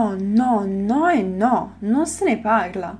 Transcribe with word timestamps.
No, 0.00 0.16
no, 0.18 0.64
no 0.66 1.10
e 1.10 1.22
no, 1.22 1.74
non 1.80 2.06
se 2.06 2.24
ne 2.24 2.38
parla. 2.38 2.98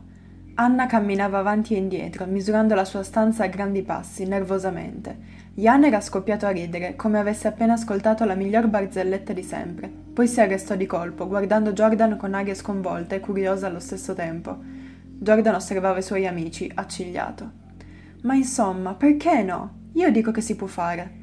Anna 0.56 0.84
camminava 0.84 1.38
avanti 1.38 1.72
e 1.72 1.78
indietro, 1.78 2.26
misurando 2.26 2.74
la 2.74 2.84
sua 2.84 3.02
stanza 3.02 3.44
a 3.44 3.46
grandi 3.46 3.82
passi, 3.82 4.26
nervosamente. 4.26 5.16
Jan 5.54 5.84
era 5.84 6.02
scoppiato 6.02 6.44
a 6.44 6.50
ridere, 6.50 6.96
come 6.96 7.18
avesse 7.18 7.48
appena 7.48 7.72
ascoltato 7.72 8.26
la 8.26 8.34
miglior 8.34 8.66
barzelletta 8.66 9.32
di 9.32 9.42
sempre. 9.42 9.88
Poi 9.88 10.28
si 10.28 10.42
arrestò 10.42 10.74
di 10.74 10.84
colpo, 10.84 11.26
guardando 11.26 11.72
Jordan 11.72 12.18
con 12.18 12.34
aria 12.34 12.54
sconvolta 12.54 13.14
e 13.14 13.20
curiosa 13.20 13.68
allo 13.68 13.80
stesso 13.80 14.12
tempo. 14.12 14.58
Jordan 14.60 15.54
osservava 15.54 16.00
i 16.00 16.02
suoi 16.02 16.26
amici, 16.26 16.70
accigliato. 16.74 17.50
Ma 18.24 18.34
insomma, 18.34 18.92
perché 18.92 19.42
no? 19.42 19.88
Io 19.94 20.10
dico 20.10 20.32
che 20.32 20.42
si 20.42 20.54
può 20.54 20.66
fare. 20.66 21.18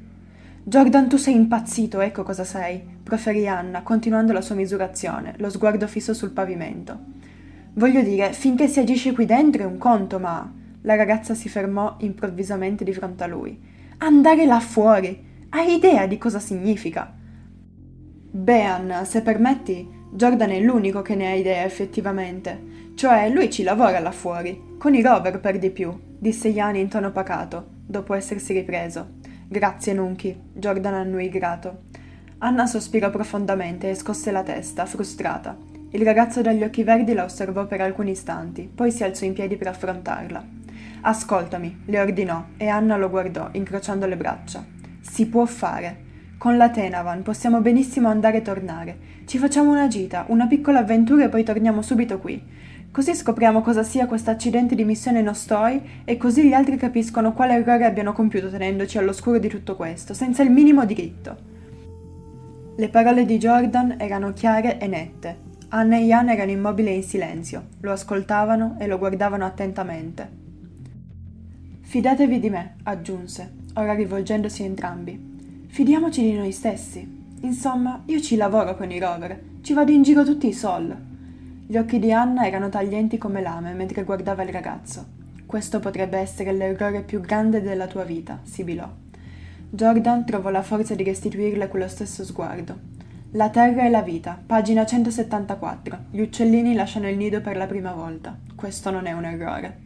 Jordan, 0.64 1.08
tu 1.08 1.18
sei 1.18 1.36
impazzito, 1.36 2.00
ecco 2.00 2.24
cosa 2.24 2.44
sei, 2.44 2.97
proferì 3.08 3.48
Anna, 3.48 3.84
continuando 3.84 4.34
la 4.34 4.42
sua 4.42 4.56
misurazione, 4.56 5.36
lo 5.38 5.50
sguardo 5.50 5.88
fisso 5.88 6.14
sul 6.14 6.32
pavimento. 6.32 7.00
Voglio 7.76 8.02
dire, 8.02 8.34
finché 8.34 8.68
si 8.68 8.80
agisce 8.80 9.14
qui 9.14 9.26
dentro 9.26 9.64
è 9.64 9.66
un 9.66 9.78
conto, 9.78 10.20
ma. 10.20 10.54
La 10.82 10.96
ragazza 10.96 11.34
si 11.34 11.48
fermò 11.48 11.96
improvvisamente 12.00 12.84
di 12.84 12.94
fronte 12.94 13.24
a 13.24 13.28
lui. 13.28 13.58
Andare 14.00 14.46
là 14.46 14.60
fuori! 14.60 15.26
Hai 15.50 15.76
idea 15.76 16.06
di 16.06 16.18
cosa 16.18 16.40
significa? 16.40 17.14
Beh, 18.30 18.64
Anna, 18.64 19.06
se 19.06 19.22
permetti, 19.22 19.88
Jordan 20.12 20.52
è 20.52 20.60
l'unico 20.60 21.02
che 21.02 21.16
ne 21.16 21.28
ha 21.28 21.34
idea 21.34 21.64
effettivamente. 21.64 22.92
Cioè, 22.96 23.30
lui 23.30 23.50
ci 23.50 23.64
lavora 23.64 24.00
là 24.00 24.12
fuori, 24.12 24.76
con 24.78 24.94
i 24.94 25.02
rover 25.02 25.40
per 25.40 25.58
di 25.60 25.70
più, 25.70 25.98
disse 26.20 26.50
Ian 26.50 26.76
in 26.76 26.90
tono 26.90 27.12
pacato, 27.12 27.68
dopo 27.86 28.14
essersi 28.14 28.52
ripreso. 28.52 29.16
Grazie, 29.48 29.94
Nunchi, 29.94 30.38
Jordan 30.54 30.94
annui 30.94 31.30
grato. 31.30 31.84
Anna 32.40 32.68
sospirò 32.68 33.10
profondamente 33.10 33.90
e 33.90 33.96
scosse 33.96 34.30
la 34.30 34.44
testa, 34.44 34.86
frustrata. 34.86 35.58
Il 35.90 36.04
ragazzo 36.04 36.44
dagli 36.44 36.62
occhi 36.62 36.84
verdi 36.84 37.14
la 37.14 37.24
osservò 37.24 37.66
per 37.66 37.82
alcuni 37.82 38.12
istanti, 38.12 38.70
poi 38.74 38.92
si 38.92 39.04
alzò 39.04 39.26
in 39.26 39.34
piedi 39.34 39.56
per 39.56 39.70
affrontarla. 39.70 40.46
Ascoltami, 41.02 41.82
le 41.86 42.00
ordinò, 42.00 42.46
e 42.58 42.68
Anna 42.68 42.96
lo 42.96 43.10
guardò, 43.10 43.50
incrociando 43.54 44.06
le 44.06 44.18
braccia. 44.18 44.64
Si 45.02 45.26
può 45.26 45.46
fare. 45.46 46.06
Con 46.38 46.58
la 46.58 46.70
Tenavan 46.70 47.24
possiamo 47.24 47.60
benissimo 47.60 48.08
andare 48.08 48.38
e 48.38 48.42
tornare. 48.44 48.98
Ci 49.26 49.40
facciamo 49.40 49.72
una 49.72 49.88
gita, 49.88 50.26
una 50.28 50.46
piccola 50.46 50.80
avventura 50.80 51.24
e 51.24 51.30
poi 51.30 51.44
torniamo 51.44 51.82
subito 51.82 52.20
qui. 52.20 52.40
Così 52.92 53.16
scopriamo 53.16 53.62
cosa 53.62 53.82
sia 53.82 54.06
questo 54.06 54.30
accidente 54.30 54.76
di 54.76 54.84
missione 54.84 55.24
Nostoi 55.24 56.04
e 56.06 56.18
così 56.18 56.48
gli 56.48 56.54
altri 56.54 56.78
capiscono 56.78 57.34
quale 57.34 57.56
errore 57.56 57.86
abbiano 57.86 58.14
compiuto 58.14 58.52
tenendoci 58.52 59.00
all'oscuro 59.00 59.40
di 59.40 59.48
tutto 59.48 59.76
questo, 59.76 60.14
senza 60.14 60.44
il 60.44 60.52
minimo 60.52 60.86
diritto. 60.86 61.56
Le 62.80 62.90
parole 62.90 63.26
di 63.26 63.40
Jordan 63.40 63.96
erano 63.98 64.34
chiare 64.34 64.78
e 64.78 64.86
nette. 64.86 65.36
Anna 65.70 65.98
e 65.98 66.04
Ian 66.04 66.30
erano 66.30 66.52
immobili 66.52 66.90
e 66.90 66.98
in 66.98 67.02
silenzio, 67.02 67.70
lo 67.80 67.92
ascoltavano 67.92 68.76
e 68.78 68.86
lo 68.86 69.00
guardavano 69.00 69.46
attentamente. 69.46 70.30
Fidatevi 71.82 72.40
di 72.40 72.52
me, 72.52 72.76
aggiunse, 72.84 73.52
ora 73.74 73.96
rivolgendosi 73.96 74.62
a 74.62 74.66
entrambi. 74.66 75.66
Fidiamoci 75.66 76.22
di 76.22 76.34
noi 76.34 76.52
stessi. 76.52 77.24
Insomma, 77.42 78.04
io 78.06 78.22
ci 78.22 78.36
lavoro 78.36 78.76
con 78.76 78.92
i 78.92 79.00
rover, 79.00 79.42
ci 79.62 79.74
vado 79.74 79.92
in 79.92 80.04
giro 80.04 80.24
tutti 80.24 80.46
i 80.46 80.54
sol. 80.54 80.96
Gli 81.66 81.78
occhi 81.78 81.98
di 81.98 82.12
Anna 82.12 82.46
erano 82.46 82.70
taglienti 82.70 83.18
come 83.18 83.42
lame 83.42 83.74
mentre 83.74 84.04
guardava 84.04 84.44
il 84.44 84.50
ragazzo. 84.50 85.04
Questo 85.48 85.80
potrebbe 85.80 86.20
essere 86.20 86.52
l'errore 86.52 87.02
più 87.02 87.22
grande 87.22 87.60
della 87.60 87.88
tua 87.88 88.04
vita, 88.04 88.40
sibilò. 88.44 88.88
Jordan 89.70 90.26
trovò 90.26 90.50
la 90.50 90.62
forza 90.62 90.96
di 90.96 91.04
restituirle 91.04 91.68
quello 91.68 91.90
stesso 91.90 92.24
sguardo. 92.24 92.96
La 93.32 93.50
terra 93.50 93.86
e 93.86 93.90
la 93.90 94.02
vita, 94.02 94.42
pagina 94.44 94.86
174. 94.86 96.06
Gli 96.10 96.22
uccellini 96.22 96.74
lasciano 96.74 97.10
il 97.10 97.18
nido 97.18 97.42
per 97.42 97.58
la 97.58 97.68
prima 97.68 97.92
volta. 97.92 98.38
Questo 98.56 98.92
non 98.92 99.08
è 99.08 99.12
un 99.12 99.26
errore. 99.26 99.80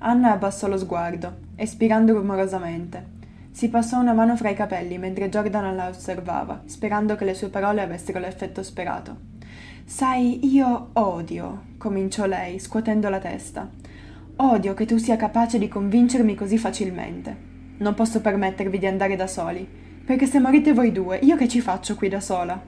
Anna 0.00 0.32
abbassò 0.32 0.68
lo 0.68 0.76
sguardo, 0.76 1.38
espirando 1.56 2.12
rumorosamente. 2.12 3.16
Si 3.50 3.70
passò 3.70 3.98
una 3.98 4.12
mano 4.12 4.36
fra 4.36 4.50
i 4.50 4.54
capelli 4.54 4.98
mentre 4.98 5.30
Jordan 5.30 5.74
la 5.74 5.88
osservava, 5.88 6.64
sperando 6.66 7.16
che 7.16 7.24
le 7.24 7.34
sue 7.34 7.48
parole 7.48 7.80
avessero 7.80 8.18
l'effetto 8.18 8.62
sperato. 8.62 9.16
Sai, 9.86 10.52
io 10.52 10.90
odio, 10.92 11.62
cominciò 11.78 12.26
lei, 12.26 12.58
scuotendo 12.58 13.08
la 13.08 13.18
testa. 13.18 13.70
Odio 14.36 14.74
che 14.74 14.84
tu 14.84 14.98
sia 14.98 15.16
capace 15.16 15.58
di 15.58 15.66
convincermi 15.66 16.34
così 16.34 16.58
facilmente. 16.58 17.47
Non 17.78 17.94
posso 17.94 18.20
permettervi 18.20 18.78
di 18.78 18.86
andare 18.86 19.16
da 19.16 19.26
soli, 19.26 19.66
perché 20.04 20.26
se 20.26 20.40
morite 20.40 20.72
voi 20.72 20.90
due, 20.90 21.18
io 21.22 21.36
che 21.36 21.48
ci 21.48 21.60
faccio 21.60 21.94
qui 21.94 22.08
da 22.08 22.20
sola? 22.20 22.60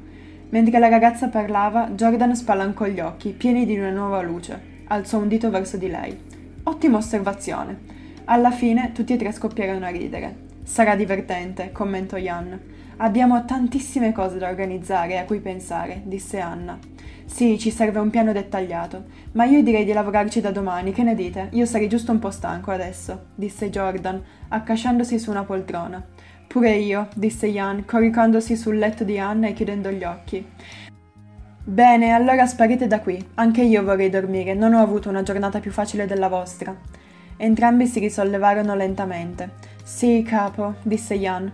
Mentre 0.51 0.79
la 0.79 0.89
ragazza 0.89 1.29
parlava, 1.29 1.89
Jordan 1.91 2.35
spalancò 2.35 2.87
gli 2.87 3.01
occhi, 3.01 3.31
pieni 3.31 3.67
di 3.67 3.77
una 3.77 3.91
nuova 3.91 4.21
luce. 4.23 4.79
Alzò 4.87 5.19
un 5.19 5.29
dito 5.29 5.51
verso 5.51 5.77
di 5.77 5.89
lei. 5.89 6.17
Ottima 6.65 6.99
osservazione. 6.99 7.79
Alla 8.25 8.51
fine 8.51 8.93
tutti 8.93 9.13
e 9.13 9.17
tre 9.17 9.33
scoppiarono 9.33 9.87
a 9.87 9.91
ridere. 9.91 10.49
Sarà 10.63 10.95
divertente, 10.95 11.73
commentò 11.73 12.17
Jan. 12.17 12.59
Abbiamo 12.99 13.45
tantissime 13.45 14.13
cose 14.13 14.39
da 14.39 14.49
organizzare 14.49 15.15
e 15.15 15.17
a 15.17 15.25
cui 15.25 15.41
pensare, 15.41 16.03
disse 16.05 16.39
Anna. 16.39 16.79
Sì, 17.33 17.59
ci 17.59 17.71
serve 17.71 18.01
un 18.01 18.11
piano 18.11 18.33
dettagliato, 18.33 19.05
ma 19.33 19.45
io 19.45 19.63
direi 19.63 19.85
di 19.85 19.93
lavorarci 19.93 20.41
da 20.41 20.51
domani, 20.51 20.93
che 20.93 21.05
ne 21.05 21.15
dite? 21.15 21.49
Io 21.53 21.65
sarei 21.65 21.89
giusto 21.89 22.11
un 22.13 22.19
po' 22.19 22.31
stanco 22.31 22.71
adesso, 22.71 23.29
disse 23.35 23.71
Jordan, 23.71 24.23
accasciandosi 24.49 25.19
su 25.19 25.31
una 25.31 25.45
poltrona. 25.45 26.05
Pure 26.47 26.73
io, 26.73 27.09
disse 27.15 27.47
Ian, 27.47 27.85
coricandosi 27.87 28.57
sul 28.57 28.77
letto 28.77 29.05
di 29.05 29.19
Anna 29.19 29.47
e 29.47 29.53
chiudendo 29.55 29.91
gli 29.91 30.03
occhi. 30.03 30.45
Bene, 31.65 32.11
allora 32.11 32.47
sparite 32.47 32.89
da 32.89 33.01
qui. 33.01 33.25
Anche 33.35 33.63
io 33.63 33.85
vorrei 33.85 34.11
dormire, 34.11 34.53
non 34.53 34.75
ho 34.75 34.83
avuto 34.83 35.09
una 35.09 35.23
giornata 35.23 35.61
più 35.61 35.71
facile 35.71 36.07
della 36.07 36.29
vostra. 36.29 36.77
Entrambi 37.37 37.87
si 37.87 38.01
risollevarono 38.01 38.75
lentamente. 38.75 39.70
Sì, 39.93 40.23
capo, 40.23 40.77
disse 40.83 41.19
Jan. 41.19 41.53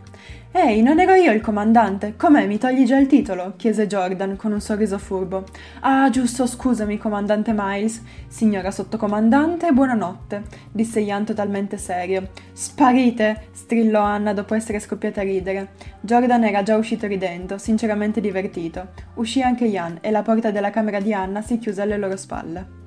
Ehi, 0.53 0.83
non 0.83 1.01
ero 1.01 1.15
io 1.15 1.33
il 1.33 1.41
comandante. 1.41 2.17
Com'è, 2.17 2.47
mi 2.47 2.59
togli 2.59 2.85
già 2.85 2.99
il 2.99 3.07
titolo? 3.09 3.55
chiese 3.57 3.87
Jordan 3.89 4.37
con 4.37 4.53
un 4.53 4.61
sorriso 4.61 4.99
furbo. 4.99 5.47
Ah, 5.81 6.11
giusto, 6.11 6.47
scusami, 6.47 6.99
comandante 6.99 7.53
Miles. 7.57 8.01
Signora 8.29 8.71
sottocomandante, 8.71 9.73
buonanotte, 9.73 10.43
disse 10.71 11.01
Jan 11.01 11.25
totalmente 11.25 11.79
serio. 11.79 12.29
Sparite! 12.53 13.49
strillò 13.53 14.03
Anna 14.03 14.35
dopo 14.35 14.55
essere 14.55 14.81
scoppiata 14.81 15.23
a 15.23 15.25
ridere. 15.25 15.71
Jordan 16.01 16.45
era 16.45 16.63
già 16.63 16.77
uscito 16.77 17.07
ridendo, 17.07 17.57
sinceramente 17.57 18.21
divertito. 18.21 18.89
Uscì 19.15 19.41
anche 19.41 19.65
Jan 19.65 19.99
e 20.03 20.11
la 20.11 20.23
porta 20.23 20.51
della 20.51 20.71
camera 20.71 21.01
di 21.01 21.13
Anna 21.13 21.41
si 21.41 21.59
chiuse 21.59 21.81
alle 21.83 21.97
loro 21.97 22.17
spalle. 22.17 22.86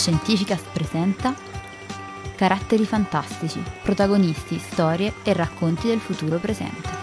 Fantascientificast 0.00 0.66
presenta 0.72 1.34
Caratteri 2.34 2.86
fantastici, 2.86 3.62
protagonisti, 3.82 4.58
storie 4.58 5.12
e 5.22 5.34
racconti 5.34 5.88
del 5.88 6.00
futuro 6.00 6.38
presente. 6.38 6.99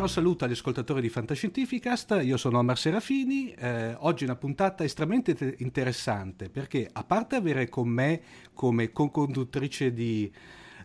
Caro 0.00 0.12
saluto 0.12 0.46
agli 0.46 0.52
ascoltatori 0.52 1.02
di 1.02 1.10
Fantascientificast, 1.10 2.20
io 2.22 2.38
sono 2.38 2.58
Omar 2.60 2.78
Serafini, 2.78 3.52
eh, 3.52 3.94
oggi 3.98 4.24
una 4.24 4.34
puntata 4.34 4.82
estremamente 4.82 5.34
te- 5.34 5.56
interessante 5.58 6.48
perché 6.48 6.88
a 6.90 7.04
parte 7.04 7.36
avere 7.36 7.68
con 7.68 7.86
me 7.86 8.22
come 8.54 8.92
co-conduttrice 8.92 9.92
di, 9.92 10.32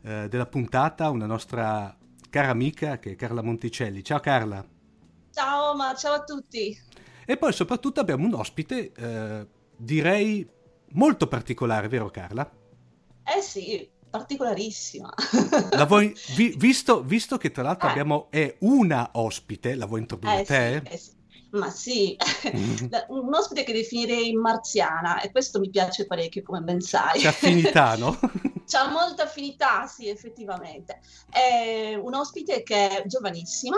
eh, 0.02 0.28
della 0.28 0.48
puntata 0.48 1.10
una 1.12 1.28
nostra 1.28 1.98
cara 2.30 2.50
amica 2.50 3.00
che 3.00 3.12
è 3.12 3.16
Carla 3.16 3.42
Monticelli. 3.42 4.04
Ciao 4.04 4.20
Carla. 4.20 4.66
Ciao 5.32 5.72
Omar, 5.72 5.98
ciao 5.98 6.16
a 6.16 6.24
tutti. 6.26 6.78
E 7.26 7.38
poi 7.38 7.54
soprattutto 7.54 8.02
abbiamo 8.02 8.26
un 8.26 8.34
ospite, 8.34 8.92
eh, 8.92 9.48
direi 9.78 10.46
molto 10.90 11.28
particolare, 11.28 11.88
vero 11.88 12.10
Carla? 12.10 12.52
Eh 13.24 13.42
sì, 13.42 13.90
particolarissima. 14.18 15.14
La 15.72 15.86
vuoi, 15.86 16.16
vi, 16.36 16.56
visto, 16.58 17.04
visto, 17.04 17.38
che 17.38 17.52
tra 17.52 17.64
l'altro 17.64 17.88
eh. 17.88 17.92
abbiamo 17.92 18.28
è 18.30 18.56
una 18.60 19.10
ospite, 19.14 19.76
la 19.76 19.86
vuoi 19.86 20.02
introdurre 20.02 20.42
eh, 20.42 20.46
te? 20.46 20.82
Sì, 20.86 20.94
eh 20.94 20.98
sì. 20.98 21.15
Ma 21.52 21.70
sì, 21.70 22.18
mm. 22.48 22.88
un 23.10 23.34
ospite 23.34 23.64
che 23.64 23.74
definirei 23.74 24.34
marziana 24.34 25.22
e 25.22 25.32
questo 25.32 25.60
mi 25.60 25.70
piace 25.70 26.06
parecchio 26.06 26.44
come 26.44 26.62
ben 26.62 26.82
sai. 26.82 27.20
C'è 27.20 27.28
affinità, 27.28 27.96
no? 27.96 28.18
C'ha 28.68 28.90
molta 28.90 29.24
affinità, 29.24 29.86
sì, 29.86 30.10
effettivamente. 30.10 31.00
È 31.30 31.94
un 32.02 32.16
ospite 32.16 32.64
che 32.64 32.90
è 32.90 33.04
giovanissima, 33.06 33.78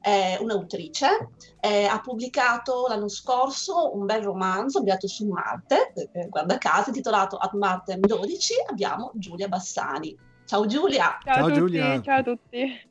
è 0.00 0.38
un'autrice, 0.40 1.30
è, 1.58 1.84
ha 1.84 2.00
pubblicato 2.00 2.86
l'anno 2.88 3.08
scorso 3.08 3.94
un 3.96 4.06
bel 4.06 4.22
romanzo 4.22 4.78
avviato 4.78 5.08
su 5.08 5.26
Marte, 5.26 5.92
eh, 6.12 6.28
guarda 6.28 6.56
caso, 6.56 6.90
intitolato 6.90 7.36
At 7.36 7.52
Marte 7.54 7.98
12, 7.98 8.54
abbiamo 8.68 9.10
Giulia 9.14 9.48
Bassani. 9.48 10.16
Ciao 10.44 10.66
Giulia! 10.66 11.18
Ciao, 11.22 11.34
ciao 11.34 11.52
Giulia! 11.52 12.00
Ciao 12.00 12.18
a 12.20 12.22
tutti! 12.22 12.88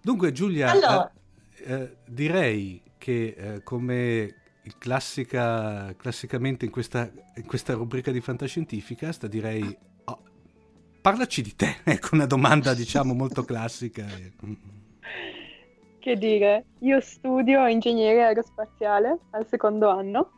Dunque 0.00 0.32
Giulia, 0.32 0.70
allora, 0.70 1.10
eh, 1.56 1.72
eh, 1.72 1.96
direi 2.06 2.80
che 2.98 3.34
eh, 3.36 3.62
come 3.62 4.34
classica, 4.76 5.94
classicamente 5.96 6.64
in 6.64 6.70
questa, 6.70 7.10
in 7.36 7.46
questa, 7.46 7.74
rubrica 7.74 8.10
di 8.10 8.20
fantascientifica, 8.20 9.12
sta 9.12 9.26
direi, 9.26 9.76
oh, 10.04 10.18
parlaci 11.00 11.42
di 11.42 11.54
te, 11.56 11.76
ecco 11.84 12.10
una 12.12 12.26
domanda 12.26 12.74
diciamo 12.74 13.14
molto 13.14 13.44
classica. 13.44 14.04
Che 16.00 16.16
dire, 16.16 16.64
io 16.78 17.00
studio 17.00 17.66
ingegneria 17.66 18.28
aerospaziale 18.28 19.18
al 19.30 19.46
secondo 19.46 19.90
anno 19.90 20.30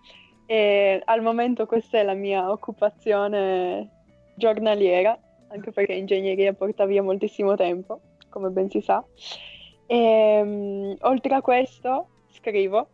e 0.47 1.01
al 1.05 1.21
momento 1.23 1.67
questa 1.67 1.99
è 1.99 2.03
la 2.03 2.15
mia 2.15 2.51
occupazione 2.51 3.89
giornaliera, 4.37 5.17
anche 5.49 5.71
perché 5.71 5.93
ingegneria 5.93 6.55
porta 6.55 6.87
via 6.87 7.03
moltissimo 7.03 7.55
tempo, 7.57 8.01
come 8.31 8.49
ben 8.49 8.71
si 8.71 8.81
sa. 8.81 9.05
E, 9.87 10.41
um, 10.43 10.97
oltre 11.03 11.35
a 11.35 11.43
questo 11.43 12.09
scrivo, 12.41 12.89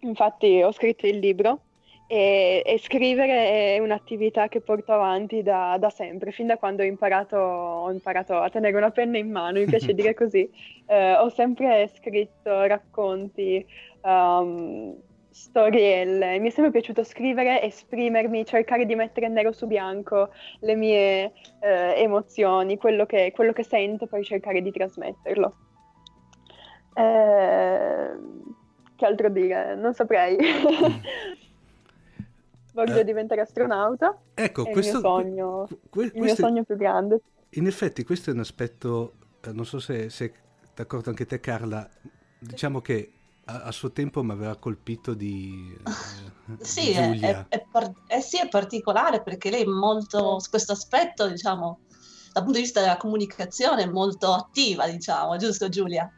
infatti 0.00 0.62
ho 0.62 0.72
scritto 0.72 1.06
il 1.06 1.18
libro 1.18 1.60
e, 2.06 2.62
e 2.66 2.78
scrivere 2.78 3.76
è 3.76 3.78
un'attività 3.78 4.48
che 4.48 4.60
porto 4.60 4.92
avanti 4.92 5.42
da, 5.42 5.76
da, 5.78 5.88
sempre, 5.88 6.32
fin 6.32 6.46
da 6.46 6.58
quando 6.58 6.82
ho 6.82 6.86
imparato, 6.86 7.36
ho 7.36 7.90
imparato, 7.90 8.36
a 8.36 8.50
tenere 8.50 8.76
una 8.76 8.90
penna 8.90 9.16
in 9.16 9.30
mano, 9.30 9.60
mi 9.60 9.66
piace 9.66 9.94
dire 9.94 10.14
così. 10.14 10.50
Eh, 10.92 11.14
ho 11.14 11.30
sempre 11.30 11.88
scritto 11.94 12.64
racconti, 12.64 13.64
um, 14.02 14.94
storielle, 15.30 16.38
mi 16.38 16.48
è 16.48 16.50
sempre 16.50 16.70
piaciuto 16.70 17.02
scrivere, 17.02 17.62
esprimermi, 17.62 18.44
cercare 18.44 18.84
di 18.84 18.94
mettere 18.94 19.28
nero 19.28 19.52
su 19.52 19.66
bianco 19.66 20.30
le 20.60 20.74
mie 20.74 21.32
eh, 21.60 21.94
emozioni, 21.96 22.76
quello 22.76 23.06
che, 23.06 23.32
quello 23.34 23.52
che 23.52 23.62
sento, 23.62 24.06
poi 24.06 24.22
cercare 24.22 24.60
di 24.60 24.70
trasmetterlo. 24.70 25.54
Eh, 26.94 27.61
che 29.02 29.08
altro 29.08 29.28
dire? 29.28 29.74
Non 29.74 29.92
saprei. 29.94 30.36
Voglio 32.72 32.98
eh, 32.98 33.04
diventare 33.04 33.40
astronauta. 33.40 34.16
Ecco, 34.32 34.64
è 34.64 34.70
questo, 34.70 34.98
il 34.98 35.02
mio 35.02 35.10
sogno, 35.10 35.68
que, 35.90 36.04
il 36.04 36.12
mio 36.14 36.34
sogno 36.36 36.62
più 36.62 36.76
grande. 36.76 37.20
In 37.50 37.66
effetti 37.66 38.04
questo 38.04 38.30
è 38.30 38.32
un 38.32 38.38
aspetto, 38.38 39.14
eh, 39.42 39.52
non 39.52 39.66
so 39.66 39.80
se 39.80 40.08
sei 40.08 40.32
d'accordo 40.74 41.10
anche 41.10 41.26
te 41.26 41.40
Carla, 41.40 41.86
diciamo 42.38 42.80
che 42.80 43.12
a, 43.44 43.64
a 43.64 43.72
suo 43.72 43.90
tempo 43.90 44.22
mi 44.22 44.30
aveva 44.30 44.56
colpito 44.56 45.12
di, 45.14 45.76
eh, 45.84 46.64
sì, 46.64 46.86
di 46.86 46.92
Giulia. 46.94 47.46
È, 47.48 47.58
è, 47.58 47.66
è, 47.70 47.92
eh 48.06 48.20
sì, 48.20 48.38
è 48.38 48.48
particolare 48.48 49.20
perché 49.22 49.50
lei 49.50 49.64
è 49.64 49.66
molto, 49.66 50.38
su 50.38 50.48
questo 50.48 50.72
aspetto, 50.72 51.28
diciamo, 51.28 51.80
dal 52.32 52.44
punto 52.44 52.58
di 52.58 52.64
vista 52.64 52.80
della 52.80 52.96
comunicazione, 52.96 53.82
è 53.82 53.90
molto 53.90 54.32
attiva, 54.32 54.88
diciamo, 54.88 55.36
giusto 55.36 55.68
Giulia? 55.68 56.10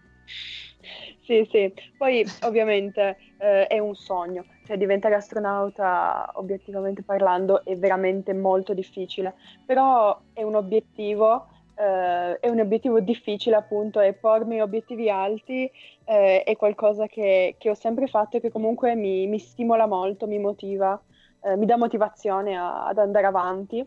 Sì, 1.25 1.47
sì, 1.50 1.73
poi 1.97 2.23
ovviamente 2.43 3.16
eh, 3.38 3.66
è 3.66 3.78
un 3.78 3.95
sogno, 3.95 4.45
cioè 4.66 4.76
diventare 4.76 5.14
astronauta 5.14 6.31
obiettivamente 6.35 7.02
parlando 7.02 7.64
è 7.64 7.75
veramente 7.76 8.35
molto 8.35 8.75
difficile, 8.75 9.35
però 9.64 10.21
è 10.35 10.43
un 10.43 10.54
obiettivo 10.54 11.47
eh, 11.76 12.38
è 12.38 12.49
un 12.49 12.61
obiettivo 12.61 13.00
difficile 13.00 13.57
appunto 13.57 14.00
e 14.00 14.12
pormi 14.12 14.61
obiettivi 14.61 15.11
alti 15.11 15.69
eh, 16.04 16.43
è 16.43 16.57
qualcosa 16.57 17.07
che, 17.07 17.57
che, 17.59 17.71
ho 17.71 17.75
sempre 17.75 18.07
fatto 18.07 18.37
e 18.37 18.40
che 18.40 18.50
comunque 18.50 18.95
mi, 18.95 19.26
mi 19.26 19.38
stimola 19.38 19.87
molto, 19.87 20.26
mi 20.26 20.38
motiva, 20.38 21.00
eh, 21.43 21.57
mi 21.57 21.66
dà 21.66 21.76
motivazione 21.76 22.57
a, 22.57 22.87
ad 22.87 22.99
andare 22.99 23.26
avanti. 23.26 23.85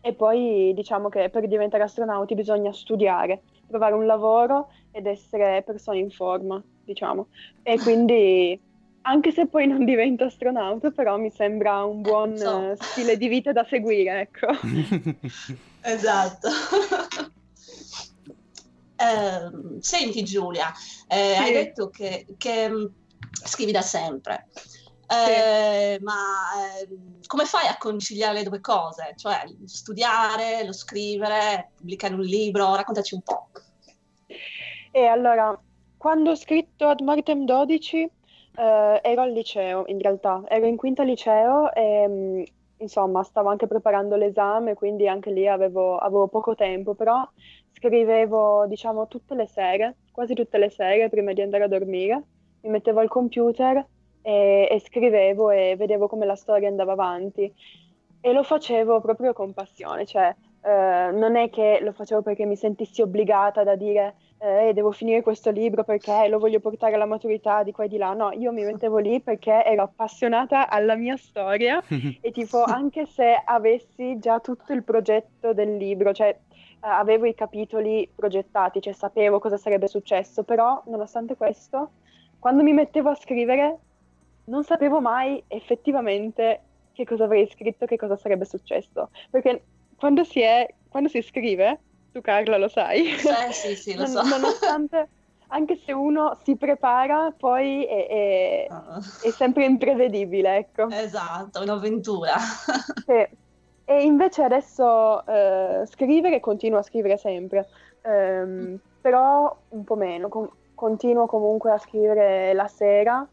E 0.00 0.12
poi 0.14 0.72
diciamo 0.74 1.08
che 1.08 1.30
per 1.30 1.48
diventare 1.48 1.82
astronauti 1.82 2.36
bisogna 2.36 2.72
studiare, 2.72 3.42
trovare 3.66 3.94
un 3.94 4.06
lavoro 4.06 4.68
ed 4.90 5.06
essere 5.06 5.62
persone 5.64 5.98
in 5.98 6.10
forma, 6.10 6.62
diciamo. 6.84 7.28
E 7.62 7.78
quindi 7.78 8.58
anche 9.02 9.30
se 9.30 9.46
poi 9.46 9.66
non 9.66 9.84
divento 9.84 10.24
astronauta, 10.24 10.90
però 10.90 11.16
mi 11.16 11.30
sembra 11.30 11.84
un 11.84 12.02
buon 12.02 12.36
so. 12.36 12.56
uh, 12.56 12.74
stile 12.76 13.16
di 13.16 13.28
vita 13.28 13.52
da 13.52 13.64
seguire, 13.64 14.20
ecco. 14.20 14.48
esatto. 15.82 16.48
eh, 18.96 19.78
senti 19.80 20.24
Giulia, 20.24 20.72
eh, 21.06 21.34
sì. 21.36 21.42
hai 21.42 21.52
detto 21.52 21.88
che, 21.88 22.26
che, 22.36 22.68
mm, 22.68 22.84
scrivi 23.44 23.72
da 23.72 23.82
sempre. 23.82 24.48
Eh, 25.08 25.96
sì. 25.98 26.04
Ma 26.04 26.14
ehm, 26.80 27.20
come 27.26 27.44
fai 27.44 27.66
a 27.66 27.76
conciliare 27.78 28.38
le 28.38 28.42
due 28.44 28.60
cose? 28.60 29.12
Cioè 29.16 29.44
studiare, 29.64 30.64
lo 30.64 30.72
scrivere, 30.72 31.70
pubblicare 31.76 32.14
un 32.14 32.20
libro? 32.20 32.74
Raccontaci 32.74 33.14
un 33.14 33.22
po'. 33.22 33.48
E 34.90 35.04
allora, 35.06 35.58
quando 35.96 36.30
ho 36.30 36.36
scritto 36.36 36.86
Ad 36.86 37.00
Martem 37.00 37.44
12 37.44 38.10
Uh, 38.56 38.98
ero 39.02 39.20
al 39.20 39.32
liceo, 39.32 39.84
in 39.88 40.00
realtà, 40.00 40.42
ero 40.48 40.64
in 40.64 40.76
quinta 40.76 41.02
liceo 41.02 41.70
e 41.74 42.08
mm, 42.08 42.42
insomma 42.78 43.22
stavo 43.22 43.50
anche 43.50 43.66
preparando 43.66 44.16
l'esame, 44.16 44.72
quindi 44.72 45.06
anche 45.06 45.30
lì 45.30 45.46
avevo, 45.46 45.98
avevo, 45.98 46.28
poco 46.28 46.54
tempo, 46.54 46.94
però 46.94 47.22
scrivevo 47.72 48.66
diciamo 48.66 49.08
tutte 49.08 49.34
le 49.34 49.46
sere, 49.46 49.96
quasi 50.10 50.32
tutte 50.32 50.56
le 50.56 50.70
sere 50.70 51.10
prima 51.10 51.34
di 51.34 51.42
andare 51.42 51.64
a 51.64 51.68
dormire, 51.68 52.22
mi 52.62 52.70
mettevo 52.70 53.00
al 53.00 53.08
computer 53.08 53.86
e, 54.26 54.66
e 54.68 54.80
scrivevo 54.80 55.50
e 55.50 55.76
vedevo 55.76 56.08
come 56.08 56.26
la 56.26 56.34
storia 56.34 56.66
andava 56.68 56.92
avanti 56.92 57.52
e 58.20 58.32
lo 58.32 58.42
facevo 58.42 59.00
proprio 59.00 59.32
con 59.32 59.54
passione, 59.54 60.04
cioè 60.04 60.34
uh, 60.62 61.16
non 61.16 61.36
è 61.36 61.48
che 61.48 61.78
lo 61.80 61.92
facevo 61.92 62.22
perché 62.22 62.44
mi 62.44 62.56
sentissi 62.56 63.02
obbligata 63.02 63.62
da 63.62 63.76
dire 63.76 64.16
eh, 64.38 64.72
devo 64.74 64.90
finire 64.90 65.22
questo 65.22 65.50
libro 65.50 65.84
perché 65.84 66.26
lo 66.28 66.40
voglio 66.40 66.58
portare 66.58 66.96
alla 66.96 67.06
maturità 67.06 67.62
di 67.62 67.70
qua 67.70 67.84
e 67.84 67.88
di 67.88 67.98
là. 67.98 68.14
No, 68.14 68.32
io 68.32 68.50
mi 68.50 68.64
mettevo 68.64 68.98
lì 68.98 69.20
perché 69.20 69.64
ero 69.64 69.84
appassionata 69.84 70.68
alla 70.68 70.96
mia 70.96 71.16
storia 71.16 71.80
e 72.20 72.30
tipo 72.32 72.64
anche 72.64 73.06
se 73.06 73.40
avessi 73.44 74.18
già 74.18 74.40
tutto 74.40 74.72
il 74.72 74.82
progetto 74.82 75.52
del 75.52 75.76
libro, 75.76 76.12
cioè 76.12 76.28
eh, 76.28 76.36
avevo 76.80 77.26
i 77.26 77.34
capitoli 77.34 78.10
progettati, 78.12 78.80
cioè 78.80 78.92
sapevo 78.92 79.38
cosa 79.38 79.56
sarebbe 79.56 79.86
successo, 79.86 80.42
però 80.42 80.82
nonostante 80.86 81.36
questo, 81.36 81.90
quando 82.40 82.64
mi 82.64 82.72
mettevo 82.72 83.10
a 83.10 83.14
scrivere 83.14 83.78
non 84.46 84.64
sapevo 84.64 85.00
mai 85.00 85.42
effettivamente 85.48 86.60
che 86.92 87.04
cosa 87.04 87.24
avrei 87.24 87.48
scritto, 87.48 87.86
che 87.86 87.96
cosa 87.96 88.16
sarebbe 88.16 88.44
successo, 88.44 89.10
perché 89.30 89.62
quando 89.96 90.24
si, 90.24 90.40
è, 90.40 90.66
quando 90.88 91.08
si 91.08 91.22
scrive 91.22 91.80
tu 92.16 92.22
Carla 92.22 92.56
lo 92.56 92.68
sai. 92.68 93.10
Eh, 93.10 93.52
sì, 93.52 93.76
sì, 93.76 93.94
lo 93.94 94.06
so. 94.08 94.22
Nonostante, 94.22 95.08
anche 95.48 95.76
se 95.76 95.92
uno 95.92 96.38
si 96.42 96.56
prepara, 96.56 97.32
poi 97.36 97.84
è, 97.84 98.06
è, 98.06 98.66
uh. 98.70 99.28
è 99.28 99.30
sempre 99.30 99.66
imprevedibile, 99.66 100.56
ecco. 100.56 100.88
Esatto, 100.88 101.60
un'avventura. 101.60 102.34
sì. 103.04 103.44
E 103.88 104.02
invece 104.02 104.42
adesso 104.42 105.24
eh, 105.26 105.82
scrivere, 105.86 106.40
continuo 106.40 106.78
a 106.78 106.82
scrivere 106.82 107.18
sempre, 107.18 107.68
ehm, 108.02 108.80
però 109.00 109.56
un 109.68 109.84
po' 109.84 109.94
meno, 109.94 110.28
con, 110.28 110.50
continuo 110.74 111.26
comunque 111.26 111.70
a 111.70 111.78
scrivere 111.78 112.52
la 112.52 112.66
sera, 112.66 113.24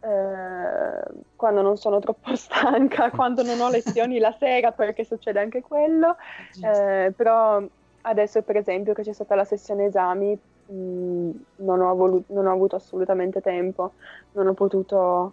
eh, 0.00 1.02
quando 1.36 1.62
non 1.62 1.76
sono 1.76 1.98
troppo 1.98 2.34
stanca, 2.36 3.10
quando 3.10 3.42
non 3.42 3.60
ho 3.60 3.70
lezioni 3.70 4.18
la 4.18 4.34
sera, 4.38 4.72
perché 4.72 5.04
succede 5.04 5.40
anche 5.40 5.62
quello, 5.62 6.16
eh, 6.62 7.12
però 7.16 7.62
Adesso 8.08 8.42
per 8.42 8.56
esempio 8.56 8.94
che 8.94 9.02
c'è 9.02 9.12
stata 9.12 9.34
la 9.34 9.44
sessione 9.44 9.86
esami 9.86 10.38
mh, 10.66 10.72
mm, 10.72 11.30
non, 11.56 11.80
ho 11.80 11.94
voluto, 11.94 12.32
non 12.32 12.46
ho 12.46 12.52
avuto 12.52 12.76
assolutamente 12.76 13.40
tempo, 13.40 13.94
non 14.32 14.46
ho 14.46 14.54
potuto 14.54 15.32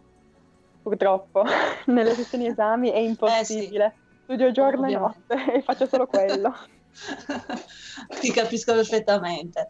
purtroppo 0.81 1.43
nelle 1.87 2.13
sessioni 2.15 2.47
esami 2.47 2.89
è 2.89 2.97
impossibile. 2.97 3.85
Eh 3.85 3.89
sì. 3.89 4.01
Studio 4.23 4.51
giorno 4.51 4.87
e 4.87 4.93
notte 4.93 5.53
e 5.53 5.61
faccio 5.61 5.85
solo 5.85 6.07
quello. 6.07 6.51
Ti 8.19 8.31
capisco 8.31 8.73
perfettamente. 8.73 9.69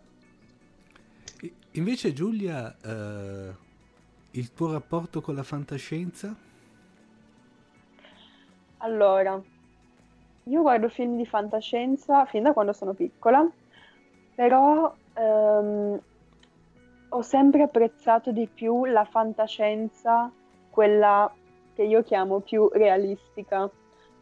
Invece 1.72 2.14
Giulia, 2.14 2.74
eh, 2.86 3.54
il 4.36 4.54
tuo 4.54 4.72
rapporto 4.72 5.22
con 5.22 5.36
la 5.36 5.44
fantascienza? 5.44 6.36
Allora, 8.78 9.42
io 10.44 10.62
guardo 10.62 10.90
film 10.90 11.16
di 11.16 11.25
fantascienza 11.25 12.25
fin 12.25 12.44
da 12.44 12.54
quando 12.54 12.74
sono 12.74 12.94
piccola, 12.94 13.48
però 14.36 14.94
ehm, 15.13 16.02
ho 17.10 17.22
sempre 17.22 17.62
apprezzato 17.62 18.32
di 18.32 18.48
più 18.52 18.86
la 18.86 19.06
fantascienza, 19.06 20.32
quella 20.70 21.32
che 21.75 21.84
io 21.84 22.02
chiamo 22.04 22.40
più 22.40 22.70
realistica, 22.74 23.70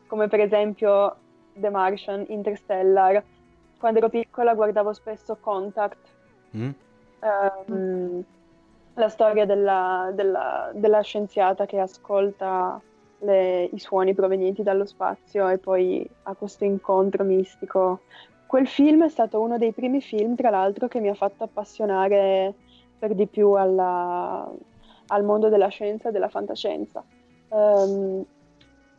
come 0.07 0.27
per 0.27 0.41
esempio 0.41 1.15
The 1.53 1.69
Martian, 1.69 2.25
Interstellar. 2.27 3.23
Quando 3.79 3.99
ero 3.99 4.09
piccola 4.09 4.53
guardavo 4.53 4.93
spesso 4.93 5.37
Contact, 5.39 6.07
mm. 6.55 6.69
ehm, 7.19 8.23
la 8.95 9.09
storia 9.09 9.45
della, 9.45 10.11
della, 10.13 10.71
della 10.73 11.01
scienziata 11.01 11.65
che 11.65 11.79
ascolta 11.79 12.79
le, 13.19 13.69
i 13.71 13.79
suoni 13.79 14.13
provenienti 14.13 14.63
dallo 14.63 14.85
spazio 14.85 15.47
e 15.47 15.57
poi 15.57 16.07
a 16.23 16.33
questo 16.35 16.65
incontro 16.65 17.23
mistico. 17.23 18.01
Quel 18.45 18.67
film 18.67 19.05
è 19.05 19.09
stato 19.09 19.39
uno 19.39 19.57
dei 19.57 19.71
primi 19.71 20.01
film, 20.01 20.35
tra 20.35 20.49
l'altro, 20.49 20.87
che 20.87 20.99
mi 20.99 21.07
ha 21.07 21.13
fatto 21.13 21.43
appassionare 21.43 22.53
per 22.99 23.15
di 23.15 23.25
più 23.25 23.51
alla, 23.51 24.49
al 25.07 25.23
mondo 25.23 25.47
della 25.47 25.69
scienza 25.69 26.09
e 26.09 26.11
della 26.11 26.27
fantascienza. 26.27 27.03
Um, 27.49 28.25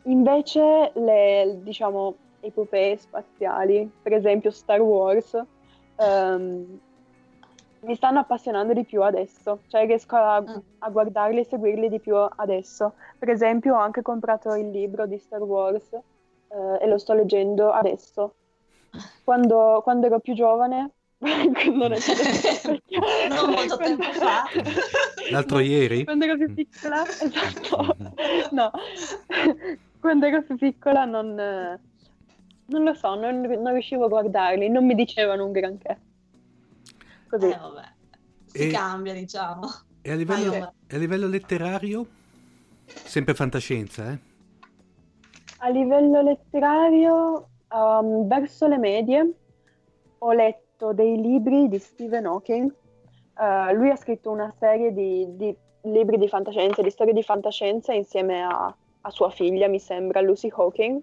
invece 0.04 0.92
le, 0.94 1.58
diciamo, 1.62 2.14
epopee 2.40 2.96
spaziali, 2.96 3.90
per 4.02 4.14
esempio 4.14 4.50
Star 4.50 4.80
Wars, 4.80 5.38
um, 5.96 6.80
mi 7.82 7.94
stanno 7.94 8.20
appassionando 8.20 8.72
di 8.72 8.84
più 8.84 9.02
adesso, 9.02 9.60
cioè 9.68 9.86
riesco 9.86 10.16
a, 10.16 10.40
mm. 10.40 10.56
a, 10.78 10.90
guardarli 10.90 11.40
e 11.40 11.44
seguirli 11.44 11.88
di 11.88 12.00
più 12.00 12.14
adesso. 12.16 12.94
Per 13.18 13.28
esempio 13.28 13.74
ho 13.74 13.78
anche 13.78 14.02
comprato 14.02 14.54
il 14.54 14.70
libro 14.70 15.06
di 15.06 15.18
Star 15.18 15.42
Wars 15.42 15.92
eh, 15.92 16.78
e 16.80 16.86
lo 16.86 16.98
sto 16.98 17.12
leggendo 17.14 17.72
adesso. 17.72 18.34
Quando, 19.24 19.80
quando 19.82 20.06
ero 20.06 20.20
più 20.20 20.34
giovane, 20.34 20.90
non 21.18 21.92
è 21.92 21.98
non 23.28 23.50
molto 23.50 23.76
tempo 23.76 24.02
fa, 24.12 24.44
l'altro 25.30 25.60
ieri, 25.60 26.04
quando 26.04 26.24
ero 26.24 26.36
più 26.36 26.52
piccola, 26.52 27.02
esatto, 27.06 27.96
no, 28.50 28.70
quando 30.00 30.26
ero 30.26 30.42
più 30.42 30.56
piccola 30.56 31.04
non, 31.04 31.34
non 31.34 32.82
lo 32.82 32.94
so, 32.94 33.14
non, 33.14 33.40
non 33.40 33.72
riuscivo 33.72 34.04
a 34.04 34.08
guardarli, 34.08 34.68
non 34.68 34.84
mi 34.84 34.94
dicevano 34.94 35.46
un 35.46 35.52
granché. 35.52 36.01
Così. 37.32 37.48
Eh, 37.48 37.56
vabbè. 37.56 37.82
Si 38.44 38.68
e, 38.68 38.70
cambia, 38.70 39.14
diciamo. 39.14 39.66
E 40.02 40.10
a 40.10 40.14
livello, 40.14 40.52
a 40.52 40.96
livello 40.98 41.26
letterario? 41.26 42.06
Sempre 42.84 43.32
fantascienza, 43.32 44.12
eh? 44.12 44.18
A 45.58 45.68
livello 45.70 46.20
letterario, 46.20 47.48
um, 47.70 48.26
verso 48.26 48.66
le 48.66 48.76
medie, 48.76 49.32
ho 50.18 50.32
letto 50.32 50.92
dei 50.92 51.18
libri 51.18 51.68
di 51.68 51.78
Stephen 51.78 52.26
Hawking. 52.26 52.70
Uh, 53.34 53.74
lui 53.74 53.88
ha 53.88 53.96
scritto 53.96 54.30
una 54.30 54.52
serie 54.58 54.92
di, 54.92 55.26
di, 55.30 55.56
libri 55.84 56.18
di 56.18 56.28
fantascienza, 56.28 56.82
di 56.82 56.90
storie 56.90 57.14
di 57.14 57.22
fantascienza 57.22 57.94
insieme 57.94 58.42
a, 58.42 58.76
a 59.00 59.10
sua 59.10 59.30
figlia, 59.30 59.68
mi 59.68 59.78
sembra, 59.78 60.20
Lucy 60.20 60.50
Hawking. 60.54 61.00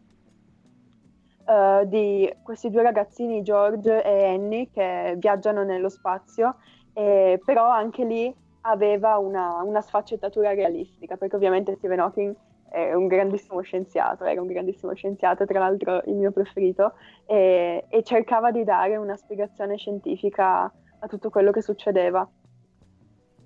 Uh, 1.49 1.83
di 1.87 2.31
questi 2.43 2.69
due 2.69 2.83
ragazzini, 2.83 3.41
George 3.41 4.03
e 4.03 4.25
Annie, 4.27 4.69
che 4.69 5.15
viaggiano 5.17 5.63
nello 5.63 5.89
spazio, 5.89 6.57
e, 6.93 7.41
però 7.43 7.67
anche 7.67 8.05
lì 8.05 8.31
aveva 8.61 9.17
una, 9.17 9.63
una, 9.63 9.81
sfaccettatura 9.81 10.53
realistica, 10.53 11.17
perché 11.17 11.35
ovviamente 11.35 11.73
Stephen 11.73 12.01
Hawking 12.01 12.35
è 12.69 12.93
un 12.93 13.07
grandissimo 13.07 13.61
scienziato, 13.61 14.25
era 14.25 14.39
un 14.39 14.45
grandissimo 14.45 14.93
scienziato, 14.93 15.45
tra 15.45 15.57
l'altro 15.57 16.03
il 16.05 16.13
mio 16.13 16.31
preferito, 16.31 16.93
e, 17.25 17.85
e 17.89 18.03
cercava 18.03 18.51
di 18.51 18.63
dare 18.63 18.97
una 18.97 19.15
spiegazione 19.15 19.75
scientifica 19.75 20.71
a 20.99 21.07
tutto 21.07 21.31
quello 21.31 21.49
che 21.49 21.63
succedeva. 21.63 22.29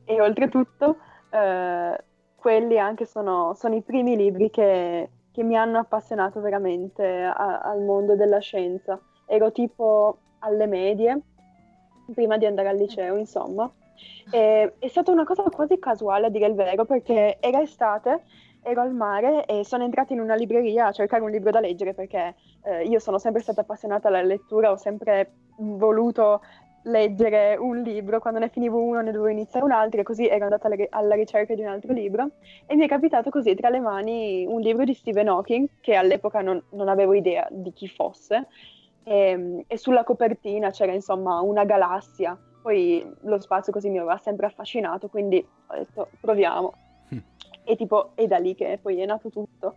E 0.03 0.19
oltretutto, 0.19 0.97
uh, 1.29 1.95
quelli 2.35 2.77
anche 2.77 3.05
sono, 3.05 3.53
sono 3.53 3.75
i 3.75 3.81
primi 3.81 4.17
libri 4.17 4.49
che 4.49 5.09
che 5.33 5.43
mi 5.43 5.57
hanno 5.57 5.79
appassionato 5.79 6.39
veramente 6.39 7.23
a, 7.23 7.59
al 7.59 7.81
mondo 7.81 8.15
della 8.15 8.39
scienza. 8.39 8.99
Ero 9.25 9.51
tipo 9.51 10.19
alle 10.39 10.67
medie, 10.67 11.19
prima 12.13 12.37
di 12.37 12.45
andare 12.45 12.69
al 12.69 12.77
liceo, 12.77 13.17
insomma. 13.17 13.69
E, 14.31 14.73
è 14.77 14.87
stata 14.87 15.11
una 15.11 15.25
cosa 15.25 15.43
quasi 15.43 15.79
casuale, 15.79 16.27
a 16.27 16.29
dire 16.29 16.45
il 16.45 16.53
vero, 16.53 16.85
perché 16.85 17.37
era 17.39 17.61
estate, 17.61 18.21
ero 18.61 18.81
al 18.81 18.93
mare 18.93 19.45
e 19.45 19.65
sono 19.65 19.83
entrata 19.83 20.13
in 20.13 20.19
una 20.19 20.35
libreria 20.35 20.87
a 20.87 20.91
cercare 20.91 21.23
un 21.23 21.29
libro 21.29 21.51
da 21.51 21.59
leggere 21.59 21.93
perché 21.93 22.35
eh, 22.63 22.83
io 22.85 22.99
sono 22.99 23.17
sempre 23.17 23.41
stata 23.41 23.61
appassionata 23.61 24.07
alla 24.07 24.21
lettura, 24.21 24.71
ho 24.71 24.77
sempre 24.77 25.33
voluto 25.57 26.41
leggere 26.83 27.55
un 27.55 27.81
libro, 27.81 28.19
quando 28.19 28.39
ne 28.39 28.49
finivo 28.49 28.79
uno 28.81 29.01
ne 29.01 29.11
dovevo 29.11 29.29
iniziare 29.29 29.65
un 29.65 29.71
altro 29.71 30.01
e 30.01 30.03
così 30.03 30.27
ero 30.27 30.45
andata 30.45 30.67
alla, 30.67 30.75
alla, 30.89 31.15
ricerca 31.15 31.53
di 31.53 31.61
un 31.61 31.67
altro 31.67 31.93
libro. 31.93 32.29
E 32.65 32.75
mi 32.75 32.85
è 32.85 32.87
capitato 32.87 33.29
così 33.29 33.55
tra 33.55 33.69
le 33.69 33.79
mani 33.79 34.45
un 34.47 34.59
libro 34.59 34.83
di 34.83 34.93
Stephen 34.93 35.27
Hawking 35.27 35.67
che 35.79 35.95
all'epoca 35.95 36.41
non, 36.41 36.61
non 36.71 36.89
avevo 36.89 37.13
idea 37.13 37.47
di 37.49 37.71
chi 37.73 37.87
fosse 37.87 38.47
e, 39.03 39.65
e, 39.67 39.77
sulla 39.77 40.03
copertina 40.03 40.71
c'era 40.71 40.93
insomma 40.93 41.41
una 41.41 41.65
galassia, 41.65 42.37
poi 42.61 43.05
lo 43.21 43.39
spazio 43.39 43.73
così 43.73 43.89
mi 43.89 43.99
aveva 43.99 44.17
sempre 44.17 44.45
affascinato 44.45 45.07
quindi 45.09 45.45
ho 45.67 45.75
detto 45.75 46.09
proviamo. 46.19 46.73
Mm. 47.13 47.17
e 47.63 47.75
tipo 47.75 48.11
è 48.15 48.25
da 48.27 48.37
lì 48.37 48.55
che 48.55 48.79
poi 48.81 48.99
è 49.01 49.05
nato 49.05 49.29
tutto, 49.29 49.75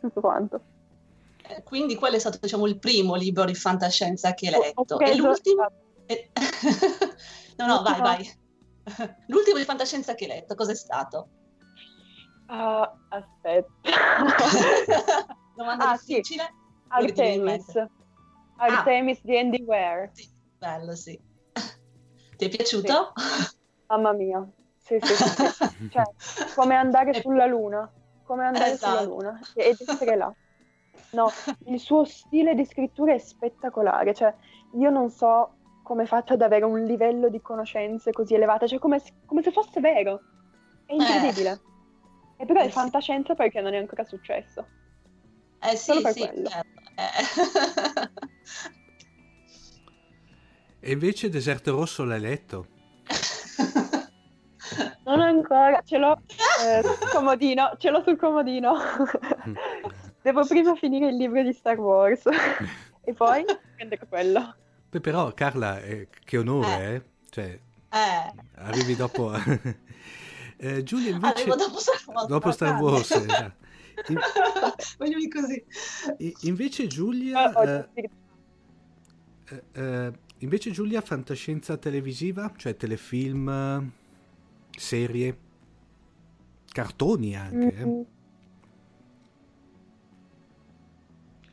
tutto 0.00 0.20
quanto. 0.20 0.60
Quindi 1.62 1.94
quello 1.94 2.16
è 2.16 2.18
stato 2.18 2.38
diciamo 2.40 2.66
il 2.66 2.78
primo 2.78 3.16
libro 3.16 3.44
di 3.44 3.54
fantascienza 3.54 4.32
che 4.32 4.48
hai 4.48 4.52
letto. 4.52 4.98
e 4.98 5.14
l'ultimo... 5.14 5.66
Eh, 6.06 6.30
no, 7.58 7.66
no, 7.66 7.82
vai, 7.82 8.00
vai. 8.00 8.42
L'ultimo 9.28 9.58
di 9.58 9.64
fantascienza 9.64 10.14
che 10.14 10.24
hai 10.24 10.30
letto, 10.30 10.54
cos'è 10.54 10.74
stato? 10.74 11.28
Uh, 12.48 12.86
aspetta. 13.08 13.70
Domanda 15.56 15.90
ah, 15.90 15.96
difficile? 15.96 16.42
Sì. 16.42 16.52
Artemis. 16.88 17.72
Artemis 18.56 19.18
ah. 19.18 19.22
di 19.24 19.38
Andy 19.38 19.62
Ware. 19.62 20.10
Sì, 20.12 20.28
bello, 20.58 20.94
sì. 20.94 21.18
Ti 22.36 22.44
è 22.44 22.48
piaciuto? 22.48 23.12
Sì. 23.16 23.56
Mamma 23.86 24.12
mia. 24.12 24.46
Sì, 24.78 24.98
sì, 25.00 25.14
sì. 25.14 25.88
cioè, 25.90 26.04
come 26.54 26.74
andare 26.74 27.14
sulla 27.14 27.46
luna. 27.46 27.90
Come 28.24 28.46
andare 28.46 28.72
esatto. 28.72 28.98
sulla 28.98 29.08
luna 29.08 29.40
ed 29.54 29.76
essere 29.80 30.16
là. 30.16 30.34
No, 31.12 31.30
il 31.66 31.78
suo 31.78 32.04
stile 32.04 32.54
di 32.54 32.64
scrittura 32.64 33.14
è 33.14 33.18
spettacolare. 33.18 34.12
Cioè, 34.12 34.34
io 34.74 34.90
non 34.90 35.10
so 35.10 35.54
come 35.84 36.06
faccio 36.06 36.32
ad 36.32 36.42
avere 36.42 36.64
un 36.64 36.82
livello 36.82 37.28
di 37.28 37.40
conoscenze 37.40 38.10
così 38.10 38.34
elevato, 38.34 38.66
cioè 38.66 38.80
come, 38.80 39.00
come 39.26 39.42
se 39.42 39.52
fosse 39.52 39.78
vero. 39.80 40.20
È 40.86 40.94
incredibile. 40.94 41.50
Eh. 42.38 42.42
E 42.42 42.46
però 42.46 42.60
è 42.60 42.64
eh, 42.64 42.70
fantascienza 42.70 43.34
perché 43.34 43.60
non 43.60 43.74
è 43.74 43.76
ancora 43.76 44.02
successo. 44.02 44.66
Eh 45.62 45.76
sì, 45.76 45.92
Solo 45.92 46.00
per 46.00 46.12
sì, 46.12 46.26
quello. 46.26 46.48
Certo. 46.48 46.80
Eh. 46.96 48.10
e 50.88 50.92
invece 50.92 51.28
Deserto 51.28 51.70
Rosso 51.76 52.04
l'hai 52.04 52.20
letto? 52.20 52.66
non 55.04 55.20
ancora, 55.20 55.82
ce 55.84 55.98
l'ho 55.98 56.18
eh, 56.64 56.82
sul 56.98 57.10
comodino, 57.10 57.74
ce 57.76 57.90
l'ho 57.90 58.02
sul 58.02 58.16
comodino. 58.16 58.74
Devo 60.22 60.46
prima 60.46 60.74
finire 60.76 61.08
il 61.08 61.16
libro 61.16 61.42
di 61.42 61.52
Star 61.52 61.78
Wars 61.78 62.24
e 63.04 63.12
poi 63.12 63.44
prendere 63.76 64.06
quello. 64.08 64.54
Beh, 64.94 65.00
però 65.00 65.34
Carla, 65.34 65.82
eh, 65.82 66.06
che 66.24 66.38
onore, 66.38 66.84
eh? 66.84 66.94
eh? 66.94 67.02
Cioè, 67.28 67.58
eh. 67.90 68.32
arrivi 68.58 68.94
dopo... 68.94 69.32
eh, 70.56 70.84
Giulia 70.84 71.10
invece... 71.10 71.32
Arrivo 71.32 71.56
dopo 71.56 71.78
Star 71.80 72.00
Wars. 72.06 72.26
Dopo 72.28 72.52
Star 72.52 72.80
Wars, 72.80 73.10
esatto. 73.10 73.62
In... 74.06 74.20
Voglio 74.96 75.28
così. 75.28 75.64
invece 76.42 76.86
Giulia... 76.86 77.52
Ah, 77.52 77.88
eh, 77.94 78.10
eh, 79.72 80.12
invece 80.38 80.70
Giulia, 80.70 81.00
fantascienza 81.00 81.76
televisiva, 81.76 82.52
cioè 82.54 82.76
telefilm, 82.76 83.90
serie, 84.76 85.38
cartoni 86.70 87.34
anche. 87.34 87.84
Mm-hmm. 87.84 88.00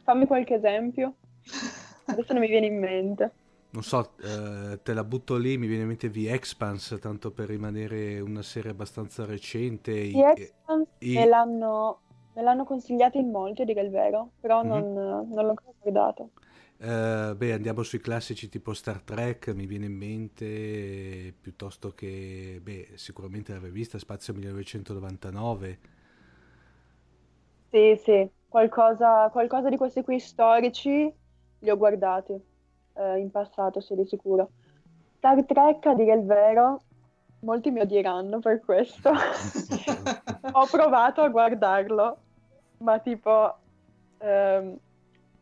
Fammi 0.04 0.28
qualche 0.28 0.54
esempio. 0.54 1.16
Adesso 2.12 2.34
non 2.34 2.42
mi 2.42 2.48
viene 2.48 2.68
in 2.68 2.80
mente. 2.80 3.32
Non 3.72 3.84
so, 3.84 4.12
eh, 4.22 4.80
te 4.84 4.94
la 4.94 5.06
butto 5.06 5.38
lì, 5.38 5.58
mi 5.58 5.68
viene 5.68 5.84
in 5.84 5.88
mente 5.88 6.10
The 6.10 6.34
Expanse, 6.34 7.00
tanto 7.00 7.32
per 7.32 7.48
rimanere 7.48 8.20
una 8.20 8.42
serie 8.42 8.72
abbastanza 8.72 9.26
recente. 9.26 10.12
The 10.12 10.34
Expanse 10.36 10.92
i... 11.00 11.14
me, 11.14 11.26
l'hanno, 11.26 12.02
me 12.34 12.42
l'hanno 12.42 12.66
consigliato 12.66 13.18
in 13.18 13.32
molti, 13.32 13.62
a 13.62 13.66
dire 13.66 13.82
il 13.82 13.90
vero, 13.90 14.32
però 14.42 14.62
mm-hmm. 14.62 14.70
non, 14.70 14.94
non 15.30 15.44
l'ho 15.46 15.50
ancora 15.50 15.74
guardato. 15.80 16.30
Uh, 16.80 17.36
beh, 17.36 17.54
andiamo 17.54 17.84
sui 17.84 18.00
classici 18.02 18.50
tipo 18.50 18.74
Star 18.74 19.02
Trek, 19.02 19.50
mi 19.50 19.68
viene 19.68 19.86
in 19.86 19.96
mente, 19.96 21.34
piuttosto 21.40 21.94
che, 21.94 22.60
beh, 22.62 22.90
sicuramente 22.96 23.54
l'avrei 23.54 23.72
vista, 23.72 24.00
Spazio 24.00 24.34
1999. 24.34 25.80
Sì, 27.70 28.02
sì, 28.04 28.30
qualcosa, 28.50 29.30
qualcosa 29.32 29.70
di 29.70 29.78
questi 29.78 30.04
qui 30.04 30.20
storici 30.20 31.10
li 31.62 31.70
ho 31.70 31.78
guardati 31.78 32.40
eh, 32.94 33.18
in 33.18 33.32
passato, 33.32 33.80
sì, 33.80 33.96
di 33.96 34.06
sicuro. 34.06 34.50
Star 35.18 35.44
Trek, 35.46 35.86
a 35.86 35.94
dire 35.94 36.14
il 36.14 36.26
vero, 36.26 36.82
molti 37.42 37.72
mi 37.72 37.80
odieranno 37.80 38.40
per 38.40 38.60
questo. 38.62 39.12
ho 40.52 40.68
provato 40.70 41.22
a 41.22 41.30
guardarlo, 41.30 42.18
ma 42.78 43.00
tipo 43.00 43.56
ehm, 44.18 44.78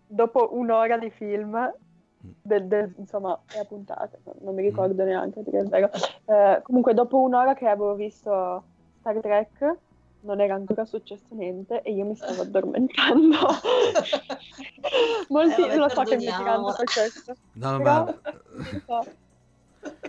dopo 0.07 0.49
un'ora 0.53 0.97
di 0.97 1.09
film, 1.09 1.73
del, 2.19 2.67
del, 2.67 2.93
insomma, 2.97 3.39
è 3.53 3.59
a 3.59 3.65
puntate, 3.65 4.19
non 4.41 4.53
mi 4.53 4.61
ricordo 4.61 5.03
neanche 5.03 5.39
a 5.39 5.43
dire 5.43 5.59
il 5.59 5.69
vero. 5.69 5.89
Eh, 6.25 6.59
comunque, 6.63 6.93
dopo 6.93 7.21
un'ora 7.21 7.53
che 7.53 7.67
avevo 7.67 7.95
visto 7.95 8.63
Star 8.99 9.19
Trek, 9.19 9.77
non 10.21 10.41
era 10.41 10.55
ancora 10.55 10.85
successo 10.85 11.27
niente 11.31 11.81
e 11.81 11.93
io 11.93 12.05
mi 12.05 12.15
stavo 12.15 12.41
addormentando. 12.41 13.37
Molti 15.29 15.61
eh, 15.61 15.75
lo 15.75 15.89
so 15.89 16.03
che 16.03 16.17
mi 16.17 16.25
diranno 16.25 16.73
per 16.75 16.85
questo. 16.85 17.35
No, 17.53 17.77
Però, 17.77 18.05
ma... 18.87 19.05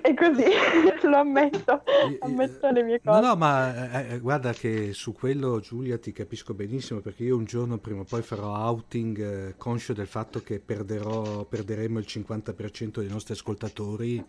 E 0.03 0.15
così 0.15 0.43
lo 1.07 1.17
ammetto, 1.17 1.83
ammetto 2.21 2.71
le 2.71 2.83
mie 2.83 3.01
cose. 3.01 3.21
No, 3.21 3.27
no, 3.27 3.37
ma 3.37 3.93
eh, 3.93 4.15
eh, 4.15 4.19
guarda 4.19 4.53
che 4.53 4.93
su 4.93 5.13
quello 5.13 5.61
Giulia 5.61 5.97
ti 5.99 6.11
capisco 6.11 6.55
benissimo 6.55 7.01
perché 7.01 7.25
io 7.25 7.37
un 7.37 7.45
giorno 7.45 7.79
prima 7.79 8.01
o 8.01 8.05
poi 8.05 8.23
farò 8.23 8.53
outing 8.57 9.19
eh, 9.21 9.55
conscio 9.57 9.93
del 9.93 10.09
fatto 10.09 10.43
che 10.43 10.59
perderò, 10.59 11.45
perderemo 11.45 11.99
il 11.99 12.07
50% 12.09 12.99
dei 12.99 13.09
nostri 13.09 13.35
ascoltatori 13.35 14.25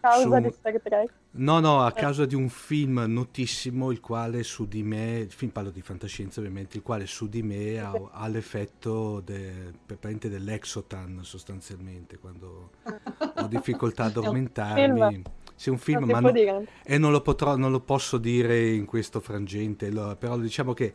causa 0.00 0.36
su... 0.36 0.42
di 0.42 0.52
Star 0.52 0.80
Trek. 0.80 1.12
No, 1.32 1.60
no, 1.60 1.82
a 1.82 1.92
causa 1.92 2.26
di 2.26 2.34
un 2.34 2.48
film 2.48 3.04
notissimo, 3.06 3.92
il 3.92 4.00
quale 4.00 4.42
su 4.42 4.66
di 4.66 4.82
me, 4.82 5.18
il 5.18 5.30
film 5.30 5.52
parlo 5.52 5.70
di 5.70 5.80
fantascienza 5.80 6.40
ovviamente, 6.40 6.78
il 6.78 6.82
quale 6.82 7.06
su 7.06 7.28
di 7.28 7.42
me 7.42 7.78
ha, 7.78 7.92
ha 8.10 8.26
l'effetto 8.26 9.20
de, 9.20 9.72
dell'exotan 9.86 11.20
sostanzialmente, 11.22 12.18
quando 12.18 12.70
ho 13.36 13.46
difficoltà 13.46 14.04
a 14.04 14.06
addormentarmi. 14.06 15.22
Sì, 15.54 15.68
un 15.68 15.78
film, 15.78 16.04
ma 16.04 16.20
no, 16.20 16.32
e 16.82 16.96
non 16.96 17.12
lo, 17.12 17.20
potrò, 17.20 17.54
non 17.54 17.70
lo 17.70 17.80
posso 17.80 18.16
dire 18.16 18.70
in 18.70 18.86
questo 18.86 19.20
frangente, 19.20 19.90
però 20.18 20.38
diciamo 20.38 20.72
che 20.72 20.94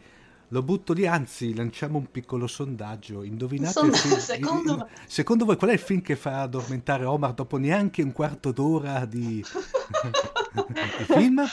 lo 0.49 0.61
butto 0.61 0.93
lì, 0.93 1.07
anzi, 1.07 1.55
lanciamo 1.55 1.97
un 1.97 2.11
piccolo 2.11 2.47
sondaggio. 2.47 3.23
Indovinate 3.23 3.71
Sonda, 3.71 3.97
film, 3.97 4.17
secondo... 4.17 4.73
Il, 4.73 4.87
secondo... 5.07 5.45
voi 5.45 5.57
qual 5.57 5.71
è 5.71 5.73
il 5.73 5.79
film 5.79 6.01
che 6.01 6.15
fa 6.15 6.41
addormentare 6.41 7.05
Omar 7.05 7.33
dopo 7.33 7.57
neanche 7.57 8.03
un 8.03 8.11
quarto 8.11 8.51
d'ora 8.51 9.05
di, 9.05 9.43
di 10.53 11.03
film? 11.05 11.43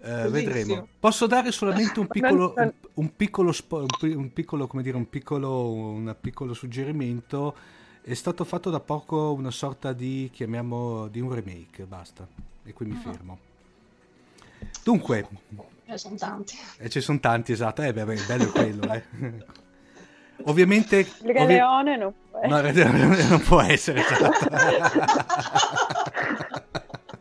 Eh, 0.00 0.28
vedremo. 0.28 0.88
Posso 0.98 1.26
dare 1.26 1.52
solamente 1.52 2.00
un 2.00 2.06
piccolo, 2.08 2.54
un, 2.56 2.72
un 2.94 3.16
piccolo, 3.16 3.52
spo, 3.52 3.86
un 4.02 4.32
piccolo, 4.32 4.66
come 4.66 4.82
dire, 4.82 4.96
un 4.96 5.08
piccolo, 5.08 5.70
un 5.70 6.16
piccolo 6.20 6.54
suggerimento. 6.54 7.54
È 8.02 8.14
stato 8.14 8.44
fatto 8.44 8.70
da 8.70 8.80
poco 8.80 9.32
una 9.32 9.50
sorta 9.50 9.92
di, 9.92 10.30
chiamiamo, 10.32 11.08
di 11.08 11.20
un 11.20 11.32
remake, 11.32 11.84
basta. 11.84 12.26
E 12.64 12.72
qui 12.72 12.86
mi 12.86 12.96
ah. 12.96 13.10
fermo. 13.10 13.38
Dunque, 14.82 15.28
Ce 15.88 15.94
ne 15.94 15.98
sono 15.98 16.16
tanti. 16.16 16.58
E 16.76 16.90
ci 16.90 17.00
sono 17.00 17.18
tanti, 17.18 17.52
esatto. 17.52 17.80
Eh, 17.80 17.94
beh, 17.94 18.04
beh, 18.04 18.20
bello 18.26 18.50
quello, 18.50 18.92
eh. 18.92 19.02
Ovviamente... 20.44 20.98
Il 20.98 21.32
Re 21.32 21.40
ovvi... 21.40 21.54
Leone 21.54 21.96
non 21.96 22.12
può 22.30 22.38
essere. 22.40 22.54
No, 22.54 22.60
Re 22.60 22.72
Leone 22.72 23.28
non 23.28 23.40
può 23.40 23.62
essere, 23.62 24.00
esatto. 24.00 24.48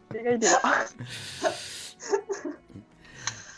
Direi 0.12 0.38
di 0.38 0.45
no. 0.45 0.60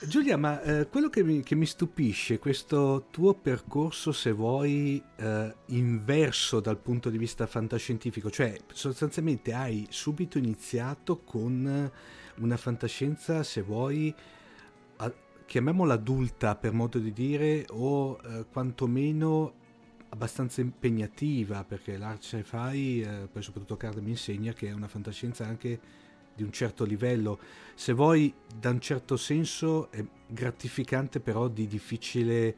Giulia, 0.07 0.37
ma 0.37 0.61
eh, 0.61 0.87
quello 0.87 1.09
che 1.09 1.23
mi, 1.23 1.41
che 1.41 1.55
mi, 1.55 1.65
stupisce 1.65 2.35
è 2.35 2.39
questo 2.39 3.07
tuo 3.09 3.33
percorso, 3.33 4.11
se 4.11 4.31
vuoi, 4.31 5.03
eh, 5.15 5.55
inverso 5.67 6.59
dal 6.59 6.77
punto 6.77 7.09
di 7.09 7.17
vista 7.17 7.47
fantascientifico, 7.47 8.29
cioè 8.29 8.55
sostanzialmente 8.71 9.53
hai 9.53 9.87
subito 9.89 10.37
iniziato 10.37 11.21
con 11.23 11.91
una 12.35 12.57
fantascienza, 12.57 13.43
se 13.43 13.61
vuoi, 13.61 14.15
chiamiamola 15.49 15.95
adulta 15.95 16.55
per 16.55 16.73
modo 16.73 16.99
di 16.99 17.11
dire, 17.11 17.65
o 17.71 18.19
eh, 18.23 18.45
quantomeno 18.51 19.53
abbastanza 20.09 20.61
impegnativa 20.61 21.63
perché 21.63 21.97
l'art 21.97 22.21
sci-fi, 22.21 23.01
eh, 23.01 23.27
poi 23.31 23.41
soprattutto 23.41 23.75
Card 23.75 23.97
mi 23.97 24.11
insegna 24.11 24.53
che 24.53 24.67
è 24.67 24.73
una 24.73 24.87
fantascienza 24.87 25.47
anche 25.47 25.79
di 26.35 26.43
un 26.43 26.51
certo 26.51 26.85
livello, 26.85 27.39
se 27.73 27.93
vuoi 27.93 28.31
da 28.55 28.69
un 28.69 28.79
certo 28.79 29.17
senso 29.17 29.89
è 29.89 30.05
gratificante 30.27 31.19
però 31.19 31.47
di 31.47 31.65
difficile 31.65 32.55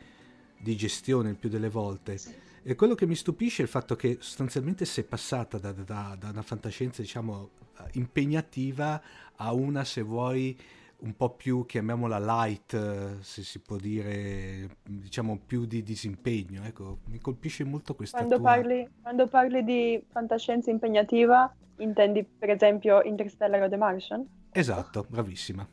digestione 0.59 1.29
il 1.29 1.37
più 1.37 1.47
delle 1.47 1.69
volte. 1.69 2.17
Sì. 2.17 2.35
E 2.61 2.75
quello 2.75 2.93
che 2.93 3.05
mi 3.05 3.15
stupisce 3.15 3.61
è 3.61 3.65
il 3.65 3.71
fatto 3.71 3.95
che 3.95 4.17
sostanzialmente 4.19 4.83
sei 4.83 5.05
passata 5.05 5.57
da, 5.57 5.71
da, 5.71 6.17
da 6.19 6.29
una 6.29 6.41
fantascienza 6.41 7.01
diciamo 7.01 7.51
impegnativa 7.93 9.01
a 9.37 9.53
una 9.53 9.85
se 9.85 10.01
vuoi 10.01 10.59
un 11.01 11.15
po' 11.15 11.31
più, 11.31 11.65
chiamiamola 11.65 12.19
light, 12.19 13.19
se 13.21 13.43
si 13.43 13.59
può 13.59 13.75
dire, 13.75 14.77
diciamo 14.83 15.39
più 15.45 15.65
di 15.65 15.81
disimpegno. 15.81 16.63
Ecco, 16.63 16.99
mi 17.07 17.19
colpisce 17.19 17.63
molto 17.63 17.95
questa 17.95 18.17
quando 18.17 18.35
tua... 18.37 18.45
Parli, 18.45 18.87
quando 19.01 19.27
parli 19.27 19.63
di 19.63 20.03
fantascienza 20.09 20.69
impegnativa, 20.69 21.51
intendi 21.77 22.23
per 22.23 22.51
esempio 22.51 23.01
Interstellar 23.01 23.63
o 23.63 23.69
The 23.69 23.77
Martian? 23.77 24.27
Esatto, 24.51 25.05
bravissima. 25.09 25.67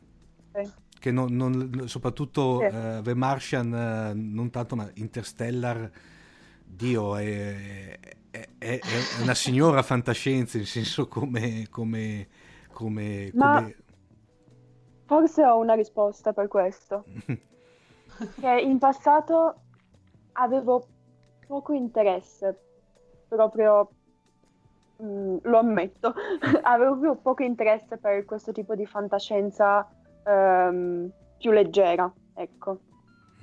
Okay. 0.51 0.71
Che 0.99 1.11
non, 1.11 1.35
non, 1.35 1.85
soprattutto 1.87 2.61
sì. 2.61 2.75
uh, 2.75 3.03
The 3.03 3.15
Martian, 3.15 3.73
uh, 3.73 4.13
non 4.15 4.49
tanto, 4.51 4.77
ma 4.77 4.91
Interstellar, 4.95 5.91
Dio, 6.65 7.17
è, 7.17 7.99
è, 8.31 8.49
è, 8.57 8.79
è 8.79 9.23
una 9.23 9.35
signora 9.35 9.83
fantascienza, 9.83 10.57
nel 10.57 10.67
senso 10.67 11.07
come... 11.07 11.67
come, 11.69 12.29
come, 12.73 13.31
ma... 13.35 13.57
come 13.57 13.77
Forse 15.09 15.43
ho 15.43 15.57
una 15.57 15.73
risposta 15.73 16.35
per 16.35 16.49
questo. 16.49 17.03
che 18.39 18.61
in 18.61 18.77
passato 18.77 19.55
avevo 20.33 20.87
poco 21.47 21.73
interesse, 21.73 22.61
proprio 23.27 23.89
mh, 24.99 25.07
mm, 25.07 25.37
lo 25.45 25.59
ammetto, 25.59 26.13
avevo 26.61 27.15
poco 27.15 27.43
interesse 27.43 27.97
per 27.97 28.27
questo 28.27 28.53
tipo 28.53 28.75
di 28.75 28.85
fantascienza 28.85 29.89
um, 30.27 31.11
più 31.39 31.53
leggera, 31.53 32.13
ecco. 32.35 32.79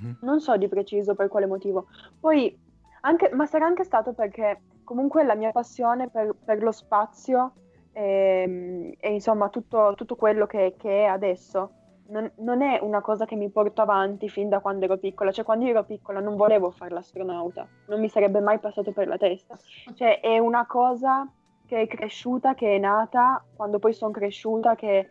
Mm. 0.04 0.12
Non 0.20 0.38
so 0.38 0.56
di 0.56 0.68
preciso 0.68 1.16
per 1.16 1.26
quale 1.26 1.46
motivo. 1.46 1.88
Poi, 2.20 2.56
anche, 3.00 3.30
ma 3.34 3.44
sarà 3.44 3.66
anche 3.66 3.82
stato 3.82 4.12
perché 4.12 4.60
comunque 4.84 5.24
la 5.24 5.34
mia 5.34 5.50
passione 5.50 6.08
per, 6.10 6.32
per 6.44 6.62
lo 6.62 6.70
spazio 6.70 7.54
e, 7.96 8.42
ehm, 8.42 8.92
e 8.98 9.12
insomma 9.12 9.48
tutto, 9.48 9.94
tutto 9.96 10.16
quello 10.16 10.46
che, 10.46 10.74
che, 10.76 11.04
è 11.04 11.04
adesso. 11.04 11.70
Non, 12.08 12.30
non, 12.36 12.62
è 12.62 12.78
una 12.82 13.00
cosa 13.00 13.24
che 13.24 13.34
mi 13.34 13.50
porto 13.50 13.82
avanti 13.82 14.28
fin 14.28 14.48
da 14.48 14.60
quando 14.60 14.84
ero 14.84 14.96
piccola, 14.96 15.32
cioè 15.32 15.44
quando 15.44 15.66
ero 15.66 15.82
piccola 15.82 16.20
non 16.20 16.36
volevo 16.36 16.70
fare 16.70 16.94
l'astronauta, 16.94 17.66
non 17.88 17.98
mi 17.98 18.08
sarebbe 18.08 18.38
mai 18.38 18.60
passato 18.60 18.92
per 18.92 19.08
la 19.08 19.16
testa, 19.16 19.58
cioè 19.94 20.20
è 20.20 20.38
una 20.38 20.66
cosa 20.66 21.28
che 21.66 21.80
è 21.80 21.86
cresciuta, 21.88 22.54
che 22.54 22.76
è 22.76 22.78
nata 22.78 23.44
quando 23.56 23.80
poi 23.80 23.92
sono 23.92 24.12
cresciuta, 24.12 24.76
che 24.76 25.10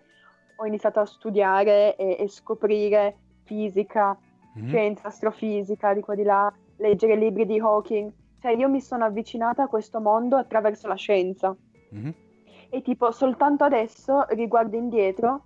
ho 0.56 0.66
iniziato 0.66 1.02
a 1.02 1.06
studiare 1.06 1.98
e, 1.98 2.16
e 2.18 2.30
scoprire 2.30 3.18
fisica, 3.44 4.18
mm-hmm. 4.58 4.68
scienza, 4.70 5.08
astrofisica, 5.10 5.94
di 5.94 6.00
qua 6.00 6.16
di 6.16 6.24
là, 6.24 6.50
leggere 6.78 7.18
libri 7.18 7.46
di 7.46 7.60
Hawking, 7.60 8.10
cioè 8.40 8.56
io 8.56 8.70
mi 8.70 8.80
sono 8.80 9.04
avvicinata 9.04 9.64
a 9.64 9.68
questo 9.68 10.00
mondo 10.00 10.38
attraverso 10.38 10.88
la 10.88 10.96
scienza. 10.96 11.54
Mm-hmm 11.94 12.24
e 12.70 12.82
tipo 12.82 13.12
soltanto 13.12 13.64
adesso 13.64 14.26
riguardo 14.30 14.76
indietro, 14.76 15.42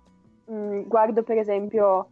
mh, 0.46 0.54
mm, 0.54 0.82
guardo 0.88 1.22
per 1.22 1.38
esempio 1.38 2.10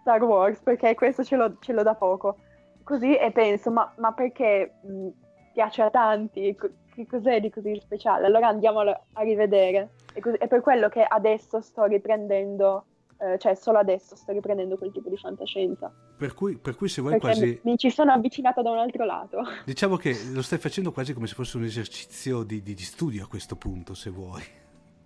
Star 0.00 0.22
Wars 0.22 0.60
perché 0.60 0.94
questo 0.94 1.24
ce 1.24 1.36
l'ho, 1.36 1.56
ce 1.60 1.72
l'ho 1.72 1.82
da 1.82 1.94
poco, 1.94 2.36
così 2.82 3.16
e 3.16 3.30
penso 3.32 3.70
ma, 3.70 3.92
ma 3.96 4.12
perché 4.12 4.74
mh, 4.82 4.92
mm, 4.92 5.08
piace 5.52 5.82
a 5.82 5.90
tanti, 5.90 6.56
che 6.94 7.06
cos'è 7.06 7.40
di 7.40 7.50
così 7.50 7.78
speciale? 7.80 8.26
Allora 8.26 8.48
andiamolo 8.48 8.90
a 9.12 9.22
rivedere. 9.22 9.90
E 10.14 10.20
così, 10.20 10.36
è 10.38 10.48
per 10.48 10.60
quello 10.60 10.88
che 10.88 11.02
adesso 11.02 11.60
sto 11.60 11.84
riprendendo 11.84 12.84
eh, 13.18 13.38
cioè 13.38 13.54
solo 13.54 13.78
adesso 13.78 14.16
sto 14.16 14.32
riprendendo 14.32 14.76
quel 14.76 14.92
tipo 14.92 15.08
di 15.08 15.16
fantascienza. 15.16 15.92
Per 16.16 16.34
cui, 16.34 16.58
per 16.58 16.76
cui 16.76 16.88
se 16.88 17.00
vuoi 17.00 17.18
Perché 17.18 17.26
quasi... 17.26 17.60
Mi 17.64 17.78
ci 17.78 17.90
sono 17.90 18.12
avvicinata 18.12 18.62
da 18.62 18.70
un 18.70 18.78
altro 18.78 19.04
lato. 19.04 19.42
Diciamo 19.64 19.96
che 19.96 20.14
lo 20.32 20.42
stai 20.42 20.58
facendo 20.58 20.92
quasi 20.92 21.14
come 21.14 21.26
se 21.26 21.34
fosse 21.34 21.56
un 21.56 21.64
esercizio 21.64 22.42
di, 22.42 22.62
di, 22.62 22.74
di 22.74 22.82
studio 22.82 23.24
a 23.24 23.28
questo 23.28 23.56
punto, 23.56 23.94
se 23.94 24.10
vuoi. 24.10 24.42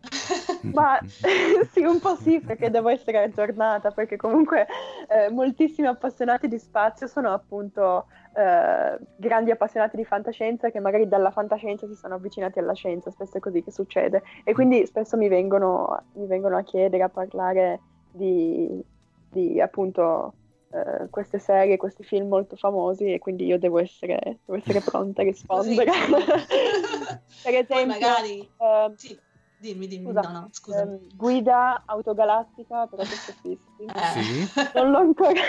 Ma 0.72 0.98
sì, 1.72 1.82
un 1.82 2.00
po' 2.00 2.16
sì, 2.16 2.40
perché 2.40 2.70
devo 2.70 2.88
essere 2.88 3.22
aggiornata, 3.22 3.90
perché 3.90 4.16
comunque 4.16 4.66
eh, 5.08 5.30
moltissimi 5.30 5.86
appassionati 5.86 6.48
di 6.48 6.58
spazio 6.58 7.06
sono 7.06 7.32
appunto 7.32 8.06
eh, 8.34 8.98
grandi 9.16 9.50
appassionati 9.50 9.96
di 9.96 10.04
fantascienza 10.04 10.70
che 10.70 10.80
magari 10.80 11.08
dalla 11.08 11.30
fantascienza 11.30 11.86
si 11.86 11.94
sono 11.94 12.14
avvicinati 12.14 12.58
alla 12.58 12.74
scienza, 12.74 13.10
spesso 13.10 13.38
è 13.38 13.40
così 13.40 13.62
che 13.62 13.70
succede. 13.70 14.22
E 14.44 14.52
quindi 14.52 14.84
spesso 14.86 15.16
mi 15.16 15.28
vengono, 15.28 16.02
mi 16.14 16.26
vengono 16.26 16.56
a 16.56 16.62
chiedere, 16.62 17.02
a 17.02 17.08
parlare 17.08 17.80
di, 18.10 18.82
di 19.30 19.60
appunto 19.60 20.34
uh, 20.68 21.08
queste 21.10 21.38
serie, 21.38 21.76
questi 21.76 22.02
film 22.02 22.28
molto 22.28 22.56
famosi 22.56 23.12
e 23.12 23.18
quindi 23.18 23.46
io 23.46 23.58
devo 23.58 23.78
essere, 23.78 24.38
devo 24.44 24.58
essere 24.58 24.80
pronta 24.80 25.22
a 25.22 25.24
rispondere. 25.24 25.90
per 27.42 27.54
esempio, 27.54 27.86
magari... 27.86 28.48
Uh, 28.56 28.92
sì. 28.96 29.18
Dimmi, 29.60 29.86
dimmi, 29.86 30.06
scusa, 30.06 30.20
no, 30.22 30.30
no, 30.30 30.48
scusa. 30.52 30.80
Ehm, 30.80 30.98
guida 31.14 31.82
autogalattica 31.84 32.86
per 32.86 33.00
autostoppisti. 33.00 33.84
Eh. 33.84 34.22
Sì. 34.22 34.48
Non, 34.74 34.90
l'ho 34.90 34.98
ancora, 34.98 35.42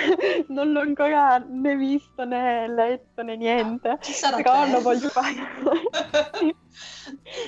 non 0.49 0.71
l'ho 0.73 0.81
ancora 0.81 1.37
né 1.37 1.77
visto 1.77 2.25
né 2.25 2.67
letto 2.67 3.23
né 3.23 3.37
niente. 3.37 3.99
Ci 4.01 4.11
sarà 4.11 4.35
però 4.35 4.67
lo 4.67 4.81
voglio 4.81 5.07
fare. 5.07 5.35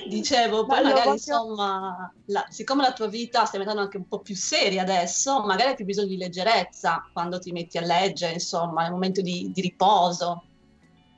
Dicevo, 0.08 0.64
poi 0.64 0.82
Ma 0.82 0.88
magari 0.88 1.10
insomma, 1.10 2.10
la, 2.26 2.46
siccome 2.48 2.80
la 2.80 2.94
tua 2.94 3.08
vita 3.08 3.44
sta 3.44 3.58
diventando 3.58 3.82
anche 3.82 3.98
un 3.98 4.08
po' 4.08 4.20
più 4.20 4.34
seria 4.34 4.80
adesso, 4.80 5.44
magari 5.44 5.70
hai 5.70 5.76
più 5.76 5.84
bisogno 5.84 6.08
di 6.08 6.16
leggerezza 6.16 7.10
quando 7.12 7.38
ti 7.38 7.52
metti 7.52 7.76
a 7.76 7.82
leggere, 7.82 8.32
insomma, 8.32 8.84
nel 8.84 8.92
momento 8.92 9.20
di, 9.20 9.50
di 9.52 9.60
riposo. 9.60 10.44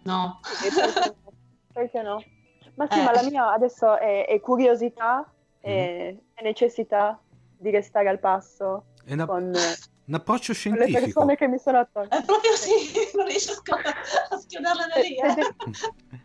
No? 0.03 0.41
Perché, 0.61 1.15
perché 1.73 2.03
no? 2.03 2.21
Ma 2.75 2.89
sì, 2.91 2.99
eh. 2.99 3.03
ma 3.03 3.13
la 3.13 3.23
mia 3.23 3.53
adesso 3.53 3.97
è, 3.97 4.27
è 4.27 4.41
curiosità 4.41 5.31
e, 5.67 6.15
mm. 6.15 6.45
necessità 6.45 7.21
di 7.59 7.71
restare 7.71 8.09
al 8.09 8.19
passo 8.19 8.85
è 9.05 9.13
una, 9.13 9.27
con, 9.27 9.51
un 10.07 10.15
approccio 10.15 10.53
scientifico. 10.53 10.99
le 10.99 11.05
persone 11.05 11.37
che 11.37 11.49
mi 11.49 11.59
sono 11.59 11.79
attorno. 11.79 12.11
È 12.11 12.23
proprio 12.25 12.53
sì, 12.53 12.93
non 13.17 13.27
riesco 13.27 13.63
a 14.31 14.37
schiodarla 14.37 14.87
da 14.95 15.01
lì. 15.01 15.17
Eh. 15.17 16.21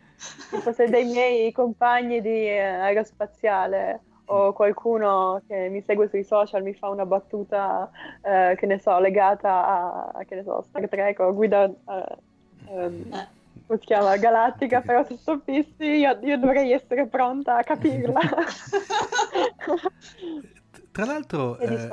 tipo 0.56 0.72
se 0.72 0.88
dei 0.88 1.04
miei 1.04 1.50
compagni 1.50 2.20
di 2.20 2.48
aerospaziale 2.48 4.02
o 4.26 4.52
qualcuno 4.52 5.42
che 5.48 5.68
mi 5.68 5.82
segue 5.82 6.08
sui 6.08 6.22
social 6.22 6.62
mi 6.62 6.74
fa 6.74 6.88
una 6.88 7.04
battuta, 7.04 7.90
eh, 8.22 8.54
che 8.56 8.66
ne 8.66 8.78
so, 8.78 8.98
legata 8.98 10.12
a, 10.14 10.24
che 10.24 10.36
ne 10.36 10.42
so, 10.44 10.62
Star 10.62 10.88
Trek 10.88 11.18
o 11.18 11.34
guida... 11.34 11.64
Eh, 11.64 12.16
ehm, 12.68 13.12
eh 13.12 13.40
come 13.66 13.78
si 13.78 13.86
chiama, 13.86 14.16
galattica 14.16 14.80
per 14.80 14.96
autostoppisti, 14.96 15.84
io, 15.84 16.18
io 16.22 16.38
dovrei 16.38 16.72
essere 16.72 17.06
pronta 17.06 17.56
a 17.56 17.62
capirla. 17.62 18.20
Tra 20.92 21.04
l'altro... 21.04 21.58
Eh... 21.58 21.88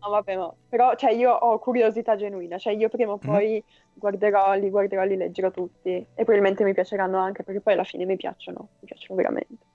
No, 0.00 0.10
vabbè, 0.10 0.36
no. 0.36 0.56
Però 0.68 0.94
cioè, 0.94 1.10
io 1.10 1.32
ho 1.32 1.58
curiosità 1.58 2.14
genuina, 2.14 2.56
cioè 2.56 2.72
io 2.72 2.88
prima 2.88 3.12
o 3.12 3.18
mhm. 3.20 3.28
poi 3.28 3.62
mm. 3.64 3.68
guarderò, 3.94 4.54
li 4.54 4.70
guarderò, 4.70 5.02
li 5.02 5.16
leggerò 5.16 5.50
tutti 5.50 5.90
e 5.90 6.06
probabilmente 6.14 6.62
mi 6.62 6.72
piaceranno 6.72 7.18
anche 7.18 7.42
perché 7.42 7.60
poi 7.60 7.72
alla 7.72 7.84
fine 7.84 8.04
mi 8.04 8.16
piacciono, 8.16 8.68
mi 8.80 8.86
piacciono 8.86 9.16
veramente. 9.16 9.66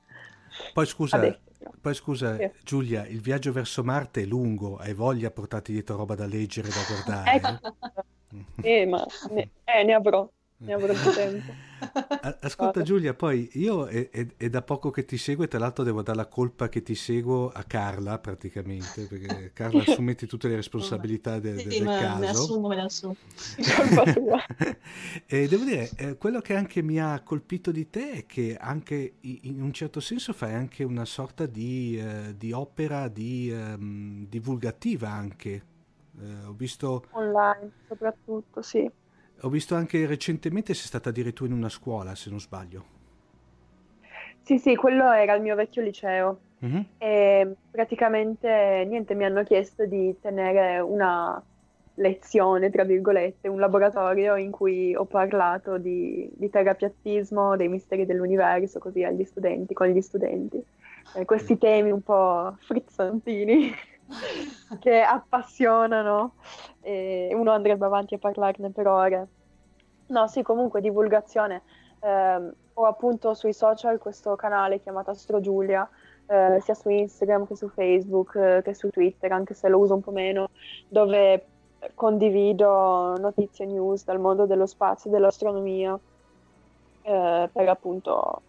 Poi 0.71 0.85
scusa, 0.85 1.17
Adesso, 1.17 1.39
poi 1.81 1.93
scusa 1.93 2.37
sì. 2.37 2.49
Giulia, 2.63 3.05
il 3.05 3.19
viaggio 3.19 3.51
verso 3.51 3.83
Marte 3.83 4.21
è 4.21 4.25
lungo, 4.25 4.77
hai 4.77 4.93
voglia 4.93 5.27
a 5.27 5.31
portarti 5.31 5.71
dietro 5.71 5.97
roba 5.97 6.15
da 6.15 6.25
leggere, 6.25 6.69
da 6.69 6.85
guardare? 6.87 7.59
eh, 8.61 8.85
ma 8.85 9.05
ne, 9.31 9.49
eh, 9.63 9.83
ne 9.83 9.93
avrò 9.93 10.29
ne 10.63 10.73
avrò 10.73 10.93
più 10.93 11.11
tempo. 11.11 11.51
Ascolta 12.39 12.81
Giulia, 12.81 13.13
poi 13.13 13.49
io 13.53 13.85
è, 13.85 14.09
è, 14.09 14.25
è, 14.37 14.49
da 14.49 14.61
poco 14.61 14.89
che 14.89 15.03
ti 15.03 15.17
seguo 15.17 15.43
e 15.43 15.47
tra 15.47 15.59
l'altro 15.59 15.83
devo 15.83 16.01
dare 16.01 16.17
la 16.17 16.27
colpa 16.27 16.69
che 16.69 16.81
ti 16.81 16.95
seguo 16.95 17.49
a 17.49 17.63
Carla 17.63 18.19
praticamente, 18.19 19.05
perché 19.05 19.51
Carla 19.53 19.81
assumeti 19.81 20.25
tutte 20.25 20.47
le 20.47 20.55
responsabilità 20.55 21.39
de, 21.39 21.57
sì, 21.57 21.67
del 21.67 21.83
me, 21.83 21.99
caso. 21.99 22.19
Me 22.19 22.29
assumo, 22.29 22.67
me 22.69 22.75
ne 22.75 22.81
assumo. 22.83 23.15
e 25.25 25.47
devo 25.47 25.63
dire, 25.65 25.89
eh, 25.97 26.17
quello 26.17 26.39
che 26.39 26.55
anche 26.55 26.81
mi 26.81 26.99
ha 26.99 27.21
colpito 27.21 27.71
di 27.71 27.89
te 27.89 28.11
è 28.11 28.25
che 28.25 28.55
anche 28.57 29.15
in 29.21 29.61
un 29.61 29.73
certo 29.73 29.99
senso 29.99 30.31
fai 30.31 30.53
anche 30.53 30.83
una 30.83 31.05
sorta 31.05 31.45
di, 31.45 31.97
eh, 31.97 32.35
di 32.37 32.53
opera 32.53 33.09
di, 33.09 33.51
um, 33.51 34.25
divulgativa 34.27 35.09
anche. 35.09 35.71
Eh, 36.19 36.45
ho 36.45 36.53
visto... 36.53 37.07
Online 37.11 37.71
soprattutto, 37.87 38.61
sì. 38.61 38.89
Ho 39.43 39.49
visto 39.49 39.75
anche 39.75 40.05
recentemente 40.05 40.73
sei 40.73 40.87
stata 40.87 41.09
addirittura 41.09 41.49
in 41.49 41.57
una 41.57 41.69
scuola, 41.69 42.15
se 42.15 42.29
non 42.29 42.39
sbaglio. 42.39 43.01
Sì, 44.41 44.57
sì, 44.57 44.75
quello 44.75 45.11
era 45.11 45.33
il 45.35 45.41
mio 45.41 45.55
vecchio 45.55 45.81
liceo. 45.81 46.39
Mm-hmm. 46.65 46.81
E 46.97 47.55
praticamente 47.71 48.85
niente, 48.87 49.15
mi 49.15 49.25
hanno 49.25 49.43
chiesto 49.43 49.85
di 49.85 50.15
tenere 50.21 50.79
una, 50.79 51.41
lezione, 51.95 52.69
tra 52.69 52.83
virgolette, 52.83 53.47
un 53.47 53.59
laboratorio 53.59 54.35
in 54.35 54.51
cui 54.51 54.95
ho 54.95 55.05
parlato 55.05 55.77
di, 55.77 56.29
di 56.33 56.49
terapiattismo, 56.49 57.55
dei 57.55 57.67
misteri 57.67 58.05
dell'universo, 58.05 58.79
così 58.79 59.03
agli 59.03 59.23
studenti, 59.23 59.73
con 59.73 59.87
gli 59.87 60.01
studenti. 60.01 60.63
Eh, 61.15 61.25
questi 61.25 61.57
temi 61.57 61.91
un 61.91 62.01
po' 62.01 62.55
frizzantini 62.59 63.71
che 64.79 65.01
appassionano 65.01 66.33
e 66.81 67.31
uno 67.33 67.51
andrebbe 67.51 67.85
avanti 67.85 68.15
a 68.15 68.17
parlarne 68.17 68.69
per 68.69 68.87
ore. 68.87 69.27
No, 70.07 70.27
sì, 70.27 70.41
comunque 70.41 70.81
divulgazione. 70.81 71.61
Eh, 71.99 72.51
ho 72.75 72.85
appunto 72.85 73.33
sui 73.33 73.53
social 73.53 73.99
questo 73.99 74.35
canale 74.35 74.79
chiamato 74.79 75.11
Astro 75.11 75.39
Giulia, 75.39 75.87
eh, 76.27 76.59
sia 76.61 76.73
su 76.73 76.89
Instagram 76.89 77.45
che 77.45 77.55
su 77.55 77.69
Facebook 77.69 78.35
eh, 78.35 78.61
che 78.63 78.73
su 78.73 78.89
Twitter, 78.89 79.31
anche 79.31 79.53
se 79.53 79.69
lo 79.69 79.79
uso 79.79 79.93
un 79.93 80.01
po' 80.01 80.11
meno, 80.11 80.49
dove 80.87 81.45
condivido 81.95 83.17
notizie 83.17 83.65
news 83.65 84.05
dal 84.05 84.19
mondo 84.19 84.45
dello 84.45 84.65
spazio 84.65 85.09
e 85.09 85.13
dell'astronomia 85.13 85.97
eh, 87.01 87.49
per 87.51 87.69
appunto 87.69 88.41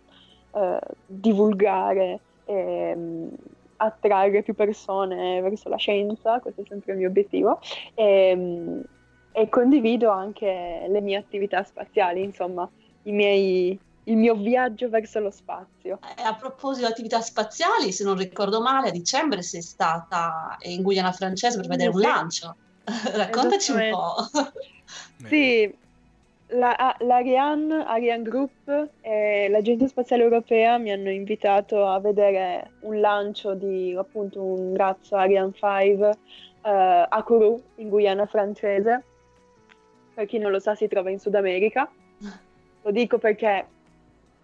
eh, 0.52 0.78
divulgare 1.06 2.20
e 2.44 2.92
um, 2.94 3.30
attrarre 3.76 4.42
più 4.42 4.54
persone 4.54 5.40
verso 5.40 5.68
la 5.68 5.76
scienza, 5.76 6.40
questo 6.40 6.62
è 6.62 6.64
sempre 6.68 6.92
il 6.92 6.98
mio 6.98 7.08
obiettivo, 7.08 7.60
e, 7.94 8.32
um, 8.34 8.82
e 9.32 9.48
condivido 9.48 10.10
anche 10.10 10.86
le 10.88 11.00
mie 11.00 11.16
attività 11.16 11.62
spaziali, 11.64 12.22
insomma, 12.22 12.68
i 13.04 13.12
miei 13.12 13.78
il 14.04 14.16
mio 14.16 14.34
viaggio 14.34 14.88
verso 14.88 15.18
lo 15.20 15.30
spazio. 15.30 15.98
Eh, 16.16 16.22
a 16.22 16.34
proposito 16.34 16.86
di 16.86 16.92
attività 16.92 17.20
spaziali, 17.20 17.92
se 17.92 18.04
non 18.04 18.16
ricordo 18.16 18.60
male, 18.60 18.88
a 18.88 18.92
dicembre 18.92 19.42
sei 19.42 19.62
stata 19.62 20.56
in 20.62 20.82
Guyana 20.82 21.12
francese 21.12 21.56
per 21.56 21.68
vedere 21.68 21.90
un 21.90 22.00
lancio. 22.00 22.56
Raccontaci 22.84 23.72
un 23.72 23.88
po'. 23.90 24.50
sì, 25.26 25.74
la, 26.54 26.96
l'Ariane, 27.00 27.84
Ariane 27.84 28.22
Group 28.22 28.90
e 29.00 29.48
l'Agenzia 29.50 29.88
Spaziale 29.88 30.22
Europea 30.22 30.78
mi 30.78 30.92
hanno 30.92 31.10
invitato 31.10 31.86
a 31.86 31.98
vedere 32.00 32.72
un 32.80 33.00
lancio 33.00 33.54
di 33.54 33.94
appunto 33.96 34.42
un 34.42 34.76
razzo 34.76 35.16
Ariane 35.16 35.52
5 35.52 36.08
uh, 36.08 36.10
eh, 36.66 37.06
a 37.08 37.22
Kourou, 37.22 37.60
in 37.76 37.88
Guyana 37.88 38.26
francese. 38.26 39.02
Per 40.14 40.26
chi 40.26 40.38
non 40.38 40.52
lo 40.52 40.60
sa 40.60 40.74
si 40.74 40.86
trova 40.86 41.10
in 41.10 41.18
Sud 41.18 41.34
America. 41.34 41.90
Lo 42.86 42.90
dico 42.90 43.16
perché 43.16 43.66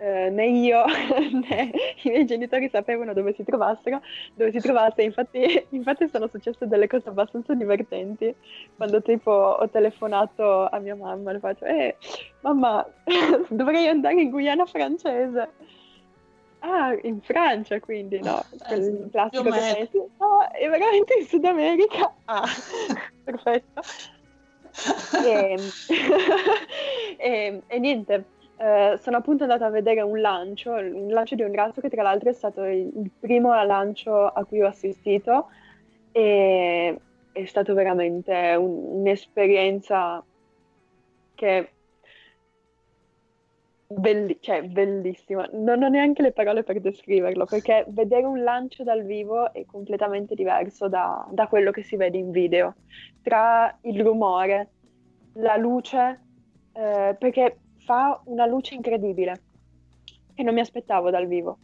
eh, 0.01 0.31
né 0.31 0.47
io 0.47 0.83
né 1.49 1.71
i 2.03 2.09
miei 2.09 2.25
genitori 2.25 2.71
sapevano 2.71 3.13
dove 3.13 3.35
si 3.35 3.45
trovassero, 3.45 4.01
dove 4.35 4.51
si 4.51 4.59
trovasse, 4.59 5.03
infatti, 5.03 5.67
infatti 5.71 6.09
sono 6.09 6.27
successe 6.27 6.67
delle 6.67 6.87
cose 6.87 7.11
abbastanza 7.11 7.55
divertenti. 7.55 8.35
Quando 8.77 9.03
tipo 9.03 9.31
ho 9.31 9.69
telefonato 9.69 10.67
a 10.67 10.79
mia 10.79 10.97
mamma 10.97 11.31
e 11.31 11.33
le 11.35 11.39
faccio 11.39 11.65
eh 11.67 11.97
mamma 12.41 12.87
dovrei 13.49 13.89
andare 13.89 14.23
in 14.23 14.31
Guyana 14.31 14.65
francese. 14.65 15.51
Ah 16.63 16.95
in 17.03 17.21
Francia 17.23 17.81
quindi 17.81 18.21
no 18.21 18.45
eh, 18.69 18.75
il 18.75 19.09
classico 19.11 19.45
che 19.45 19.89
no 20.19 20.47
è 20.51 20.69
veramente 20.69 21.15
in 21.19 21.27
Sud 21.27 21.45
America. 21.45 22.13
Ah. 22.25 22.45
Perfetto. 23.23 23.83
E, 25.25 25.59
e, 27.19 27.63
e 27.67 27.79
niente 27.79 28.25
eh, 28.61 28.99
sono 28.99 29.17
appunto 29.17 29.45
andata 29.45 29.65
a 29.65 29.71
vedere 29.71 30.03
un 30.03 30.21
lancio, 30.21 30.73
un 30.73 31.09
lancio 31.09 31.35
di 31.35 31.43
un 31.43 31.55
razzo 31.55 31.81
che 31.81 31.89
tra 31.89 32.03
l'altro 32.03 32.29
è 32.29 32.35
stato 32.35 32.63
il 32.65 33.11
primo 33.19 33.55
lancio 33.65 34.27
a 34.27 34.45
cui 34.45 34.61
ho 34.61 34.67
assistito 34.67 35.49
e 36.13 37.01
è 37.33 37.45
stato 37.47 37.73
veramente 37.73 38.55
un, 38.57 39.01
un'esperienza 39.01 40.23
che 41.35 41.71
belli- 43.87 44.37
cioè, 44.41 44.63
bellissima. 44.63 45.49
Non 45.53 45.83
ho 45.83 45.89
neanche 45.89 46.21
le 46.21 46.33
parole 46.33 46.63
per 46.63 46.81
descriverlo 46.81 47.47
perché 47.47 47.87
vedere 47.89 48.27
un 48.27 48.43
lancio 48.43 48.85
dal 48.85 49.05
vivo 49.05 49.55
è 49.55 49.65
completamente 49.65 50.35
diverso 50.35 50.87
da, 50.87 51.27
da 51.31 51.47
quello 51.47 51.71
che 51.71 51.83
si 51.83 51.97
vede 51.97 52.19
in 52.19 52.31
video. 52.31 52.75
Tra 53.23 53.75
il 53.83 54.03
rumore, 54.03 54.69
la 55.37 55.57
luce, 55.57 56.21
eh, 56.75 57.17
perché 57.19 57.57
fa 57.91 58.21
una 58.27 58.47
luce 58.47 58.77
incredibile 58.77 59.43
che 60.33 60.45
non 60.45 60.55
mi 60.55 60.61
aspettavo 60.61 61.11
dal 61.11 61.27
vivo. 61.27 61.59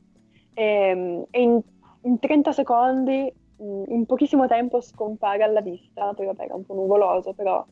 E, 0.54 0.64
ehm, 0.64 1.26
e 1.30 1.40
in, 1.40 1.60
in, 2.02 2.18
30 2.18 2.50
secondi, 2.50 3.32
in 3.58 4.04
pochissimo 4.06 4.48
tempo, 4.48 4.80
scompare 4.80 5.44
alla 5.44 5.60
vista. 5.60 6.12
Poi 6.14 6.26
vabbè, 6.26 6.42
era 6.42 6.56
un 6.56 6.66
po' 6.66 6.74
nuvoloso, 6.74 7.32
però 7.32 7.64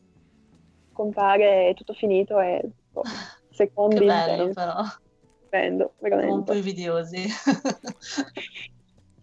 scompare, 0.93 1.69
è 1.69 1.73
tutto 1.73 1.91
finito 1.91 2.39
e 2.39 2.61
oh, 2.93 3.03
secondi 3.49 3.97
che 3.97 4.05
belli, 4.05 4.53
però. 4.53 4.83
Stupendo, 4.83 5.93
veramente. 5.99 6.33
un 6.33 6.43
po' 6.43 6.53
invidiosi. 6.53 7.25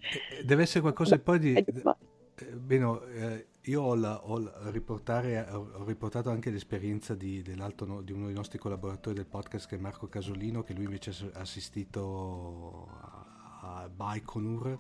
Eh, 0.05 0.45
deve 0.45 0.63
essere 0.65 0.81
qualcosa 0.81 1.17
poi 1.19 1.39
di... 1.39 1.55
Eh, 2.35 2.45
bene, 2.57 2.99
eh, 3.15 3.47
io 3.67 3.83
ho, 3.83 3.95
la, 3.95 4.21
ho, 4.25 4.43
ho, 4.43 5.85
riportato 5.85 6.31
anche 6.31 6.51
l'esperienza 6.51 7.15
di, 7.15 7.43
di, 7.43 7.53
uno 7.53 8.03
dei 8.03 8.35
nostri 8.35 8.59
collaboratori 8.59 9.15
del 9.15 9.27
podcast 9.27 9.69
che 9.69 9.77
è 9.77 9.79
Marco 9.79 10.09
Casolino, 10.09 10.65
che 10.65 10.75
lui 10.75 10.85
invece 10.85 11.13
ha 11.33 11.41
assistito 11.41 12.89
a, 12.91 13.83
a 13.83 13.89
Baikonur. 13.89 14.79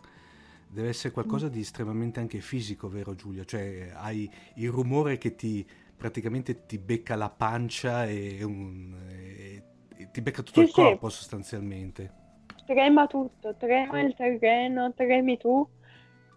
Deve 0.67 0.89
essere 0.89 1.13
qualcosa 1.13 1.49
di 1.49 1.61
estremamente 1.61 2.19
anche 2.19 2.41
fisico, 2.41 2.89
vero 2.89 3.15
Giulia? 3.15 3.45
Cioè 3.45 3.93
hai 3.95 4.29
il 4.55 4.71
rumore 4.71 5.19
che 5.19 5.37
ti 5.37 5.65
praticamente 5.97 6.67
ti 6.67 6.79
becca 6.79 7.15
la 7.15 7.31
pancia 7.31 8.07
e, 8.07 8.43
un, 8.43 8.97
e, 9.09 9.63
e 9.97 10.11
ti 10.11 10.21
becca 10.21 10.43
tutto 10.43 10.61
sì, 10.61 10.67
il 10.67 10.73
corpo 10.73 11.09
sì. 11.09 11.19
sostanzialmente. 11.19 12.21
Trema 12.67 13.07
tutto, 13.07 13.55
trema 13.55 14.01
il 14.01 14.15
terreno, 14.15 14.93
tremi 14.95 15.37
tu, 15.37 15.65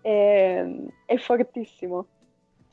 e, 0.02 0.92
è 1.06 1.18
fortissimo. 1.18 2.08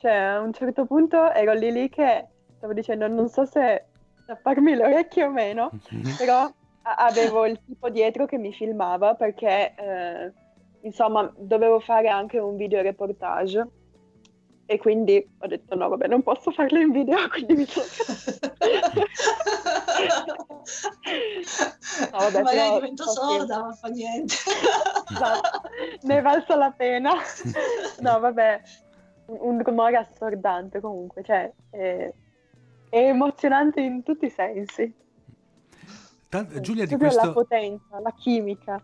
Cioè, 0.03 0.11
a 0.11 0.41
un 0.41 0.51
certo 0.51 0.85
punto 0.85 1.31
ero 1.31 1.53
lì 1.53 1.71
lì 1.71 1.87
che 1.87 2.27
stavo 2.57 2.73
dicendo, 2.73 3.07
non 3.07 3.29
so 3.29 3.45
se 3.45 3.85
tapparmi 4.25 4.75
le 4.75 4.83
orecchie 4.83 5.23
o 5.23 5.29
meno, 5.29 5.71
però 6.19 6.51
avevo 6.81 7.45
il 7.45 7.57
tipo 7.65 7.87
dietro 7.87 8.25
che 8.25 8.37
mi 8.37 8.51
filmava 8.51 9.15
perché, 9.15 9.73
eh, 9.77 10.33
insomma, 10.81 11.31
dovevo 11.37 11.79
fare 11.79 12.09
anche 12.09 12.37
un 12.37 12.57
video 12.57 12.81
reportage. 12.81 13.65
E 14.65 14.77
quindi 14.77 15.25
ho 15.39 15.47
detto 15.47 15.75
no, 15.75 15.87
vabbè, 15.87 16.07
non 16.07 16.21
posso 16.21 16.51
farlo 16.51 16.79
in 16.79 16.91
video, 16.91 17.15
quindi 17.31 17.53
mi 17.53 17.65
sono... 17.65 17.85
no, 22.11 22.17
vabbè, 22.17 22.41
Magari 22.41 22.57
però, 22.57 22.75
divento 22.75 23.07
sorda, 23.07 23.59
ma 23.59 23.71
fa 23.71 23.87
niente. 23.87 24.35
esatto, 25.11 25.61
ne 26.01 26.17
è 26.17 26.21
valsa 26.21 26.57
la 26.57 26.73
pena. 26.75 27.13
No, 27.99 28.19
vabbè, 28.19 28.61
un 29.25 29.61
rumore 29.63 29.97
assordante 29.97 30.79
comunque, 30.79 31.23
cioè 31.23 31.51
è, 31.69 32.13
è 32.89 33.07
emozionante 33.07 33.81
in 33.81 34.03
tutti 34.03 34.25
i 34.25 34.29
sensi. 34.29 34.93
Tant- 36.29 36.59
Giulia, 36.59 36.85
di 36.85 36.97
questo... 36.97 37.25
la 37.25 37.31
potenza, 37.31 37.99
la 37.99 38.13
chimica. 38.13 38.81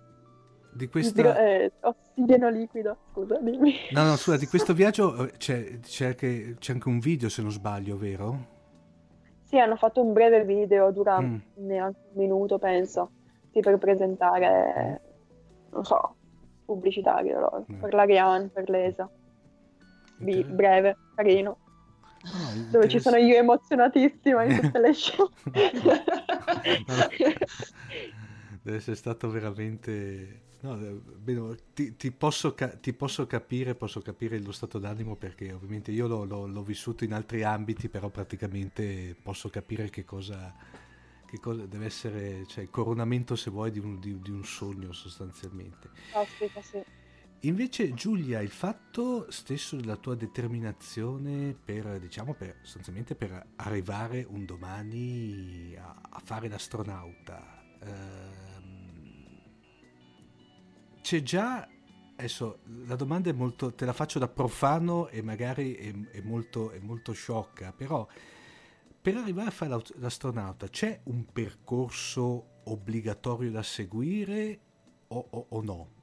Di 0.71 0.88
questa... 0.88 1.38
eh, 1.39 1.71
ossigeno 1.82 2.49
liquido, 2.49 2.97
scusa, 3.12 3.39
dimmi. 3.39 3.73
No, 3.91 4.04
no, 4.04 4.15
scusa, 4.15 4.38
di 4.38 4.47
questo 4.47 4.73
viaggio 4.75 5.25
eh, 5.25 5.32
c'è, 5.38 5.80
c'è, 5.80 6.06
anche, 6.08 6.56
c'è 6.60 6.73
anche 6.73 6.88
un 6.88 6.99
video, 6.99 7.28
se 7.28 7.41
non 7.41 7.52
sbaglio, 7.52 7.97
vero? 7.97 8.58
Sì, 9.43 9.58
hanno 9.60 9.75
fatto 9.75 10.02
un 10.04 10.13
breve 10.13 10.45
video, 10.45 10.91
dura 10.91 11.19
mm. 11.19 11.36
neanche 11.56 11.99
un 12.13 12.21
minuto, 12.21 12.60
penso, 12.60 13.12
sì, 13.52 13.62
per 13.62 13.80
presentare, 13.80 15.02
non 15.71 15.84
so, 15.84 16.15
pubblicitario 16.65 17.39
loro, 17.39 17.65
eh. 17.67 17.73
per 17.73 17.95
l'Ariane, 17.95 18.49
per 18.49 18.69
l'ESA 18.69 19.10
di 20.20 20.44
breve, 20.44 20.98
carino. 21.16 21.58
Oh, 22.32 22.54
dove 22.70 22.90
ci 22.90 23.00
sono 23.00 23.18
io 23.18 23.38
emozionatissima 23.38 24.44
in 24.44 24.60
tutte 24.60 24.80
le 24.80 24.94
scene. 24.94 25.30
Deve 28.62 28.78
essere 28.78 28.96
stato 28.96 29.30
veramente... 29.30 30.48
No, 30.62 30.76
bene, 30.76 31.56
ti, 31.74 31.96
ti, 31.96 32.12
posso 32.12 32.54
ca- 32.54 32.76
ti, 32.76 32.92
posso 32.92 33.26
capire, 33.26 33.76
posso 33.76 34.02
capire 34.02 34.38
lo 34.40 34.52
stato 34.52 34.78
d'animo 34.78 35.16
perché 35.16 35.54
ovviamente 35.54 35.92
io 35.92 36.06
l'ho, 36.06 36.26
l'ho, 36.26 36.46
l'ho, 36.48 36.64
vissuto 36.64 37.06
in 37.06 37.14
altri 37.14 37.44
ambiti, 37.44 37.88
però 37.88 38.10
praticamente 38.10 39.16
posso 39.24 39.48
capire 39.48 39.90
che 39.90 40.04
cosa, 40.04 40.54
che 41.26 41.40
cosa 41.40 41.66
deve 41.66 41.86
essere, 41.86 42.46
cioè 42.46 42.66
il 42.66 42.70
coronamento 42.70 43.38
se 43.38 43.50
vuoi 43.50 43.72
di 43.72 43.80
un, 43.80 44.02
di, 44.02 44.20
di 44.20 44.32
un 44.32 44.44
sogno 44.44 44.92
sostanzialmente. 44.92 45.90
Aspetta, 46.12 46.62
sì. 46.62 46.84
Invece 47.43 47.93
Giulia, 47.93 48.41
il 48.41 48.49
fatto 48.49 49.32
stesso 49.32 49.78
della 49.78 49.95
tua 49.95 50.15
determinazione 50.15 51.54
per, 51.54 51.97
diciamo, 51.97 52.34
per, 52.34 52.58
sostanzialmente 52.63 53.15
per 53.15 53.52
arrivare 53.56 54.25
un 54.28 54.43
domani 54.43 55.73
a, 55.80 56.02
a 56.10 56.21
fare 56.21 56.49
l'astronauta, 56.49 57.63
ehm, 57.80 59.41
c'è 61.02 61.21
già 61.21 61.65
adesso 62.17 62.60
la 62.86 62.97
domanda 62.97 63.30
è 63.30 63.34
molto, 63.34 63.73
te 63.73 63.86
la 63.86 63.93
faccio 63.93 64.19
da 64.19 64.28
profano 64.28 65.08
e 65.08 65.21
magari 65.21 65.75
è, 65.75 65.93
è, 66.12 66.21
molto, 66.21 66.71
è 66.71 66.80
molto 66.80 67.13
sciocca, 67.13 67.71
però 67.71 68.06
per 69.02 69.15
arrivare 69.15 69.47
a 69.47 69.52
fare 69.52 69.82
l'astronauta 69.95 70.67
c'è 70.67 70.99
un 71.06 71.25
percorso 71.32 72.60
obbligatorio 72.65 73.49
da 73.49 73.63
seguire 73.63 74.60
o, 75.08 75.28
o, 75.30 75.45
o 75.47 75.62
no? 75.62 75.99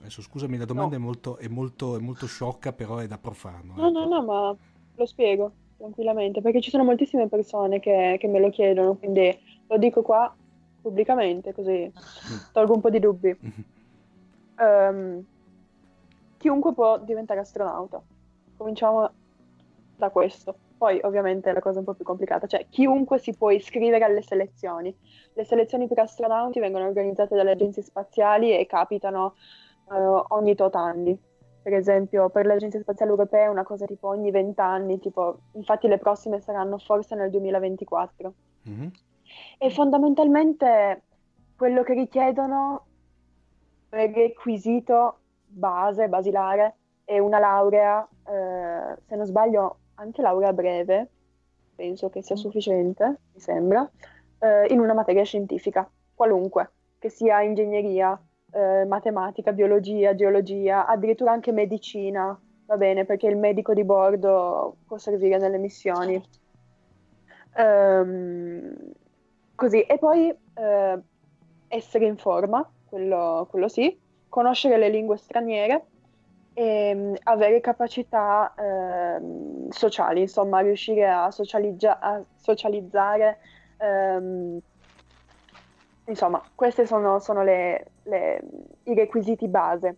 Adesso 0.00 0.22
scusami, 0.22 0.56
la 0.56 0.64
domanda 0.64 0.96
no. 0.96 1.02
è, 1.02 1.04
molto, 1.04 1.36
è, 1.36 1.48
molto, 1.48 1.96
è, 1.96 2.00
molto, 2.00 2.26
sciocca, 2.26 2.72
però 2.72 2.98
è 2.98 3.06
da 3.06 3.18
profano. 3.18 3.74
No, 3.76 3.88
ecco. 3.88 3.98
no, 3.98 4.06
no, 4.06 4.24
ma 4.24 4.56
lo 4.94 5.06
spiego 5.06 5.52
tranquillamente, 5.76 6.40
perché 6.40 6.60
ci 6.60 6.70
sono 6.70 6.84
moltissime 6.84 7.28
persone 7.28 7.80
che, 7.80 8.16
che 8.18 8.26
me 8.28 8.40
lo 8.40 8.50
chiedono, 8.50 8.96
quindi 8.96 9.38
lo 9.66 9.78
dico 9.78 10.02
qua 10.02 10.34
pubblicamente, 10.80 11.52
così 11.52 11.90
mm. 11.92 12.36
tolgo 12.52 12.74
un 12.74 12.80
po' 12.80 12.90
di 12.90 12.98
dubbi. 12.98 13.36
Um, 14.60 15.24
chiunque 16.36 16.72
può 16.74 16.98
diventare 16.98 17.40
astronauta. 17.40 18.02
Cominciamo 18.56 19.10
da 19.96 20.10
questo. 20.10 20.54
Poi 20.76 20.98
ovviamente 21.02 21.52
la 21.52 21.60
cosa 21.60 21.78
un 21.78 21.84
po' 21.84 21.92
più 21.92 22.04
complicata, 22.04 22.46
cioè 22.46 22.66
chiunque 22.70 23.18
si 23.18 23.34
può 23.34 23.50
iscrivere 23.50 24.02
alle 24.02 24.22
selezioni. 24.22 24.94
Le 25.34 25.44
selezioni 25.44 25.86
per 25.86 25.98
astronauti 25.98 26.58
vengono 26.58 26.86
organizzate 26.86 27.36
dalle 27.36 27.50
agenzie 27.52 27.82
spaziali 27.82 28.56
e 28.56 28.66
capitano 28.66 29.34
uh, 29.90 30.24
ogni 30.28 30.54
tot 30.54 30.74
anni. 30.74 31.18
Per 31.62 31.74
esempio, 31.74 32.30
per 32.30 32.46
le 32.46 32.54
agenzie 32.54 32.80
spaziali 32.80 33.10
europee 33.10 33.44
è 33.44 33.48
una 33.48 33.64
cosa 33.64 33.84
tipo 33.84 34.08
ogni 34.08 34.30
vent'anni, 34.30 34.98
tipo, 34.98 35.40
infatti 35.52 35.88
le 35.88 35.98
prossime 35.98 36.40
saranno 36.40 36.78
forse 36.78 37.14
nel 37.14 37.30
2024. 37.30 38.34
Mm-hmm. 38.68 38.88
E 39.58 39.70
fondamentalmente 39.70 41.02
quello 41.56 41.82
che 41.82 41.92
richiedono 41.92 42.86
è 43.90 44.02
il 44.02 44.14
requisito 44.14 45.18
base, 45.46 46.08
basilare, 46.08 46.76
è 47.04 47.18
una 47.18 47.38
laurea, 47.38 48.06
eh, 48.26 48.96
se 49.06 49.16
non 49.16 49.26
sbaglio 49.26 49.78
anche 49.94 50.22
laurea 50.22 50.52
breve, 50.52 51.08
penso 51.74 52.08
che 52.08 52.22
sia 52.22 52.36
mm. 52.36 52.38
sufficiente, 52.38 53.18
mi 53.32 53.40
sembra, 53.40 53.90
eh, 54.38 54.66
in 54.70 54.80
una 54.80 54.94
materia 54.94 55.24
scientifica, 55.24 55.90
qualunque, 56.14 56.70
che 56.98 57.08
sia 57.08 57.42
ingegneria, 57.42 58.18
eh, 58.52 58.84
matematica, 58.84 59.52
biologia, 59.52 60.14
geologia, 60.14 60.86
addirittura 60.86 61.32
anche 61.32 61.52
medicina, 61.52 62.38
va 62.66 62.76
bene, 62.76 63.04
perché 63.04 63.26
il 63.26 63.36
medico 63.36 63.74
di 63.74 63.84
bordo 63.84 64.76
può 64.86 64.98
servire 64.98 65.38
nelle 65.38 65.58
missioni. 65.58 66.22
Um, 67.56 68.74
così, 69.54 69.82
e 69.82 69.98
poi 69.98 70.28
eh, 70.54 70.98
essere 71.68 72.06
in 72.06 72.16
forma, 72.16 72.68
quello, 72.88 73.46
quello 73.50 73.68
sì, 73.68 73.98
conoscere 74.28 74.78
le 74.78 74.88
lingue 74.88 75.16
straniere 75.16 75.86
e 76.54 76.92
um, 76.94 77.16
avere 77.24 77.60
capacità 77.60 78.54
uh, 78.56 79.68
sociali, 79.70 80.20
insomma, 80.22 80.60
riuscire 80.60 81.08
a, 81.08 81.30
socializza- 81.30 81.98
a 81.98 82.22
socializzare. 82.36 83.38
Um, 83.78 84.60
insomma, 86.06 86.42
questi 86.54 86.86
sono, 86.86 87.18
sono 87.18 87.42
le, 87.42 87.86
le, 88.10 88.42
i 88.84 88.94
requisiti 88.94 89.48
base. 89.48 89.96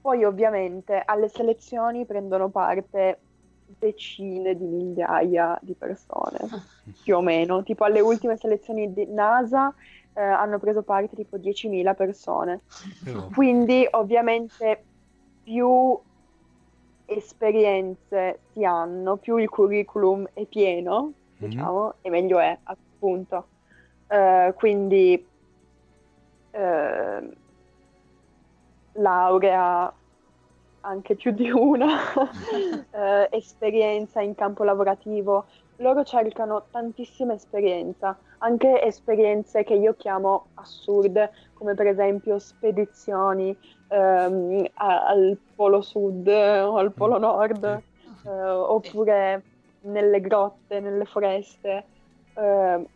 Poi 0.00 0.22
ovviamente 0.22 1.02
alle 1.04 1.28
selezioni 1.28 2.06
prendono 2.06 2.48
parte 2.48 3.18
decine 3.78 4.56
di 4.56 4.64
migliaia 4.64 5.58
di 5.60 5.74
persone, 5.74 6.38
più 7.02 7.16
o 7.16 7.20
meno. 7.20 7.62
Tipo 7.62 7.84
alle 7.84 8.00
ultime 8.00 8.36
selezioni 8.36 8.92
di 8.92 9.06
NASA 9.06 9.74
eh, 10.14 10.22
hanno 10.22 10.58
preso 10.58 10.82
parte 10.82 11.16
tipo 11.16 11.36
10.000 11.36 11.94
persone. 11.94 12.60
Quindi 13.34 13.86
ovviamente 13.90 14.84
più 15.42 15.98
esperienze 17.04 18.40
si 18.52 18.64
hanno, 18.64 19.16
più 19.16 19.36
il 19.36 19.48
curriculum 19.48 20.28
è 20.32 20.44
pieno, 20.44 21.02
mm-hmm. 21.02 21.50
diciamo, 21.50 21.94
e 22.00 22.10
meglio 22.10 22.38
è, 22.38 22.56
appunto. 22.64 23.48
Uh, 24.08 24.54
quindi 24.54 25.26
uh, 26.52 27.34
laurea 28.96 29.92
anche 30.80 31.16
più 31.16 31.32
di 31.32 31.50
una, 31.50 31.96
uh, 32.14 33.26
esperienza 33.30 34.20
in 34.20 34.34
campo 34.34 34.62
lavorativo. 34.64 35.46
Loro 35.78 36.04
cercano 36.04 36.64
tantissima 36.70 37.34
esperienza, 37.34 38.16
anche 38.38 38.82
esperienze 38.82 39.62
che 39.64 39.74
io 39.74 39.94
chiamo 39.94 40.46
assurde, 40.54 41.32
come 41.52 41.74
per 41.74 41.88
esempio 41.88 42.38
spedizioni, 42.38 43.54
ehm, 43.88 44.66
al 44.74 45.36
polo 45.54 45.82
sud 45.82 46.26
o 46.28 46.76
al 46.76 46.92
polo 46.92 47.18
nord, 47.18 47.64
eh, 47.64 48.30
oppure 48.30 49.42
nelle 49.82 50.20
grotte, 50.20 50.80
nelle 50.80 51.04
foreste. 51.04 51.84
Eh, 52.34 52.86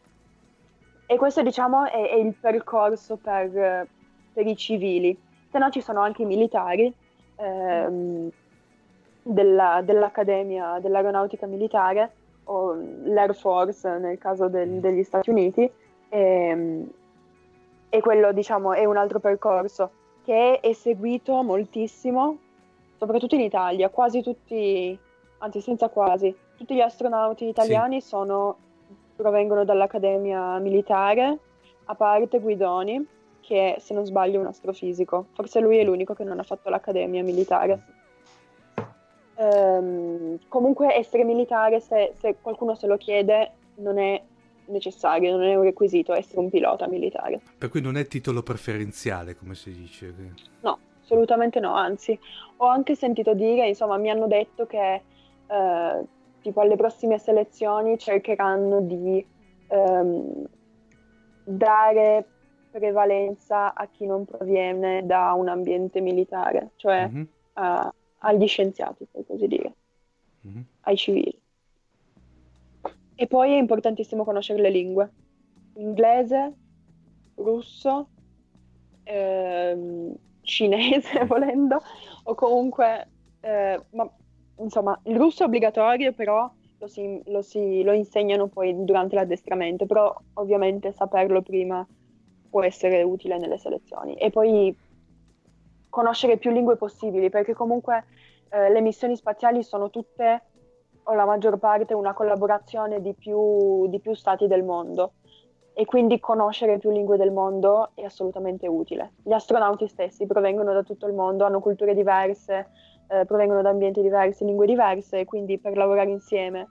e 1.07 1.17
questo 1.17 1.43
diciamo 1.43 1.87
è, 1.87 2.09
è 2.09 2.15
il 2.15 2.35
percorso 2.39 3.17
per, 3.17 3.87
per, 4.33 4.47
i 4.47 4.57
civili. 4.57 5.17
Se 5.51 5.59
no 5.59 5.71
ci 5.71 5.81
sono 5.81 6.01
anche 6.01 6.23
i 6.23 6.27
militari 6.27 6.93
ehm, 7.37 8.31
della, 9.23 9.81
dell'Accademia 9.85 10.79
dell'Aeronautica 10.81 11.47
Militare 11.47 12.13
o 12.45 12.77
l'Air 13.05 13.35
Force 13.35 13.99
nel 13.99 14.19
caso 14.19 14.49
del, 14.49 14.81
degli 14.81 15.03
Stati 15.03 15.31
Uniti 15.31 15.71
e, 16.09 16.87
e 17.89 18.01
quello 18.01 18.33
diciamo 18.33 18.73
è 18.73 18.85
un 18.85 18.97
altro 18.97 19.19
percorso 19.19 19.91
che 20.25 20.61
è 20.61 20.73
seguito 20.73 21.43
moltissimo, 21.43 22.39
soprattutto 22.99 23.35
in 23.35 23.41
Italia, 23.41 23.89
quasi 23.89 24.23
tutti, 24.23 24.97
anzi 25.39 25.61
senza 25.61 25.89
quasi, 25.89 26.35
tutti 26.57 26.75
gli 26.75 26.81
astronauti 26.81 27.49
italiani 27.49 28.01
sì. 28.01 28.09
sono, 28.09 28.57
provengono 29.17 29.65
dall'Accademia 29.65 30.59
Militare, 30.59 31.39
a 31.87 31.95
parte 31.95 32.39
Guidoni, 32.39 33.05
che 33.51 33.79
se 33.81 33.95
non 33.95 34.07
sbaglio 34.07 34.37
è 34.37 34.43
un 34.43 34.47
astrofisico, 34.47 35.27
forse 35.33 35.59
lui 35.59 35.79
è 35.79 35.83
l'unico 35.83 36.15
che 36.15 36.23
non 36.23 36.39
ha 36.39 36.45
fatto 36.45 36.71
l'Accademia 36.71 37.25
Militare. 37.25 37.83
Um, 39.35 40.39
comunque 40.47 40.95
essere 40.95 41.25
militare, 41.25 41.81
se, 41.81 42.13
se 42.17 42.37
qualcuno 42.41 42.77
se 42.77 42.87
lo 42.87 42.97
chiede, 42.97 43.51
non 43.79 43.99
è 43.99 44.23
necessario, 44.67 45.37
non 45.37 45.43
è 45.43 45.57
un 45.57 45.65
requisito 45.65 46.15
essere 46.15 46.39
un 46.39 46.49
pilota 46.49 46.87
militare. 46.87 47.41
Per 47.59 47.69
cui 47.71 47.81
non 47.81 47.97
è 47.97 48.07
titolo 48.07 48.45
preferenziale, 48.45 49.35
come 49.35 49.57
si 49.57 49.73
dice? 49.73 50.15
No, 50.61 50.79
assolutamente 51.03 51.59
no, 51.59 51.75
anzi, 51.75 52.17
ho 52.59 52.67
anche 52.67 52.95
sentito 52.95 53.35
dire, 53.35 53.67
insomma, 53.67 53.97
mi 53.97 54.11
hanno 54.11 54.29
detto 54.29 54.65
che 54.67 55.03
eh, 55.49 56.05
tipo 56.41 56.61
alle 56.61 56.77
prossime 56.77 57.19
selezioni 57.19 57.99
cercheranno 57.99 58.81
di 58.81 59.27
ehm, 59.67 60.47
dare 61.43 62.27
prevalenza 62.71 63.75
a 63.75 63.87
chi 63.89 64.07
non 64.07 64.25
proviene 64.25 65.05
da 65.05 65.33
un 65.33 65.49
ambiente 65.49 66.01
militare, 66.01 66.71
cioè 66.77 67.09
mm-hmm. 67.09 67.23
a, 67.55 67.93
agli 68.19 68.47
scienziati, 68.47 69.07
per 69.11 69.25
così 69.27 69.47
dire, 69.47 69.75
mm-hmm. 70.47 70.63
ai 70.83 70.97
civili. 70.97 71.39
E 73.15 73.27
poi 73.27 73.53
è 73.53 73.59
importantissimo 73.59 74.25
conoscere 74.25 74.63
le 74.63 74.71
lingue, 74.71 75.11
inglese, 75.75 76.55
russo, 77.35 78.09
ehm, 79.03 80.15
cinese 80.41 81.25
volendo, 81.29 81.83
o 82.25 82.35
comunque, 82.35 83.09
eh, 83.41 83.81
ma, 83.91 84.11
insomma, 84.59 84.99
il 85.05 85.17
russo 85.17 85.43
è 85.43 85.47
obbligatorio, 85.47 86.13
però 86.13 86.51
lo, 86.79 86.87
si, 86.87 87.21
lo, 87.27 87.43
si, 87.43 87.83
lo 87.83 87.93
insegnano 87.93 88.47
poi 88.47 88.85
durante 88.85 89.15
l'addestramento, 89.15 89.87
però 89.87 90.15
ovviamente 90.35 90.93
saperlo 90.93 91.43
prima 91.43 91.87
può 92.51 92.63
essere 92.63 93.03
utile 93.03 93.39
nelle 93.39 93.59
selezioni. 93.59 94.15
E 94.17 94.31
poi 94.31 94.77
conoscere 95.89 96.37
più 96.37 96.51
lingue 96.51 96.77
possibili, 96.77 97.31
perché 97.31 97.55
comunque 97.55 98.05
eh, 98.51 98.71
le 98.71 98.81
missioni 98.81 99.17
spaziali 99.17 99.63
sono 99.63 99.91
tutte 99.91 100.43
o 101.05 101.15
la 101.15 101.25
maggior 101.25 101.59
parte 101.59 101.95
una 101.95 102.13
collaborazione 102.13 103.01
di 103.01 103.15
più, 103.15 103.89
di 103.89 104.01
più 104.01 104.15
stati 104.15 104.47
del 104.47 104.63
mondo 104.63 105.13
e 105.73 105.85
quindi 105.85 106.21
conoscere 106.21 106.79
più 106.79 106.91
lingue 106.91 107.17
del 107.17 107.33
mondo 107.33 107.93
è 107.95 108.03
assolutamente 108.03 108.67
utile. 108.67 109.13
Gli 109.23 109.33
astronauti 109.33 109.87
stessi 109.89 110.27
provengono 110.27 110.73
da 110.73 110.83
tutto 110.83 111.07
il 111.07 111.15
mondo, 111.15 111.45
hanno 111.45 111.61
culture 111.61 111.95
diverse, 111.95 112.69
eh, 113.09 113.25
provengono 113.25 113.63
da 113.63 113.71
ambienti 113.71 114.03
diversi, 114.03 114.45
lingue 114.45 114.67
diverse, 114.67 115.21
e 115.21 115.25
quindi 115.25 115.59
per 115.59 115.77
lavorare 115.77 116.11
insieme 116.11 116.67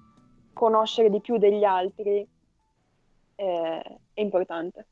conoscere 0.53 1.09
di 1.09 1.21
più 1.21 1.37
degli 1.37 1.63
altri 1.63 2.27
eh, 3.35 3.99
è 4.13 4.21
importante. 4.21 4.85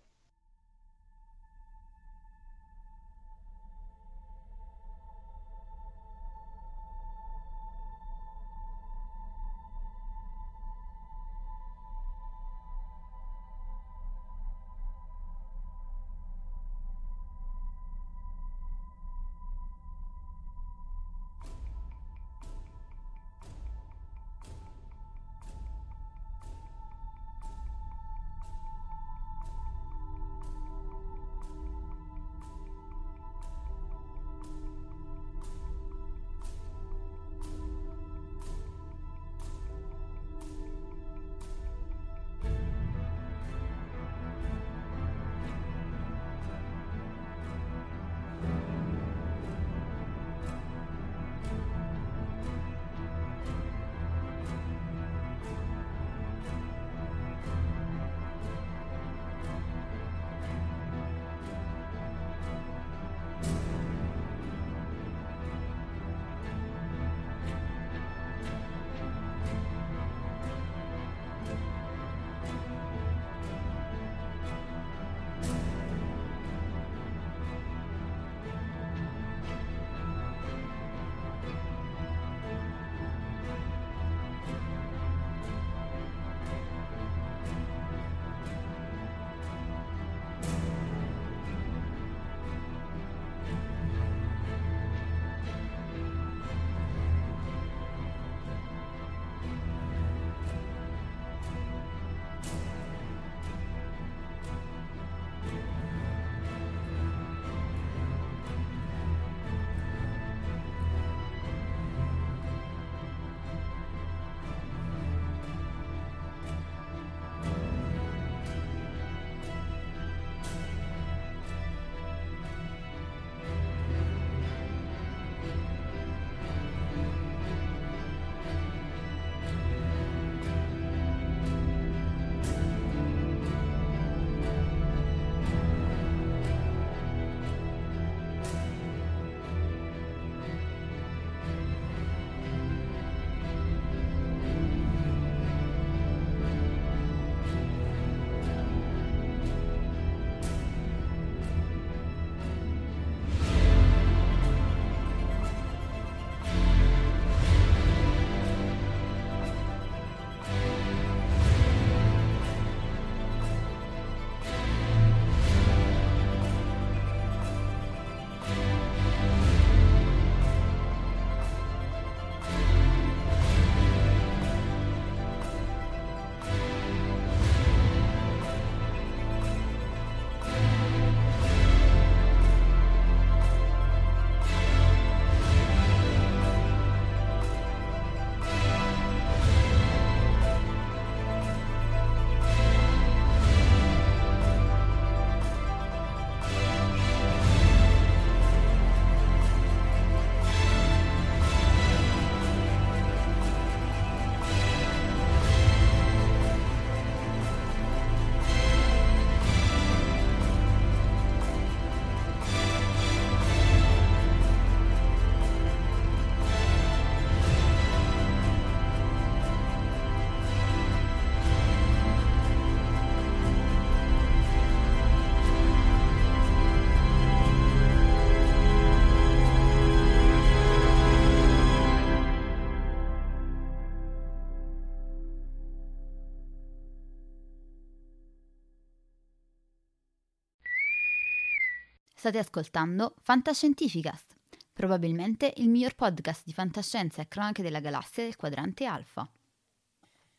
State 242.27 242.43
ascoltando 242.43 243.15
Fantascientificast, 243.21 244.35
probabilmente 244.73 245.53
il 245.57 245.69
miglior 245.69 245.93
podcast 245.95 246.41
di 246.43 246.51
fantascienza 246.51 247.21
e 247.21 247.29
cronache 247.29 247.61
della 247.61 247.79
galassia 247.79 248.23
del 248.23 248.35
quadrante 248.35 248.83
alfa. 248.83 249.25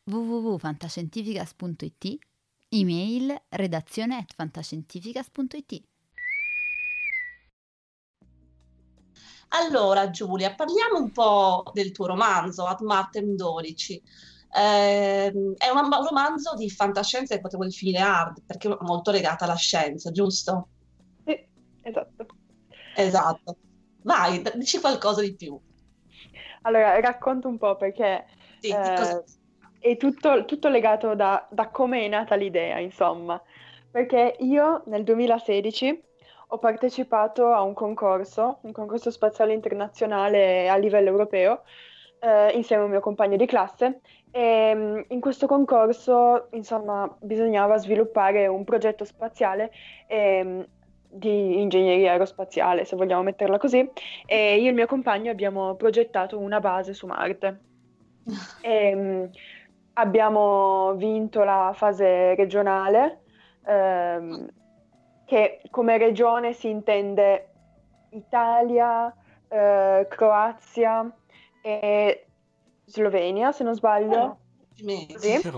www.fantascientificast.it 0.04 2.18
Email 2.68 3.40
redazione 3.48 4.18
at 4.18 4.34
fantascientificast.it 4.34 5.82
Allora, 9.48 10.10
Giulia, 10.10 10.54
parliamo 10.54 10.98
un 10.98 11.10
po' 11.10 11.70
del 11.72 11.92
tuo 11.92 12.04
romanzo, 12.04 12.66
Ad 12.66 12.82
Martem 12.82 13.34
12. 13.34 13.94
Eh, 13.94 15.32
è 15.56 15.70
un 15.70 15.88
romanzo 16.06 16.54
di 16.54 16.68
fantascienza 16.68 17.34
che 17.34 17.40
potevo 17.40 17.64
definire 17.64 18.00
hard, 18.00 18.42
perché 18.44 18.68
è 18.68 18.76
molto 18.82 19.10
legata 19.10 19.46
alla 19.46 19.56
scienza, 19.56 20.10
giusto? 20.10 20.68
Esatto. 21.88 22.26
Esatto. 22.96 23.56
Vai, 24.02 24.42
dici 24.54 24.80
qualcosa 24.80 25.20
di 25.22 25.34
più. 25.34 25.58
Allora, 26.62 26.98
racconto 27.00 27.48
un 27.48 27.58
po' 27.58 27.76
perché 27.76 28.26
Sì, 28.60 28.68
eh, 28.68 28.94
cosa- 28.94 29.24
è 29.78 29.96
tutto, 29.96 30.44
tutto 30.44 30.68
legato 30.68 31.14
da, 31.14 31.46
da 31.50 31.68
come 31.68 32.04
è 32.04 32.08
nata 32.08 32.34
l'idea, 32.34 32.78
insomma. 32.78 33.40
Perché 33.90 34.36
io 34.40 34.82
nel 34.86 35.04
2016 35.04 36.02
ho 36.48 36.58
partecipato 36.58 37.52
a 37.52 37.62
un 37.62 37.74
concorso, 37.74 38.58
un 38.62 38.72
concorso 38.72 39.10
spaziale 39.10 39.52
internazionale 39.52 40.68
a 40.68 40.76
livello 40.76 41.08
europeo, 41.08 41.62
eh, 42.20 42.50
insieme 42.54 42.82
a 42.82 42.84
un 42.86 42.90
mio 42.92 43.00
compagno 43.00 43.36
di 43.36 43.46
classe. 43.46 44.00
E 44.30 44.72
mm, 44.74 45.00
in 45.08 45.20
questo 45.20 45.46
concorso, 45.46 46.48
insomma, 46.52 47.08
bisognava 47.20 47.76
sviluppare 47.78 48.46
un 48.46 48.64
progetto 48.64 49.04
spaziale 49.04 49.70
ehm, 50.06 50.66
di 51.10 51.60
ingegneria 51.60 52.12
aerospaziale, 52.12 52.84
se 52.84 52.96
vogliamo 52.96 53.22
metterla 53.22 53.58
così. 53.58 53.78
E 54.26 54.56
io 54.56 54.66
e 54.66 54.68
il 54.68 54.74
mio 54.74 54.86
compagno 54.86 55.30
abbiamo 55.30 55.74
progettato 55.74 56.38
una 56.38 56.60
base 56.60 56.92
su 56.92 57.06
Marte. 57.06 57.60
E, 58.60 58.94
mh, 58.94 59.30
abbiamo 59.94 60.94
vinto 60.96 61.42
la 61.44 61.72
fase 61.74 62.34
regionale, 62.34 63.22
ehm, 63.64 64.48
che 65.24 65.60
come 65.70 65.96
regione 65.96 66.52
si 66.52 66.68
intende 66.68 67.48
Italia, 68.10 69.12
eh, 69.48 70.06
Croazia 70.08 71.10
e 71.62 72.26
Slovenia, 72.84 73.52
se 73.52 73.64
non 73.64 73.74
sbaglio. 73.74 74.38
Complimenti. 74.68 75.18
Sì. 75.18 75.50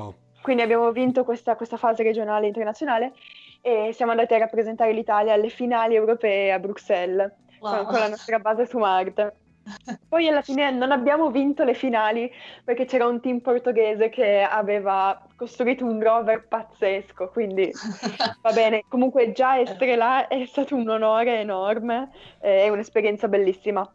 Quindi 0.43 0.63
abbiamo 0.63 0.91
vinto 0.91 1.25
questa, 1.25 1.55
questa 1.55 1.77
fase 1.77 2.03
regionale 2.03 2.47
internazionale 2.47 3.13
e 3.61 3.91
siamo 3.93 4.13
andati 4.13 4.35
a 4.35 4.39
rappresentare 4.39 4.93
l'Italia 4.93 5.35
alle 5.35 5.49
finali 5.49 5.95
europee 5.95 6.53
a 6.53 6.59
Bruxelles 6.59 7.31
con, 7.59 7.71
Wow. 7.71 7.85
con 7.85 7.99
la 7.99 8.09
nostra 8.09 8.39
base 8.39 8.67
su 8.67 8.79
Marte. 8.79 9.37
Poi 10.09 10.27
alla 10.27 10.41
fine 10.41 10.71
non 10.71 10.91
abbiamo 10.91 11.31
vinto 11.31 11.63
le 11.65 11.75
finali 11.75 12.31
perché 12.65 12.87
c'era 12.87 13.07
un 13.07 13.21
team 13.21 13.41
portoghese 13.41 14.09
che 14.09 14.41
aveva 14.43 15.23
costruito 15.37 15.85
un 15.85 16.03
rover 16.03 16.49
pazzesco, 16.49 17.29
quindi 17.29 17.71
va 18.41 18.53
bene. 18.53 18.85
Comunque 18.89 19.33
già 19.33 19.59
essere 19.59 19.97
là 19.97 20.27
è 20.29 20.45
stato 20.47 20.75
un 20.75 20.89
onore 20.89 21.39
enorme, 21.41 22.11
eh, 22.41 22.65
è 22.65 22.69
un'esperienza 22.71 23.29
bellissima. 23.29 23.89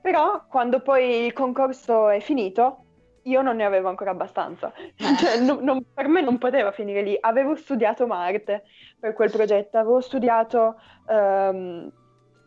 Però 0.00 0.46
quando 0.48 0.80
poi 0.80 1.26
il 1.26 1.32
concorso 1.34 2.08
è 2.08 2.20
finito, 2.20 2.84
io 3.28 3.42
non 3.42 3.56
ne 3.56 3.64
avevo 3.64 3.88
ancora 3.88 4.10
abbastanza. 4.10 4.72
Cioè, 5.18 5.40
non- 5.40 5.62
non- 5.64 5.84
per 5.92 6.08
me 6.08 6.20
non 6.20 6.38
poteva 6.38 6.72
finire 6.72 7.02
lì. 7.02 7.16
Avevo 7.20 7.54
studiato 7.56 8.06
Marte 8.06 8.64
per 8.98 9.12
quel 9.14 9.30
progetto, 9.30 9.78
avevo 9.78 10.00
studiato 10.00 10.76
ehm, 11.06 11.92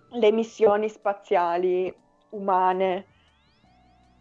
le 0.09 0.31
missioni 0.31 0.89
spaziali 0.89 1.93
umane 2.29 3.09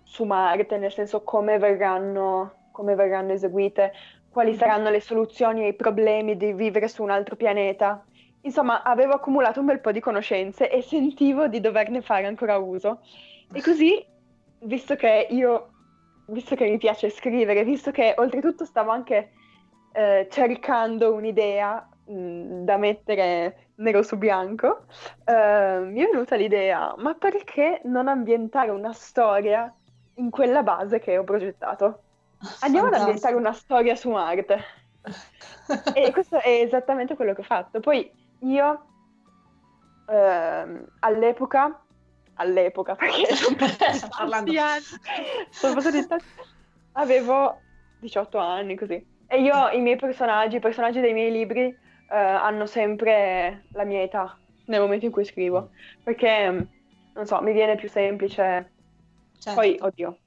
su 0.03 0.25
Marte, 0.25 0.79
nel 0.79 0.93
senso 0.93 1.23
come 1.23 1.59
verranno, 1.59 2.63
come 2.71 2.95
verranno 2.95 3.33
eseguite, 3.33 3.93
quali 4.29 4.55
saranno 4.55 4.91
le 4.91 5.01
soluzioni 5.01 5.65
ai 5.65 5.75
problemi 5.75 6.37
di 6.37 6.53
vivere 6.53 6.89
su 6.89 7.03
un 7.03 7.11
altro 7.11 7.37
pianeta. 7.37 8.05
Insomma, 8.43 8.83
avevo 8.83 9.13
accumulato 9.15 9.61
un 9.61 9.67
bel 9.67 9.81
po' 9.81 9.93
di 9.93 10.01
conoscenze 10.01 10.71
e 10.71 10.83
sentivo 10.83 11.47
di 11.49 11.61
doverne 11.61 12.01
fare 12.03 12.27
ancora 12.27 12.57
uso. 12.59 13.03
E 13.53 13.61
così, 13.63 14.05
visto 14.61 14.97
che 14.97 15.27
io, 15.31 15.70
visto 16.31 16.55
che 16.55 16.69
mi 16.69 16.79
piace 16.79 17.11
scrivere, 17.11 17.65
visto 17.65 17.91
che 17.91 18.15
oltretutto 18.17 18.65
stavo 18.65 18.91
anche 18.91 19.33
eh, 19.93 20.29
cercando 20.31 21.13
un'idea 21.15 21.89
mh, 22.07 22.65
da 22.65 22.77
mettere 22.77 23.69
nero 23.77 24.03
su 24.03 24.17
bianco, 24.17 24.85
eh, 25.25 25.79
mi 25.81 26.01
è 26.01 26.09
venuta 26.09 26.37
l'idea, 26.37 26.95
ma 26.99 27.15
perché 27.15 27.81
non 27.85 28.09
ambientare 28.09 28.71
una 28.71 28.93
storia 28.93 29.73
in 30.15 30.31
quella 30.31 30.63
base 30.63 30.99
che 30.99 31.17
ho 31.17 31.25
progettato? 31.25 32.03
Andiamo 32.61 32.89
ad 32.89 32.95
ambientare 32.95 33.35
una 33.35 33.53
storia 33.53 33.95
su 33.95 34.11
Marte. 34.11 34.63
E 35.95 36.11
questo 36.13 36.39
è 36.41 36.63
esattamente 36.63 37.15
quello 37.17 37.33
che 37.33 37.41
ho 37.41 37.45
fatto. 37.45 37.81
Poi 37.81 38.11
io 38.41 38.85
ehm, 40.09 40.85
all'epoca, 41.01 41.81
all'epoca 42.41 42.95
perché 42.97 43.35
sono 43.35 43.57
passati 43.57 44.59
anni, 44.59 44.85
sono 45.51 45.75
passati 45.75 46.07
tanti- 46.07 46.25
avevo 46.93 47.63
18 47.99 48.39
anni 48.39 48.77
così. 48.77 49.07
E 49.27 49.41
io, 49.41 49.69
i 49.69 49.81
miei 49.81 49.97
personaggi, 49.97 50.57
i 50.57 50.61
personaggi 50.61 51.01
dei 51.01 51.13
miei 51.13 51.31
libri 51.31 51.67
eh, 51.67 52.17
hanno 52.17 52.67
sempre 52.67 53.67
la 53.73 53.85
mia 53.85 54.03
età 54.03 54.41
nel 54.65 54.81
momento 54.81 55.05
in 55.05 55.13
cui 55.13 55.25
scrivo, 55.25 55.71
perché 56.03 56.69
non 57.13 57.27
so, 57.27 57.41
mi 57.43 57.53
viene 57.53 57.77
più 57.77 57.89
semplice. 57.89 58.73
Certo. 59.39 59.61
Poi, 59.61 59.77
oddio, 59.81 60.19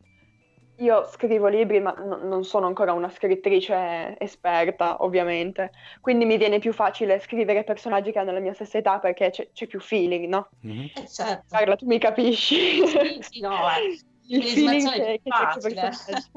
io 0.83 1.05
scrivo 1.05 1.47
libri, 1.47 1.79
ma 1.79 1.91
no- 1.93 2.17
non 2.17 2.43
sono 2.43 2.67
ancora 2.67 2.93
una 2.93 3.09
scrittrice 3.09 4.15
esperta, 4.19 5.03
ovviamente. 5.03 5.71
Quindi 6.01 6.25
mi 6.25 6.37
viene 6.37 6.59
più 6.59 6.73
facile 6.73 7.19
scrivere 7.19 7.63
personaggi 7.63 8.11
che 8.11 8.19
hanno 8.19 8.31
la 8.31 8.39
mia 8.39 8.53
stessa 8.53 8.77
età 8.77 8.99
perché 8.99 9.29
c'è, 9.29 9.49
c'è 9.51 9.67
più 9.67 9.79
feeling, 9.79 10.27
no? 10.27 10.49
mhm. 10.61 10.89
Eh, 10.95 11.07
certo. 11.07 11.45
Carla, 11.49 11.75
tu 11.75 11.85
mi 11.85 11.97
capisci? 11.99 12.85
Sì, 12.87 13.17
sì, 13.21 13.39
no, 13.39 13.67
eh. 13.69 13.97
Il 14.27 14.43
feeling 14.43 14.89
che, 14.91 15.19
che 15.21 15.29
c'è 15.29 15.43
facile. 15.45 15.73
personaggi. 15.75 16.31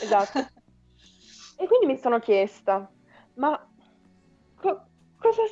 Esatto. 0.00 0.38
E 1.56 1.66
quindi 1.66 1.86
mi 1.86 1.98
sono 1.98 2.18
chiesta, 2.18 2.90
ma 3.34 3.50
co- 4.54 4.86
cosa, 5.18 5.42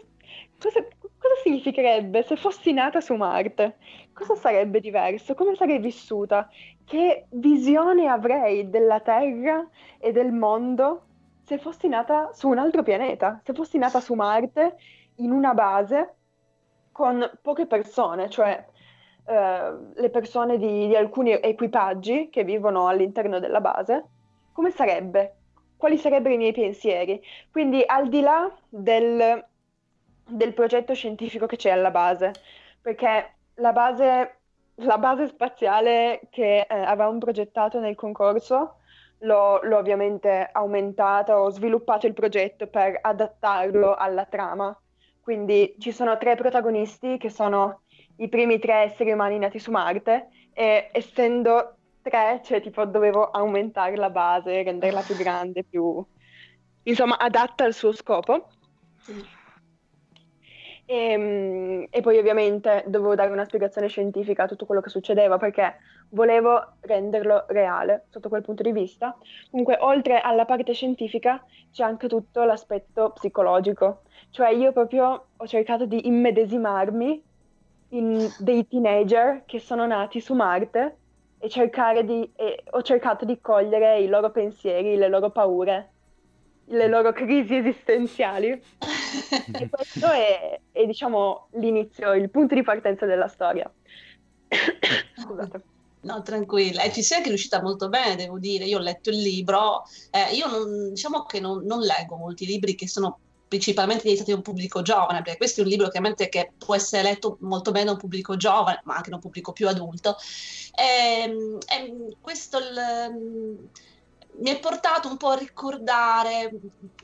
cosa- 0.59 0.83
cosa 1.19 1.35
significherebbe 1.43 2.23
se 2.23 2.37
fossi 2.37 2.73
nata 2.73 3.01
su 3.03 3.15
Marte? 3.15 3.77
Cosa 4.19 4.35
sarebbe 4.35 4.81
diverso? 4.81 5.37
Come 5.37 5.55
sarei 5.55 5.79
vissuta? 5.79 6.51
Che 6.85 7.27
visione 7.31 8.09
avrei 8.09 8.69
della 8.69 8.99
Terra 8.99 9.65
e 9.97 10.11
del 10.11 10.33
mondo 10.33 11.03
se 11.45 11.57
fossi 11.59 11.87
nata 11.87 12.33
su 12.33 12.49
un 12.49 12.59
altro 12.59 12.83
pianeta? 12.83 13.41
Se 13.45 13.53
fossi 13.53 13.79
nata 13.79 14.01
su 14.01 14.15
Marte 14.15 14.77
in 15.19 15.31
una 15.31 15.55
base 15.55 16.17
con 16.91 17.31
poche 17.41 17.67
persone, 17.67 18.29
cioè 18.29 18.67
eh, 19.25 19.77
le 19.95 20.11
persone 20.11 20.59
di, 20.59 20.89
di 20.89 20.97
alcuni 20.97 21.31
equipaggi 21.41 22.29
che 22.29 22.43
vivono 22.43 22.89
all'interno 22.89 23.39
della 23.39 23.61
base, 23.61 24.05
come 24.53 24.73
sarebbe? 24.73 25.37
Quali 25.77 25.97
sarebbero 25.97 26.35
i 26.35 26.39
miei 26.39 26.53
pensieri? 26.53 27.23
Quindi 27.53 27.85
al 27.87 28.09
di 28.09 28.21
là 28.21 28.53
del, 28.69 29.47
del 30.27 30.55
progetto 30.55 30.93
scientifico 30.93 31.47
che 31.47 31.55
c'è 31.55 31.71
alla 31.71 31.93
base, 31.93 32.33
perché 32.83 33.35
la 33.59 33.73
base, 33.73 34.39
la 34.77 34.99
base 34.99 35.29
spaziale 35.29 36.21
che 36.31 36.61
eh, 36.61 36.67
avevamo 36.69 37.19
progettato 37.19 37.81
nel 37.81 37.95
concorso 37.95 38.79
l'ho, 39.19 39.61
l'ho 39.63 39.77
ovviamente 39.77 40.49
aumentata, 40.53 41.41
ho 41.41 41.51
sviluppato 41.51 42.07
il 42.07 42.15
progetto 42.15 42.67
per 42.67 42.99
adattarlo 43.01 43.95
alla 43.95 44.25
trama. 44.25 44.77
Quindi 45.21 45.75
ci 45.79 45.93
sono 45.93 46.17
tre 46.19 46.37
protagonisti 46.37 47.19
che 47.19 47.29
sono 47.29 47.83
i 48.17 48.29
primi 48.29 48.59
tre 48.59 48.85
esseri 48.85 49.13
umani 49.13 49.39
nati 49.39 49.59
su 49.59 49.71
Marte 49.71 50.29
e 50.53 50.89
essendo 50.93 51.75
tre, 52.03 52.41
cioè 52.43 52.61
tipo 52.61 52.85
dovevo 52.85 53.31
aumentare 53.31 53.97
la 53.97 54.11
base, 54.11 54.63
renderla 54.63 55.03
più 55.03 55.17
grande, 55.17 55.65
più 55.65 56.05
insomma 56.85 57.19
adatta 57.19 57.65
al 57.65 57.75
suo 57.75 57.93
scopo. 57.93 58.49
E, 60.91 61.19
mm, 61.19 61.85
e 61.91 62.01
poi 62.01 62.17
ovviamente 62.17 62.83
dovevo 62.87 63.15
dare 63.15 63.31
una 63.31 63.45
spiegazione 63.45 63.89
scientifica 63.89 64.45
a 64.45 64.49
tutto 64.49 64.65
quello 64.65 64.81
che 64.81 64.89
succedeva 64.89 65.37
perché 65.37 65.77
volevo 66.09 66.77
renderlo 66.81 67.45
reale 67.49 68.07
sotto 68.09 68.31
quel 68.31 68.41
punto 68.41 68.63
di 68.63 68.73
vista. 68.73 69.15
Comunque, 69.51 69.77
oltre 69.81 70.19
alla 70.19 70.47
parte 70.47 70.73
scientifica, 70.73 71.45
c'è 71.71 71.85
anche 71.85 72.09
tutto 72.09 72.43
l'aspetto 72.45 73.11
psicologico. 73.11 74.01
Cioè, 74.31 74.49
io 74.49 74.73
proprio 74.73 75.27
ho 75.37 75.47
cercato 75.47 75.85
di 75.85 76.07
immedesimarmi 76.07 77.23
in 77.91 78.27
dei 78.39 78.67
teenager 78.67 79.43
che 79.45 79.61
sono 79.61 79.87
nati 79.87 80.21
su 80.23 80.33
Marte 80.33 80.97
e 81.39 81.49
di, 82.03 82.33
e 82.35 82.65
ho 82.71 82.81
cercato 82.81 83.27
di 83.27 83.39
cogliere 83.43 84.01
i 84.01 84.09
loro 84.09 84.31
pensieri, 84.31 84.97
le 84.97 85.09
loro 85.09 85.29
paure, 85.29 85.91
le 86.65 86.89
loro 86.89 87.13
crisi 87.13 87.57
esistenziali 87.57 88.63
e 89.53 89.69
questo 89.71 90.07
è, 90.11 90.61
è, 90.73 90.87
diciamo, 90.87 91.49
l'inizio, 91.53 92.13
il 92.15 92.31
punto 92.31 92.55
di 92.55 92.63
partenza 92.63 93.07
della 93.07 93.29
storia. 93.29 93.71
Scusate. 95.17 95.63
No, 96.01 96.23
tranquilla. 96.23 96.83
E 96.83 96.93
ci 96.93 97.03
sei 97.03 97.19
anche 97.19 97.31
riuscita 97.31 97.61
molto 97.61 97.89
bene, 97.89 98.17
devo 98.17 98.39
dire. 98.39 98.65
Io 98.65 98.79
ho 98.79 98.83
letto 98.83 99.11
il 99.11 99.19
libro. 99.19 99.83
Eh, 100.11 100.35
io 100.35 100.47
non, 100.49 100.91
diciamo 100.91 101.25
che 101.25 101.41
non, 101.41 101.65
non 101.65 101.81
leggo 101.81 102.17
molti 102.17 102.47
libri 102.47 102.75
che 102.75 102.87
sono 102.87 103.19
principalmente 103.49 104.05
dedicati 104.05 104.33
a 104.33 104.37
un 104.37 104.43
pubblico 104.43 104.83
giovane, 104.83 105.23
perché 105.23 105.39
questo 105.39 105.61
è 105.61 105.65
un 105.65 105.71
libro 105.71 105.89
chiaramente 105.89 106.29
che 106.29 106.53
può 106.57 106.75
essere 106.75 107.03
letto 107.03 107.39
molto 107.41 107.73
bene 107.73 107.87
da 107.87 107.93
un 107.93 107.99
pubblico 107.99 108.37
giovane, 108.37 108.81
ma 108.85 108.97
anche 108.97 109.09
da 109.09 109.17
un 109.17 109.23
pubblico 109.23 109.53
più 109.53 109.67
adulto. 109.69 110.17
E, 110.75 111.23
ehm, 111.23 111.59
e 111.67 112.17
questo 112.21 112.59
il, 112.59 113.69
mi 114.39 114.51
è 114.51 114.59
portato 114.59 115.09
un 115.09 115.17
po' 115.17 115.31
a 115.31 115.39
ricordare 115.39 116.51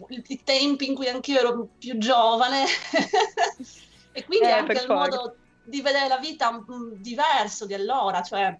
i 0.09 0.41
tempi 0.45 0.87
in 0.87 0.95
cui 0.95 1.09
anch'io 1.09 1.39
ero 1.39 1.69
più 1.79 1.99
giovane 1.99 2.65
e 4.13 4.25
quindi 4.25 4.47
eh, 4.47 4.53
anche 4.53 4.81
il 4.81 4.87
modo 4.89 5.37
di 5.65 5.81
vedere 5.81 6.09
la 6.09 6.19
vita 6.19 6.63
diverso 6.97 7.67
di 7.67 7.75
allora, 7.75 8.23
cioè 8.23 8.57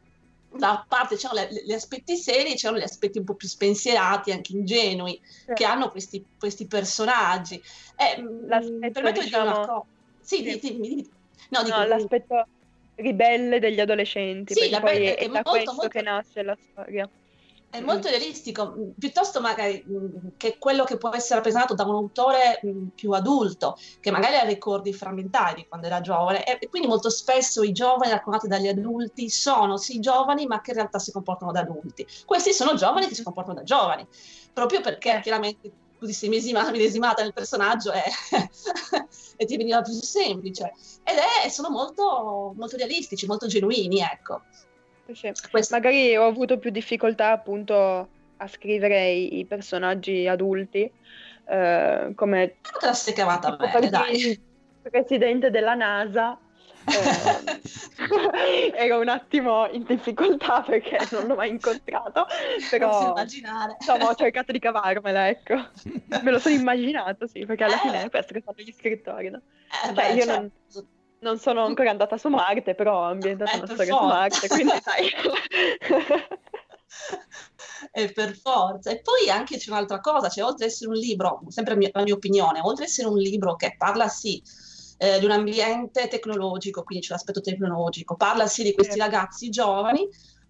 da 0.57 0.85
parte 0.87 1.17
c'erano 1.17 1.49
gli 1.51 1.73
aspetti 1.73 2.17
seri, 2.17 2.55
c'erano 2.55 2.79
gli 2.79 2.85
aspetti 2.85 3.19
un 3.19 3.25
po' 3.25 3.35
più 3.35 3.49
spensierati, 3.49 4.31
anche 4.31 4.53
ingenui, 4.53 5.21
sì. 5.25 5.53
che 5.53 5.65
hanno 5.65 5.91
questi, 5.91 6.25
questi 6.39 6.67
personaggi. 6.67 7.61
E, 7.97 8.23
mm, 8.23 8.49
permetto 8.93 9.01
diciamo... 9.01 9.13
di 9.13 9.21
dire 9.21 9.41
una 9.41 9.53
cosa. 9.67 9.85
Sì, 10.21 10.37
sì. 10.37 10.59
Dimmi, 10.59 10.89
dimmi. 10.89 11.11
No, 11.51 11.63
dico, 11.63 11.77
no, 11.77 11.87
l'aspetto 11.87 12.47
ribelle 12.97 13.59
degli 13.59 13.81
adolescenti, 13.81 14.55
sì, 14.55 14.69
perché 14.69 14.81
poi 14.81 15.07
è, 15.07 15.17
è 15.17 15.27
da 15.27 15.33
molto, 15.33 15.51
questo 15.51 15.73
molto... 15.73 15.89
che 15.89 16.03
nasce 16.03 16.43
la 16.43 16.57
storia. 16.71 17.09
È 17.75 17.81
molto 17.81 18.09
realistico, 18.09 18.73
mm, 18.79 18.91
piuttosto 18.97 19.41
magari 19.41 19.85
mm, 19.85 20.29
che 20.37 20.59
quello 20.59 20.85
che 20.85 20.97
può 20.97 21.11
essere 21.13 21.35
rappresentato 21.37 21.75
da 21.75 21.83
un 21.83 21.97
autore 21.97 22.61
mm, 22.65 22.87
più 22.95 23.11
adulto, 23.11 23.77
che 23.99 24.13
magari 24.13 24.37
ha 24.37 24.45
ricordi 24.45 24.93
frammentari 24.93 25.67
quando 25.67 25.89
era 25.89 26.01
giovane, 26.01 26.45
e 26.45 26.69
quindi 26.69 26.87
molto 26.87 27.11
spesso 27.11 27.65
i 27.65 27.73
giovani 27.73 28.13
raccontati 28.13 28.47
dagli 28.47 28.69
adulti 28.69 29.29
sono 29.29 29.77
sì 29.77 29.99
giovani, 29.99 30.47
ma 30.47 30.61
che 30.61 30.71
in 30.71 30.77
realtà 30.77 31.01
si 31.01 31.11
comportano 31.11 31.51
da 31.51 31.61
adulti. 31.61 32.07
Questi 32.25 32.53
sono 32.53 32.75
giovani 32.75 33.09
che 33.09 33.17
si 33.17 33.25
comportano 33.25 33.57
da 33.59 33.65
giovani, 33.65 34.07
proprio 34.53 34.81
perché 34.81 35.19
chiaramente 35.21 35.73
tu 35.99 36.07
ti 36.07 36.13
sei 36.13 36.29
medesimata 36.29 36.71
nel 37.23 37.33
personaggio 37.33 37.91
e, 37.91 38.03
e 39.37 39.47
ti 39.47 39.57
veniva 39.57 39.83
più 39.83 39.95
semplice. 39.95 40.75
Ed 41.03 41.17
è, 41.17 41.49
sono 41.49 41.71
molto, 41.71 42.53
molto 42.57 42.77
realistici, 42.77 43.27
molto 43.27 43.49
genuini, 43.49 43.99
ecco. 43.99 44.43
Sì. 45.13 45.33
Magari 45.71 46.17
ho 46.17 46.27
avuto 46.27 46.59
più 46.59 46.71
difficoltà 46.71 47.31
appunto 47.31 48.09
a 48.37 48.49
scrivere 48.49 49.11
i, 49.11 49.39
i 49.39 49.45
personaggi 49.45 50.27
adulti, 50.27 50.91
eh, 51.47 52.13
come... 52.15 52.57
Sei 52.93 53.15
cavata 53.15 53.57
bene, 53.57 53.91
dai. 53.91 54.41
Presidente 54.83 55.51
della 55.51 55.75
NASA 55.75 56.39
eh, 56.85 58.73
ero 58.77 59.01
un 59.01 59.09
attimo 59.09 59.67
in 59.71 59.85
difficoltà 59.85 60.61
perché 60.61 60.99
non 61.13 61.27
l'ho 61.27 61.35
mai 61.35 61.49
incontrato, 61.49 62.27
però 62.71 63.15
insomma 63.17 64.09
ho 64.09 64.15
cercato 64.15 64.53
di 64.53 64.59
cavarmela, 64.59 65.29
ecco. 65.29 65.55
Me 66.23 66.31
lo 66.31 66.39
sono 66.39 66.55
immaginato, 66.61 67.27
sì, 67.27 67.47
perché 67.47 67.65
alla 67.65 67.77
eh. 67.77 67.79
fine 67.79 68.03
è 68.05 68.11
questo 68.11 68.35
che 68.35 68.43
fanno 68.43 68.59
gli 68.59 68.73
scrittori, 68.73 69.31
no? 69.31 69.39
Eh, 69.39 69.87
cioè, 69.87 69.93
beh, 69.95 70.13
io 70.13 70.25
certo. 70.25 70.41
non 70.41 70.51
non 71.21 71.39
sono 71.39 71.65
ancora 71.65 71.91
andata 71.91 72.19
su 72.19 72.29
Marte, 72.29 72.75
però 72.75 73.01
ho 73.01 73.05
ambientato 73.05 73.53
eh, 73.53 73.57
una 73.57 73.67
storia 73.67 73.97
forza. 73.97 74.03
su 74.03 74.13
Marte, 74.13 74.49
quindi 74.49 74.73
sai. 74.83 75.09
e 77.93 78.13
per 78.13 78.37
forza. 78.37 78.91
E 78.91 79.01
poi 79.01 79.31
anche 79.31 79.57
c'è 79.57 79.71
un'altra 79.71 80.01
cosa, 80.01 80.29
cioè 80.29 80.45
oltre 80.45 80.67
ad 80.67 80.71
essere 80.71 80.91
un 80.91 80.97
libro, 80.97 81.41
sempre 81.49 81.91
la 81.93 82.03
mia 82.03 82.15
opinione, 82.15 82.61
oltre 82.61 82.85
ad 82.85 82.91
essere 82.91 83.09
un 83.09 83.19
libro 83.19 83.57
che 83.57 83.75
parla 83.77 84.09
sì 84.09 84.43
eh, 84.99 85.19
di 85.19 85.25
un 85.25 85.33
ambiente 85.33 86.09
tecnologico, 86.09 86.83
quindi 86.83 87.07
c'è 87.07 87.13
l'aspetto 87.13 87.41
tecnologico, 87.41 88.17
parla 88.17 88.47
sì 88.47 88.63
di 88.63 88.75
questi 88.75 88.99
ragazzi 88.99 89.51
giovani, 89.51 90.09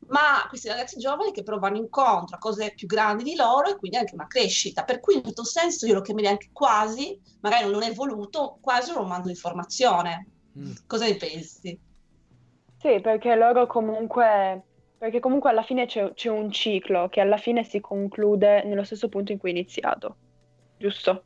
ma 0.08 0.44
questi 0.48 0.68
ragazzi 0.68 0.98
giovani 0.98 1.32
che 1.32 1.42
però 1.42 1.58
vanno 1.58 1.78
incontro 1.78 2.36
a 2.36 2.38
cose 2.38 2.74
più 2.74 2.86
grandi 2.86 3.24
di 3.24 3.36
loro 3.36 3.70
e 3.70 3.76
quindi 3.76 3.96
anche 3.96 4.14
una 4.14 4.26
crescita. 4.26 4.84
Per 4.84 5.00
cui 5.00 5.14
in 5.14 5.22
questo 5.22 5.44
senso 5.44 5.86
io 5.86 5.94
lo 5.94 6.02
chiamerei 6.02 6.30
anche 6.30 6.50
quasi, 6.52 7.18
magari 7.40 7.70
non 7.70 7.82
è 7.82 7.92
voluto, 7.92 8.58
quasi 8.60 8.90
un 8.90 8.96
romanzo 8.96 9.28
di 9.28 9.34
formazione. 9.34 10.28
Mm. 10.58 10.72
Cosa 10.86 11.06
ne 11.06 11.16
pensi? 11.16 11.78
Sì, 12.78 13.00
perché 13.00 13.34
loro 13.34 13.66
comunque, 13.66 14.62
perché 14.98 15.18
comunque 15.20 15.50
alla 15.50 15.62
fine 15.62 15.86
c'è, 15.86 16.12
c'è, 16.12 16.28
un 16.28 16.50
ciclo 16.50 17.08
che 17.08 17.20
alla 17.20 17.38
fine 17.38 17.64
si 17.64 17.80
conclude 17.80 18.62
nello 18.64 18.84
stesso 18.84 19.08
punto 19.08 19.32
in 19.32 19.38
cui 19.38 19.50
è 19.50 19.52
iniziato, 19.52 20.16
giusto? 20.76 21.24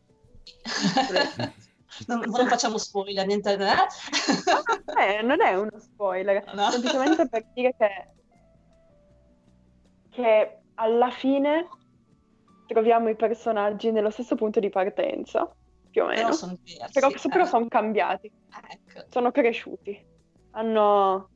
non, 2.07 2.21
non, 2.27 2.47
facciamo 2.47 2.79
spoiler, 2.79 3.27
niente. 3.27 3.55
Eh? 3.55 5.19
eh, 5.19 5.23
non 5.23 5.43
è 5.43 5.55
uno 5.55 5.79
spoiler, 5.79 6.55
no. 6.55 6.71
semplicemente 6.71 7.29
per 7.29 7.45
dire 7.53 7.75
che, 7.77 8.09
che 10.11 10.59
alla 10.75 11.11
fine 11.11 11.69
troviamo 12.69 13.09
i 13.09 13.17
personaggi 13.17 13.91
nello 13.91 14.11
stesso 14.11 14.37
punto 14.37 14.61
di 14.61 14.71
partenza 14.71 15.53
più 15.99 16.03
o 16.03 16.07
meno. 16.07 16.23
Però 16.23 16.33
sono 16.33 16.57
diversi. 16.63 16.93
Però, 16.93 17.09
eh. 17.09 17.29
però 17.29 17.45
sono 17.45 17.67
cambiati. 17.69 18.31
Ecco. 18.71 19.07
Sono 19.11 19.33
cresciuti. 19.33 20.07
Hanno, 20.53 21.29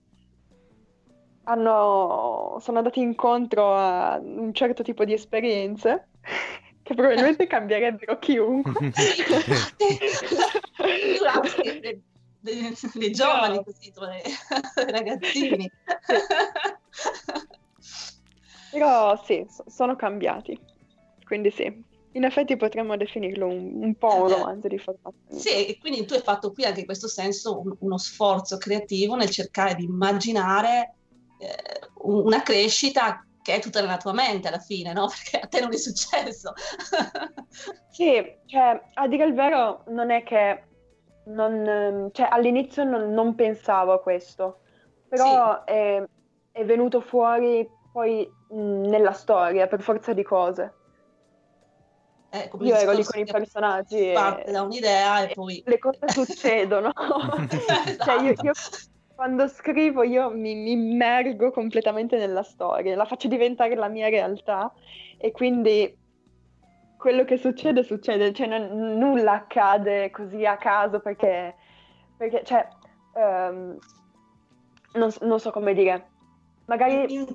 hanno, 1.44 2.56
sono 2.60 2.78
andati 2.78 3.00
incontro 3.00 3.74
a 3.74 4.18
un 4.22 4.54
certo 4.54 4.82
tipo 4.82 5.04
di 5.04 5.12
esperienze 5.12 6.08
che 6.82 6.94
probabilmente 6.94 7.46
cambierebbero 7.48 8.18
chiunque. 8.18 8.92
dei 12.42 13.12
giovani 13.12 13.62
così, 13.62 13.92
dei 13.92 14.90
ragazzini. 14.90 15.70
Però 18.70 19.22
sì, 19.24 19.46
sono 19.66 19.96
cambiati. 19.96 20.58
Quindi 21.24 21.50
sì, 21.50 21.84
in 22.12 22.24
effetti 22.24 22.56
potremmo 22.56 22.96
definirlo 22.96 23.46
un, 23.46 23.82
un 23.82 23.94
po' 23.94 24.22
un 24.24 24.30
eh, 24.30 24.34
romanzo 24.34 24.68
di 24.68 24.78
formazione. 24.78 25.40
Sì, 25.40 25.66
e 25.66 25.78
quindi 25.78 26.04
tu 26.04 26.14
hai 26.14 26.20
fatto 26.20 26.52
qui 26.52 26.64
anche 26.64 26.80
in 26.80 26.86
questo 26.86 27.08
senso 27.08 27.60
un, 27.60 27.74
uno 27.78 27.98
sforzo 27.98 28.58
creativo 28.58 29.14
nel 29.14 29.30
cercare 29.30 29.74
di 29.74 29.84
immaginare 29.84 30.94
eh, 31.38 31.88
una 32.02 32.42
crescita 32.42 33.24
che 33.42 33.56
è 33.56 33.60
tutta 33.60 33.80
nella 33.80 33.96
tua 33.96 34.12
mente 34.12 34.48
alla 34.48 34.58
fine, 34.58 34.92
no? 34.92 35.08
Perché 35.10 35.38
a 35.38 35.48
te 35.48 35.60
non 35.60 35.72
è 35.72 35.76
successo. 35.76 36.52
sì, 37.90 38.36
cioè, 38.46 38.80
a 38.94 39.08
dire 39.08 39.24
il 39.24 39.34
vero, 39.34 39.84
non 39.88 40.10
è 40.10 40.22
che 40.22 40.64
non, 41.24 42.10
cioè, 42.12 42.28
all'inizio 42.30 42.84
non, 42.84 43.12
non, 43.12 43.34
pensavo 43.34 43.92
a 43.92 44.00
questo, 44.00 44.60
però 45.08 45.62
sì. 45.66 45.72
è, 45.72 46.04
è, 46.52 46.64
venuto 46.64 47.00
fuori 47.00 47.68
poi 47.92 48.28
mh, 48.50 48.88
nella 48.88 49.12
storia 49.12 49.66
per 49.66 49.80
forza 49.80 50.12
di 50.12 50.22
cose. 50.22 50.74
Eh, 52.34 52.50
Io 52.60 52.74
ero 52.74 52.92
lì 52.92 53.04
con 53.04 53.20
i 53.20 53.26
personaggi. 53.26 54.12
Parte 54.14 54.44
e... 54.44 54.52
da 54.52 54.62
un'idea 54.62 55.22
e 55.22 55.34
poi... 55.34 55.62
Le 55.66 55.78
cose 55.78 56.08
succedono. 56.08 56.90
esatto. 56.96 58.04
cioè 58.04 58.22
io, 58.22 58.34
io, 58.40 58.52
quando 59.14 59.46
scrivo 59.48 60.02
io 60.02 60.30
mi, 60.30 60.54
mi, 60.54 60.70
immergo 60.70 61.50
completamente 61.50 62.16
nella 62.16 62.42
storia, 62.42 62.96
la 62.96 63.04
faccio 63.04 63.28
diventare 63.28 63.74
la 63.74 63.88
mia 63.88 64.08
realtà 64.08 64.72
e 65.18 65.30
quindi 65.30 65.94
quello 66.96 67.24
che 67.24 67.36
succede 67.36 67.82
succede, 67.82 68.32
cioè 68.32 68.46
non, 68.46 68.96
nulla 68.96 69.32
accade 69.32 70.10
così 70.10 70.46
a 70.46 70.56
caso 70.56 71.00
perché, 71.00 71.54
perché 72.16 72.42
cioè, 72.44 72.66
um, 73.12 73.76
non, 74.94 75.12
non 75.20 75.38
so 75.38 75.50
come 75.50 75.74
dire, 75.74 76.08
magari 76.64 77.26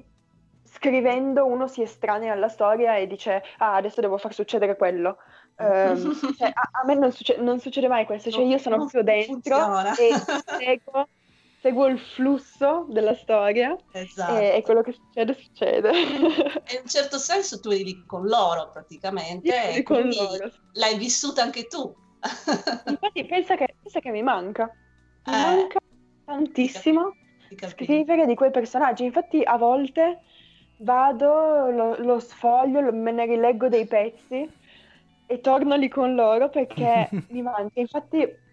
scrivendo 0.71 1.45
uno 1.45 1.67
si 1.67 1.81
estranea 1.81 2.33
alla 2.33 2.49
storia 2.49 2.97
e 2.97 3.07
dice 3.07 3.43
ah 3.57 3.75
adesso 3.75 4.01
devo 4.01 4.17
far 4.17 4.33
succedere 4.33 4.75
quello. 4.75 5.17
Um, 5.57 6.13
cioè, 6.37 6.51
a, 6.53 6.69
a, 6.81 6.85
me 6.85 6.95
non, 6.95 7.11
succe- 7.11 7.37
non, 7.37 7.59
succede 7.59 7.87
mai 7.87 8.05
questo 8.05 8.29
cioè 8.29 8.43
io 8.43 8.59
sono 8.59 8.85
più 8.85 9.01
dentro 9.01 9.79
e 9.97 10.13
seguo, 10.59 11.07
seguo, 11.59 11.87
il 11.87 11.97
flusso 11.97 12.85
della 12.89 13.15
storia 13.15 13.75
esatto. 13.91 14.37
e, 14.37 14.57
e, 14.57 14.61
quello 14.61 14.83
che 14.83 14.91
succede 14.91 15.33
succede. 15.33 15.89
E 15.89 16.75
in 16.75 16.81
un 16.83 16.87
certo 16.87 17.17
senso 17.17 17.59
tu 17.59 17.69
eri 17.69 18.03
con 18.05 18.27
loro 18.27 18.69
praticamente 18.71 19.73
e 19.73 19.81
con 19.81 20.07
loro. 20.07 20.51
l'hai 20.73 20.97
vissuta 20.97 21.41
anche 21.41 21.65
tu. 21.65 21.91
Infatti 22.87 23.25
pensa 23.25 23.55
che, 23.55 23.75
pensa 23.81 23.99
che 23.99 24.11
mi 24.11 24.21
manca. 24.21 24.71
Mi 25.25 25.33
eh. 25.33 25.37
manca 25.37 25.79
tantissimo 26.25 27.15
scrivere 27.69 28.25
di 28.25 28.35
quei 28.35 28.51
personaggi. 28.51 29.05
Infatti 29.05 29.41
a 29.43 29.57
volte 29.57 30.21
vado, 30.77 31.69
lo, 31.69 31.95
lo 31.97 32.19
sfoglio, 32.19 32.81
lo, 32.81 32.91
me 32.93 33.11
ne 33.11 33.25
rileggo 33.25 33.69
dei 33.69 33.85
pezzi 33.85 34.49
e 35.25 35.41
torno 35.41 35.75
lì 35.75 35.87
con 35.89 36.15
loro 36.15 36.49
perché 36.49 37.09
mi 37.29 37.41
manca. 37.41 37.79
Infatti 37.79 38.45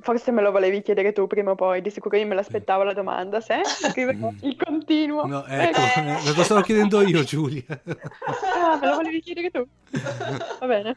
Forse 0.00 0.30
me 0.30 0.42
lo 0.42 0.52
volevi 0.52 0.80
chiedere 0.80 1.12
tu 1.12 1.26
prima 1.26 1.50
o 1.50 1.54
poi, 1.56 1.82
di 1.82 1.90
sicuro 1.90 2.16
io 2.16 2.26
me 2.26 2.36
l'aspettavo 2.36 2.84
la 2.84 2.92
domanda, 2.92 3.40
se 3.40 3.62
scrivevo 3.66 4.32
il 4.42 4.56
continuo. 4.56 5.26
No, 5.26 5.44
ecco, 5.44 5.80
eh. 5.80 6.34
lo 6.36 6.42
stavo 6.44 6.60
chiedendo 6.60 7.00
io, 7.00 7.24
Giulia. 7.24 7.64
Ah, 7.66 8.78
me 8.80 8.86
lo 8.86 8.94
volevi 8.94 9.20
chiedere 9.20 9.50
tu? 9.50 9.66
Va 10.60 10.66
bene. 10.66 10.94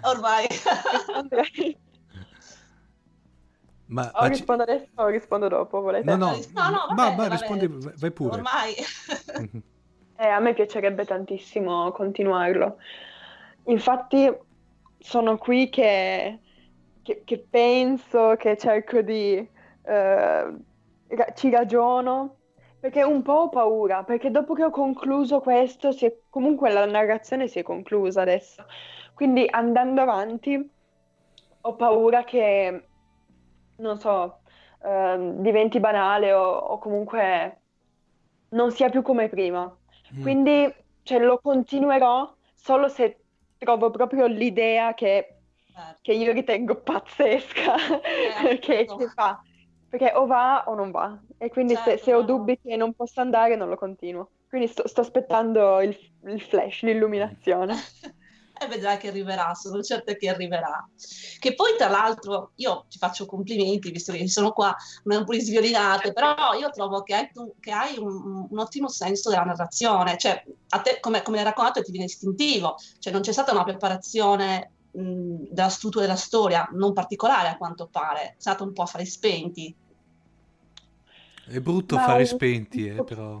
Ormai. 0.00 0.46
Ma, 3.86 4.10
o 4.14 4.22
ma 4.22 4.26
rispondo 4.26 4.62
adesso 4.64 4.88
o 4.96 5.06
rispondo 5.06 5.48
dopo, 5.48 5.80
volete? 5.80 6.04
No, 6.04 6.16
no, 6.16 6.30
no, 6.54 6.68
no 6.68 6.94
ma, 6.94 7.10
vabbè, 7.10 7.28
rispondi, 7.30 7.68
vai 7.68 8.10
pure. 8.10 8.34
Ormai. 8.34 8.74
eh, 10.16 10.26
a 10.26 10.40
me 10.40 10.54
piacerebbe 10.54 11.04
tantissimo 11.04 11.92
continuarlo. 11.92 12.78
Infatti 13.64 14.32
sono 14.98 15.38
qui 15.38 15.68
che, 15.68 16.40
che, 17.02 17.22
che 17.24 17.46
penso, 17.48 18.34
che 18.36 18.56
cerco 18.56 19.02
di... 19.02 19.48
Eh, 19.82 20.54
ci 21.34 21.50
ragiono, 21.50 22.36
perché 22.80 23.04
un 23.04 23.22
po' 23.22 23.32
ho 23.32 23.48
paura, 23.48 24.02
perché 24.02 24.30
dopo 24.30 24.54
che 24.54 24.64
ho 24.64 24.70
concluso 24.70 25.40
questo, 25.40 25.88
è, 25.88 26.16
comunque 26.28 26.72
la 26.72 26.86
narrazione 26.86 27.46
si 27.46 27.60
è 27.60 27.62
conclusa 27.62 28.22
adesso. 28.22 28.64
Quindi 29.14 29.46
andando 29.48 30.02
avanti 30.02 30.70
ho 31.60 31.74
paura 31.74 32.24
che 32.24 32.88
non 33.76 33.98
so, 33.98 34.40
eh, 34.82 35.32
diventi 35.36 35.80
banale 35.80 36.32
o, 36.32 36.42
o, 36.42 36.78
comunque 36.78 37.60
non 38.50 38.70
sia 38.70 38.88
più 38.88 39.02
come 39.02 39.28
prima. 39.28 39.74
Mm. 40.14 40.22
Quindi 40.22 40.74
cioè, 41.02 41.18
lo 41.18 41.38
continuerò 41.40 42.34
solo 42.54 42.88
se 42.88 43.20
trovo 43.58 43.90
proprio 43.90 44.26
l'idea 44.26 44.94
che, 44.94 45.38
certo. 45.72 45.98
che 46.02 46.12
io 46.12 46.32
ritengo 46.32 46.76
pazzesca 46.76 47.74
eh, 48.40 48.58
che, 48.60 48.84
che, 48.84 49.08
fa. 49.14 49.40
Perché 49.88 50.12
o 50.14 50.26
va 50.26 50.64
o 50.66 50.74
non 50.74 50.90
va. 50.90 51.16
E 51.38 51.48
quindi 51.48 51.74
certo, 51.74 51.90
se, 51.90 51.98
se, 51.98 52.14
ho 52.14 52.22
dubbi 52.22 52.58
che 52.58 52.76
non 52.76 52.92
possa 52.92 53.20
andare 53.20 53.56
non 53.56 53.68
lo 53.68 53.76
continuo. 53.76 54.30
Quindi 54.48 54.68
sto, 54.68 54.86
sto 54.86 55.00
aspettando 55.00 55.80
il, 55.80 55.96
il 56.24 56.40
flash, 56.40 56.82
l'illuminazione. 56.82 57.74
e 58.60 58.66
vedrai 58.66 58.96
che 58.98 59.08
arriverà, 59.08 59.54
sono 59.54 59.82
certa 59.82 60.14
che 60.14 60.28
arriverà. 60.28 60.86
Che 61.38 61.54
poi 61.54 61.76
tra 61.76 61.88
l'altro 61.88 62.52
io 62.56 62.86
ti 62.88 62.98
faccio 62.98 63.26
complimenti, 63.26 63.90
visto 63.90 64.12
che 64.12 64.28
sono 64.28 64.52
qua, 64.52 64.74
non 65.04 65.24
pure 65.24 65.40
sviolinate, 65.40 66.12
però 66.12 66.54
io 66.58 66.70
trovo 66.70 67.02
che 67.02 67.14
hai, 67.14 67.30
tu, 67.32 67.54
che 67.60 67.72
hai 67.72 67.98
un, 67.98 68.46
un, 68.50 68.58
ottimo 68.58 68.88
senso 68.88 69.30
della 69.30 69.44
narrazione, 69.44 70.16
cioè 70.16 70.42
a 70.70 70.80
te 70.80 70.98
come, 71.00 71.22
come 71.22 71.38
hai 71.38 71.44
raccontato 71.44 71.82
ti 71.82 71.90
viene 71.90 72.06
istintivo, 72.06 72.76
cioè 72.98 73.12
non 73.12 73.22
c'è 73.22 73.32
stata 73.32 73.52
una 73.52 73.64
preparazione 73.64 74.72
mh, 74.92 75.48
della 75.50 75.68
struttura 75.68 76.04
della 76.04 76.16
storia, 76.16 76.68
non 76.72 76.92
particolare 76.92 77.48
a 77.48 77.56
quanto 77.56 77.86
pare, 77.86 78.20
è 78.20 78.34
stato 78.38 78.64
un 78.64 78.72
po' 78.72 78.82
a 78.82 78.86
fare 78.86 79.04
spenti. 79.04 79.74
È 81.48 81.60
brutto 81.60 81.94
Ma 81.94 82.02
fare 82.02 82.24
spenti, 82.24 82.88
eh, 82.88 83.04
però. 83.04 83.40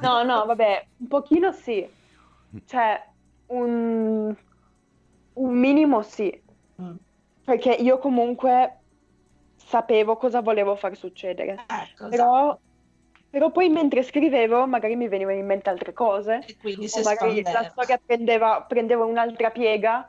no, 0.00 0.22
no, 0.22 0.46
vabbè, 0.46 0.86
un 0.98 1.06
pochino 1.08 1.52
sì 1.52 1.86
cioè, 2.66 3.02
un, 3.46 4.34
un 5.34 5.54
minimo 5.54 6.02
sì, 6.02 6.42
mm. 6.80 6.94
perché 7.44 7.72
io 7.72 7.98
comunque 7.98 8.78
sapevo 9.56 10.16
cosa 10.16 10.40
volevo 10.40 10.76
far 10.76 10.96
succedere. 10.96 11.64
Ecco, 11.66 12.08
però, 12.08 12.44
esatto. 12.44 12.60
però, 13.30 13.50
poi 13.50 13.68
mentre 13.68 14.02
scrivevo 14.02 14.66
magari 14.66 14.96
mi 14.96 15.08
venivano 15.08 15.38
in 15.38 15.46
mente 15.46 15.70
altre 15.70 15.92
cose, 15.92 16.44
e 16.46 16.56
quindi 16.58 16.86
o 16.86 17.02
magari 17.02 17.42
la 17.42 17.68
storia 17.70 18.00
prendeva, 18.04 18.62
prendeva 18.62 19.04
un'altra 19.04 19.50
piega, 19.50 20.08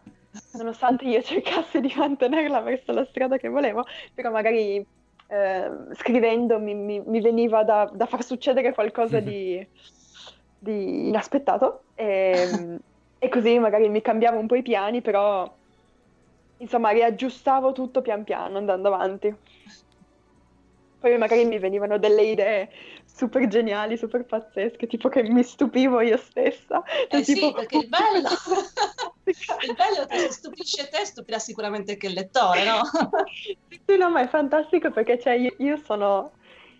nonostante 0.54 1.06
io 1.06 1.22
cercassi 1.22 1.80
di 1.80 1.94
mantenerla 1.96 2.60
verso 2.62 2.92
la 2.92 3.06
strada 3.06 3.38
che 3.38 3.48
volevo, 3.48 3.86
però 4.14 4.32
magari 4.32 4.86
eh, 5.28 5.72
scrivendo 5.94 6.60
mi, 6.60 6.76
mi, 6.76 7.02
mi 7.04 7.22
veniva 7.22 7.64
da, 7.64 7.90
da, 7.92 8.06
far 8.06 8.24
succedere 8.24 8.74
qualcosa 8.74 9.20
di 9.20 9.66
di 10.66 11.08
inaspettato 11.08 11.84
e, 11.94 12.50
ehm, 12.52 12.80
e, 13.20 13.30
così 13.30 13.60
magari 13.60 13.88
mi 13.88 14.02
cambiavo 14.02 14.40
un 14.40 14.48
po' 14.48 14.56
i 14.56 14.64
piani, 14.64 15.02
però 15.02 15.52
insomma 16.58 16.90
riaggiustavo 16.90 17.72
tutto 17.72 18.02
pian 18.02 18.24
piano 18.24 18.58
andando 18.58 18.88
avanti. 18.88 19.34
Poi 21.00 21.18
magari 21.20 21.46
mi 21.46 21.60
venivano 21.60 22.00
delle 22.00 22.24
idee 22.24 22.70
super 23.06 23.48
geniali, 23.48 23.96
super 23.96 24.26
pazzesche, 24.26 24.88
tipo 24.88 25.08
che 25.08 25.22
mi 25.22 25.44
stupivo 25.44 26.02
io 26.02 26.18
stessa. 26.18 26.82
Eh 27.10 27.22
tipo, 27.22 27.48
sì, 27.48 27.54
perché 27.54 27.78
il 27.78 27.88
bello, 27.90 28.30
il 29.24 29.76
bello 29.76 30.02
è 30.02 30.08
che 30.08 30.18
se 30.18 30.32
stupisce 30.32 30.90
te, 30.90 31.06
stupirà 31.06 31.38
sicuramente 31.38 31.92
anche 31.92 32.08
il 32.08 32.14
lettore, 32.14 32.64
no? 32.64 32.82
sì, 33.86 33.98
no, 33.98 34.10
ma 34.10 34.22
è 34.22 34.28
fantastico 34.28 34.90
perché 34.90 35.20
cioè, 35.20 35.34
io, 35.34 35.54
io 35.60 35.78
sono 35.78 36.32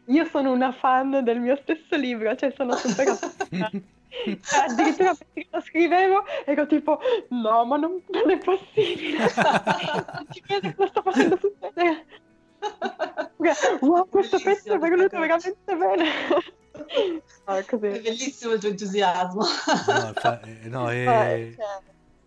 io 0.06 0.26
sono 0.26 0.52
una 0.52 0.72
fan 0.72 1.24
del 1.24 1.40
mio 1.40 1.56
stesso 1.62 1.96
libro, 1.96 2.36
cioè 2.36 2.54
sono 2.56 2.76
super 2.76 3.06
cioè, 4.16 4.64
addirittura 4.68 5.16
mentre 5.18 5.48
lo 5.50 5.62
scrivevo 5.62 6.24
ero 6.46 6.68
tipo 6.68 7.00
no 7.30 7.66
ma 7.66 7.78
non, 7.78 8.02
non 8.08 8.30
è 8.30 8.38
possibile. 8.38 9.18
Non 9.18 10.28
ci 10.32 10.42
credo 10.42 10.70
che 10.70 10.76
lo 10.78 10.88
sto 10.88 11.02
facendo 11.02 11.38
succedere. 11.38 12.06
Wow 13.82 14.08
questo 14.10 14.40
pezzo 14.42 14.74
è 14.74 14.78
venuto 14.78 15.20
veramente 15.20 15.76
bene. 15.76 16.54
No, 17.46 17.56
è, 17.56 17.64
bellissimo 17.78 18.54
il 18.54 18.60
tuo 18.60 18.70
entusiasmo. 18.70 19.42
No, 19.42 20.14
fa, 20.14 20.42
eh, 20.42 20.68
no, 20.68 20.90
è... 20.90 21.54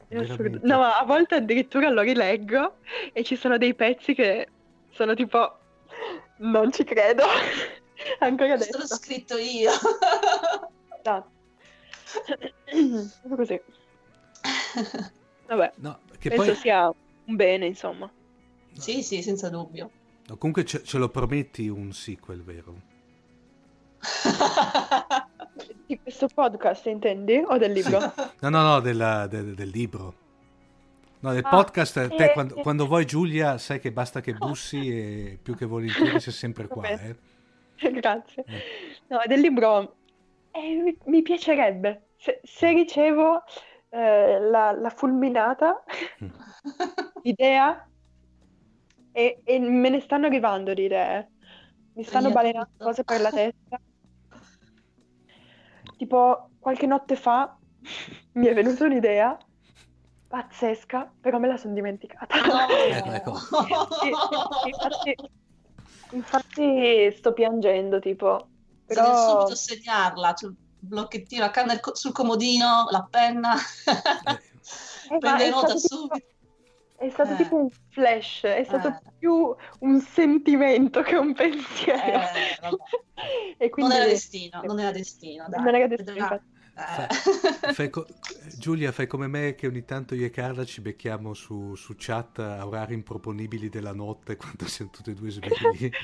Cioè, 0.08 0.48
no, 0.62 0.78
ma 0.78 0.98
a 0.98 1.04
volte 1.04 1.34
addirittura 1.34 1.90
lo 1.90 2.00
rileggo 2.00 2.76
e 3.12 3.24
ci 3.24 3.36
sono 3.36 3.58
dei 3.58 3.74
pezzi 3.74 4.14
che 4.14 4.48
sono 4.90 5.14
tipo 5.14 5.57
non 6.38 6.72
ci 6.72 6.84
credo. 6.84 7.24
Ancora 8.20 8.54
adesso. 8.54 8.78
L'ho 8.78 8.86
scritto 8.86 9.36
io. 9.36 9.70
No. 11.04 11.30
Così. 13.36 13.58
Vabbè. 15.46 15.72
No, 15.76 16.00
che 16.18 16.28
penso 16.28 16.44
poi... 16.44 16.54
sia 16.56 16.92
un 17.24 17.36
bene, 17.36 17.66
insomma. 17.66 18.04
No. 18.04 18.80
Sì, 18.80 19.02
sì, 19.02 19.22
senza 19.22 19.48
dubbio. 19.48 19.90
No, 20.26 20.36
comunque 20.36 20.64
ce, 20.64 20.82
ce, 20.82 20.98
lo 20.98 21.08
prometti 21.08 21.68
un 21.68 21.92
sequel, 21.92 22.42
vero? 22.42 22.74
Di 25.86 25.98
questo 26.00 26.28
podcast 26.28 26.84
intendi? 26.86 27.42
O 27.46 27.56
del 27.56 27.72
libro? 27.72 27.98
no, 28.40 28.48
no, 28.50 28.62
no, 28.62 28.80
della, 28.80 29.26
del, 29.26 29.54
del 29.54 29.68
libro. 29.70 30.26
No, 31.20 31.32
nel 31.32 31.44
ah, 31.44 31.48
podcast, 31.48 31.94
te, 32.14 32.24
eh, 32.24 32.32
quando, 32.32 32.56
eh. 32.56 32.62
quando, 32.62 32.86
vuoi 32.86 33.04
Giulia, 33.04 33.58
sai 33.58 33.80
che 33.80 33.90
basta 33.90 34.20
che 34.20 34.34
bussi 34.34 34.88
e 34.88 35.38
più 35.42 35.56
che 35.56 35.66
volentieri 35.66 36.20
sei 36.20 36.32
sempre 36.32 36.68
qua. 36.68 36.86
Eh. 36.86 37.16
Grazie. 37.92 38.44
Eh. 38.46 38.62
No, 39.08 39.20
del 39.26 39.40
libro 39.40 39.96
eh, 40.52 40.74
mi, 40.76 40.96
mi, 41.06 41.22
piacerebbe. 41.22 42.10
Se, 42.16 42.40
se 42.44 42.72
ricevo 42.72 43.42
eh, 43.88 44.38
la, 44.40 44.72
la, 44.72 44.90
fulminata 44.90 45.82
mm. 46.22 46.28
idea 47.22 47.88
e, 49.12 49.40
e, 49.42 49.58
me 49.58 49.88
ne 49.88 50.00
stanno 50.00 50.26
arrivando 50.26 50.72
di 50.72 50.84
idee. 50.84 51.30
Mi 51.94 52.04
stanno 52.04 52.30
balenando 52.30 52.70
cose 52.78 53.02
per 53.02 53.20
la 53.20 53.30
testa. 53.30 53.80
Tipo, 55.96 56.50
qualche 56.60 56.86
notte 56.86 57.16
fa 57.16 57.58
mi 58.32 58.46
è 58.46 58.54
venuta 58.54 58.84
un'idea 58.84 59.36
pazzesca, 60.28 61.10
però 61.20 61.38
me 61.38 61.48
la 61.48 61.56
sono 61.56 61.74
dimenticata. 61.74 62.36
No. 62.40 62.68
ecco, 62.68 63.12
ecco. 63.12 63.32
infatti, 64.66 65.16
infatti, 66.10 67.12
sto 67.16 67.32
piangendo, 67.32 67.98
tipo. 67.98 68.48
Però... 68.86 69.02
Devi 69.02 69.16
subito 69.16 69.54
segnarla, 69.54 70.34
cioè, 70.34 70.50
blocchettino, 70.78 71.42
la 71.42 71.50
canna 71.50 71.80
sul 71.92 72.12
comodino, 72.12 72.86
la 72.90 73.06
penna, 73.10 73.54
eh, 73.54 75.18
prende 75.18 75.50
nota 75.50 75.76
subito. 75.76 76.14
Tipo, 76.14 76.36
è 76.98 77.10
stato 77.10 77.32
eh. 77.32 77.36
tipo 77.36 77.56
un 77.56 77.70
flash, 77.90 78.42
è 78.42 78.64
stato 78.64 78.88
eh. 78.88 79.00
più 79.18 79.54
un 79.80 80.00
sentimento 80.00 81.02
che 81.02 81.16
un 81.16 81.32
pensiero. 81.32 82.20
Eh, 83.56 83.70
non 83.76 83.92
era 83.92 84.04
destino, 84.04 84.60
non 84.64 84.80
era 84.80 84.90
destino. 84.90 85.46
Dai. 85.48 85.62
Non 85.62 85.74
era 85.74 85.86
destino. 85.86 86.40
Fai, 86.84 87.08
fai 87.66 87.90
co- 87.90 88.06
Giulia, 88.56 88.92
fai 88.92 89.06
come 89.06 89.26
me 89.26 89.54
che 89.54 89.66
ogni 89.66 89.84
tanto 89.84 90.14
io 90.14 90.26
e 90.26 90.30
Carla 90.30 90.64
ci 90.64 90.80
becchiamo 90.80 91.34
su, 91.34 91.74
su 91.74 91.94
chat 91.96 92.38
a 92.38 92.66
orari 92.66 92.94
improponibili 92.94 93.68
della 93.68 93.92
notte 93.92 94.36
quando 94.36 94.66
siamo 94.66 94.90
tutti 94.90 95.10
e 95.10 95.14
due 95.14 95.30
svegli. 95.30 95.94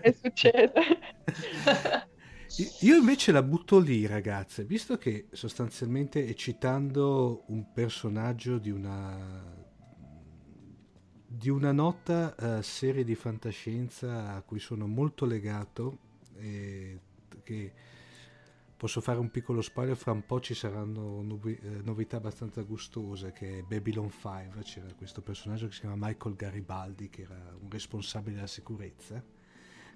e 0.00 0.12
succede. 0.12 0.72
Io 2.80 2.96
invece 2.96 3.32
la 3.32 3.42
butto 3.42 3.78
lì, 3.78 4.06
ragazze, 4.06 4.64
visto 4.64 4.98
che 4.98 5.26
sostanzialmente 5.32 6.26
è 6.26 6.34
citando 6.34 7.44
un 7.46 7.72
personaggio 7.72 8.58
di 8.58 8.70
una 8.70 9.60
di 11.34 11.48
una 11.48 11.72
nota 11.72 12.34
uh, 12.38 12.62
serie 12.62 13.04
di 13.04 13.14
fantascienza 13.14 14.34
a 14.34 14.42
cui 14.42 14.58
sono 14.58 14.86
molto 14.86 15.24
legato 15.24 15.98
e 16.36 16.98
che 17.42 17.72
posso 18.82 19.00
fare 19.00 19.20
un 19.20 19.30
piccolo 19.30 19.60
spoiler, 19.60 19.96
fra 19.96 20.10
un 20.10 20.26
po' 20.26 20.40
ci 20.40 20.54
saranno 20.54 21.22
nubi- 21.22 21.56
eh, 21.56 21.82
novità 21.84 22.16
abbastanza 22.16 22.62
gustose, 22.62 23.30
che 23.30 23.60
è 23.60 23.62
Babylon 23.62 24.10
5, 24.10 24.60
c'era 24.62 24.92
questo 24.94 25.22
personaggio 25.22 25.68
che 25.68 25.74
si 25.74 25.80
chiama 25.82 26.08
Michael 26.08 26.34
Garibaldi, 26.34 27.08
che 27.08 27.22
era 27.22 27.54
un 27.60 27.70
responsabile 27.70 28.34
della 28.34 28.48
sicurezza, 28.48 29.22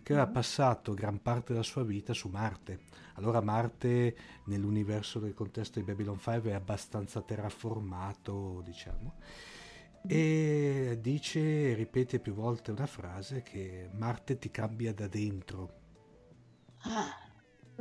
che 0.04 0.12
aveva 0.12 0.28
passato 0.28 0.94
gran 0.94 1.20
parte 1.20 1.52
della 1.52 1.64
sua 1.64 1.82
vita 1.82 2.12
su 2.12 2.28
Marte. 2.28 2.82
Allora 3.14 3.40
Marte, 3.40 4.16
nell'universo 4.44 5.18
del 5.18 5.34
contesto 5.34 5.80
di 5.80 5.84
Babylon 5.84 6.20
5, 6.20 6.50
è 6.50 6.54
abbastanza 6.54 7.20
terraformato, 7.22 8.62
diciamo 8.64 9.14
e 10.08 10.98
dice, 11.00 11.74
ripete 11.74 12.20
più 12.20 12.34
volte 12.34 12.70
una 12.70 12.86
frase 12.86 13.42
che 13.42 13.88
Marte 13.94 14.38
ti 14.38 14.52
cambia 14.52 14.94
da 14.94 15.08
dentro. 15.08 15.74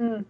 Mm. 0.02 0.22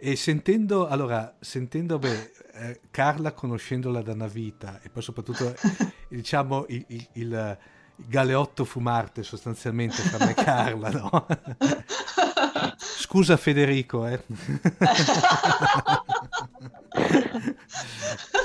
E 0.00 0.14
sentendo, 0.14 0.86
allora, 0.86 1.36
sentendo 1.40 1.98
beh, 1.98 2.32
eh, 2.52 2.80
Carla 2.90 3.32
conoscendola 3.32 4.00
da 4.00 4.12
una 4.12 4.28
vita 4.28 4.80
e 4.82 4.90
poi 4.90 5.02
soprattutto, 5.02 5.54
diciamo, 6.08 6.66
il, 6.68 6.84
il, 6.88 7.08
il, 7.14 7.58
galeotto 7.96 8.64
fu 8.64 8.78
Marte 8.78 9.24
sostanzialmente 9.24 9.96
fra 9.96 10.24
me 10.24 10.30
e 10.30 10.34
Carla, 10.34 10.90
no? 10.90 11.26
Scusa 12.78 13.36
Federico, 13.36 14.06
eh. 14.06 14.22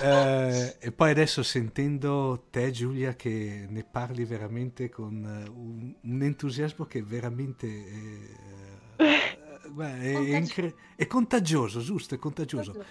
eh, 0.02 0.76
e 0.80 0.92
poi 0.92 1.12
adesso 1.12 1.44
sentendo 1.44 2.48
te 2.50 2.72
Giulia 2.72 3.16
che 3.16 3.68
ne 3.70 3.84
parli 3.84 4.26
veramente 4.26 4.90
con 4.90 5.24
uh, 5.24 5.52
un, 5.60 5.94
un, 6.02 6.22
entusiasmo 6.22 6.86
che 6.86 7.04
veramente 7.04 7.68
eh, 7.68 9.33
beh, 9.70 10.00
è, 10.00 10.38
incre- 10.38 10.76
è, 10.96 11.08
contagioso, 11.08 11.80
giusto, 11.82 12.16
è 12.16 12.18
contagioso. 12.20 12.84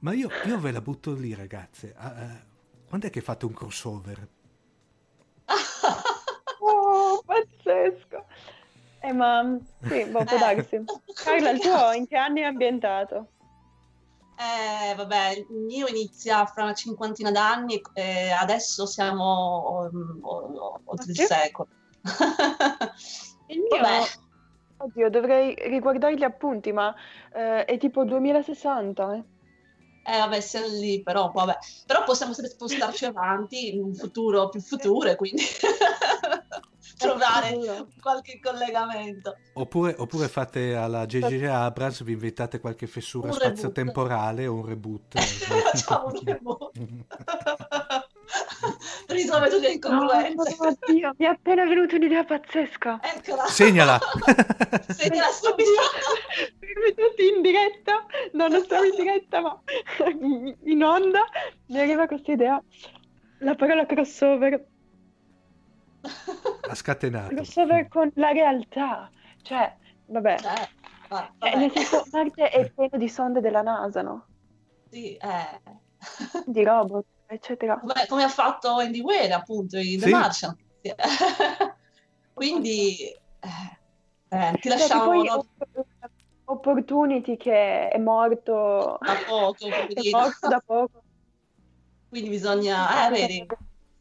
Ma 0.00 0.12
io, 0.12 0.28
io 0.46 0.58
ve 0.58 0.70
la 0.70 0.80
butto 0.80 1.12
lì 1.14 1.34
ragazze. 1.34 1.94
Uh, 1.98 2.48
quando 2.88 3.06
è 3.06 3.10
che 3.10 3.20
fate 3.20 3.46
un 3.46 3.52
crossover? 3.52 4.28
oh, 6.60 7.22
pazzesco! 7.24 8.24
Eh, 9.00 9.12
ma 9.12 9.58
sì, 9.82 10.04
boh, 10.04 10.24
può 10.24 10.38
darsi. 10.38 10.84
Carla, 11.14 11.50
il 11.50 11.60
tuo 11.60 11.92
in 11.96 12.06
che 12.06 12.16
anni 12.16 12.40
è 12.40 12.44
ambientato? 12.44 13.28
Eh, 14.36 14.94
vabbè, 14.94 15.44
il 15.50 15.58
mio 15.66 15.86
inizia 15.86 16.46
fra 16.46 16.62
una 16.62 16.74
cinquantina 16.74 17.30
d'anni 17.30 17.80
e 17.92 18.30
adesso 18.30 18.86
siamo 18.86 19.90
um, 19.92 20.20
oltre 20.84 21.10
il 21.10 21.18
secolo. 21.18 21.68
il 23.48 23.58
mio... 23.58 23.80
Vabbè. 23.80 24.28
Oddio, 24.82 25.10
dovrei 25.10 25.54
riguardare 25.66 26.16
gli 26.16 26.22
appunti, 26.22 26.72
ma 26.72 26.94
eh, 27.34 27.66
è 27.66 27.76
tipo 27.76 28.02
2060, 28.04 29.14
eh? 29.14 29.22
Eh, 30.02 30.18
vabbè, 30.18 30.40
siamo 30.40 30.68
lì, 30.68 31.02
però, 31.02 31.30
vabbè. 31.30 31.58
Però 31.86 32.02
possiamo 32.04 32.32
sempre 32.32 32.52
spostarci 32.52 33.04
avanti 33.04 33.74
in 33.74 33.82
un 33.82 33.94
futuro 33.94 34.48
più 34.48 34.60
futuro, 34.62 35.14
quindi 35.16 35.42
trovare 36.96 37.58
qualche 38.00 38.40
collegamento. 38.42 39.36
Oppure, 39.52 39.94
oppure 39.98 40.28
fate 40.28 40.74
alla 40.74 41.04
JJ 41.04 41.44
Abrams, 41.44 42.02
vi 42.02 42.12
inventate 42.12 42.58
qualche 42.58 42.86
fessura 42.86 43.28
un 43.28 43.34
spazio-temporale 43.34 44.46
o 44.46 44.54
un 44.54 44.64
reboot. 44.64 45.12
Facciamo 45.20 46.06
un 46.06 46.20
reboot. 46.24 46.72
risolve 49.12 49.48
tutte 49.48 49.66
le 49.68 49.72
incongruenze. 49.72 50.56
Oh, 50.58 50.68
oddio, 50.68 51.14
mi 51.16 51.26
è 51.26 51.28
appena 51.28 51.64
venuta 51.64 51.96
un'idea 51.96 52.24
pazzesca. 52.24 53.00
Eccola. 53.02 53.46
Segnala. 53.46 53.98
Segnala 54.88 55.30
subito. 55.30 55.70
Tutti 56.96 57.28
in 57.28 57.42
diretta. 57.42 58.06
No, 58.32 58.48
non 58.48 58.64
siamo 58.64 58.84
in 58.84 58.94
diretta, 58.96 59.40
ma 59.40 59.60
in 60.64 60.82
onda 60.84 61.24
mi 61.66 61.80
arriva 61.80 62.06
questa 62.06 62.32
idea. 62.32 62.62
La 63.38 63.54
parola 63.54 63.86
crossover. 63.86 64.66
Ha 66.02 66.74
scatenato. 66.74 67.34
Crossover 67.34 67.88
con 67.88 68.10
la 68.14 68.30
realtà. 68.30 69.10
Cioè, 69.42 69.76
vabbè. 70.06 70.34
Eh, 70.34 70.68
vabbè. 71.08 71.30
Cioè, 71.38 71.56
nel 71.56 71.70
senso, 71.72 72.04
Marte 72.12 72.48
è 72.50 72.70
pieno 72.70 72.98
di 72.98 73.08
sonde 73.08 73.40
della 73.40 73.62
NASA, 73.62 74.02
no? 74.02 74.26
Sì, 74.90 75.16
eh. 75.16 75.60
Di 76.46 76.64
robot 76.64 77.04
eccetera. 77.30 77.76
Beh, 77.82 78.06
come 78.08 78.24
ha 78.24 78.28
fatto 78.28 78.76
Andy 78.76 79.00
Weir 79.00 79.32
appunto 79.32 79.78
in 79.78 79.98
The 79.98 80.06
sì. 80.06 80.12
Martian. 80.12 80.56
Quindi 82.32 82.96
eh, 83.06 83.78
eh, 84.28 84.58
ti 84.60 84.68
lasciamo... 84.68 85.04
Poi, 85.04 85.28
Opportunity 86.50 87.36
che 87.36 87.90
è 87.90 87.98
morto 87.98 88.98
da 89.00 89.14
poco, 89.24 89.68
è 89.70 90.10
morto 90.10 90.48
da 90.48 90.60
poco. 90.64 91.02
Quindi 92.08 92.28
bisogna... 92.28 93.06
Eh, 93.06 93.10
vedi, 93.10 93.46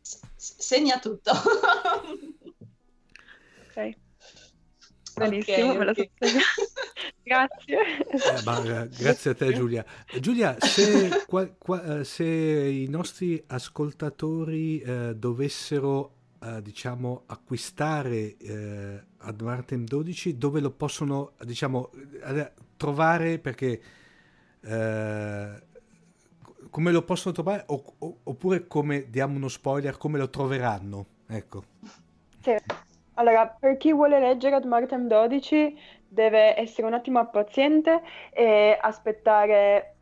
segna 0.02 0.98
tutto. 0.98 1.32
ok. 3.70 3.98
Benissimo, 5.20 5.68
okay, 5.68 5.78
me 5.78 5.86
lo 5.86 5.92
okay. 5.92 6.10
so 6.20 6.28
Grazie. 7.24 7.78
Eh, 8.08 8.44
ma, 8.44 8.64
eh, 8.64 8.90
grazie 8.90 9.32
a 9.32 9.36
te 9.36 9.54
Giulia. 9.54 9.86
Giulia, 10.20 10.56
se, 10.60 11.26
qua, 11.28 11.48
qua, 11.48 12.00
eh, 12.00 12.04
se 12.04 12.26
i 12.26 12.88
nostri 12.90 13.42
ascoltatori 13.48 14.80
eh, 14.80 15.16
dovessero 15.16 16.16
eh, 16.42 16.62
diciamo 16.64 17.24
acquistare 17.28 18.36
eh, 18.38 19.04
Ad 19.18 19.42
Martin 19.42 19.86
12, 19.86 20.38
dove 20.38 20.60
lo 20.60 20.72
possono 20.72 21.34
diciamo 21.44 21.92
trovare 22.78 23.38
perché 23.38 23.82
come 26.70 26.92
lo 26.92 27.04
possono 27.04 27.34
trovare 27.34 27.64
o, 27.68 27.96
o, 28.00 28.18
oppure 28.24 28.68
come 28.68 29.10
diamo 29.10 29.36
uno 29.38 29.48
spoiler 29.48 29.98
come 29.98 30.18
lo 30.18 30.30
troveranno 30.30 31.06
ecco 31.28 31.64
sì. 32.42 32.56
Allora 33.20 33.48
per 33.48 33.78
chi 33.78 33.94
vuole 33.94 34.20
leggere 34.20 34.56
Ad 34.56 34.64
Martin 34.64 35.08
12 35.08 35.78
deve 36.08 36.58
essere 36.58 36.88
un 36.88 36.94
attimo 36.94 37.26
paziente 37.28 38.02
e 38.32 38.78
aspettare 38.80 39.96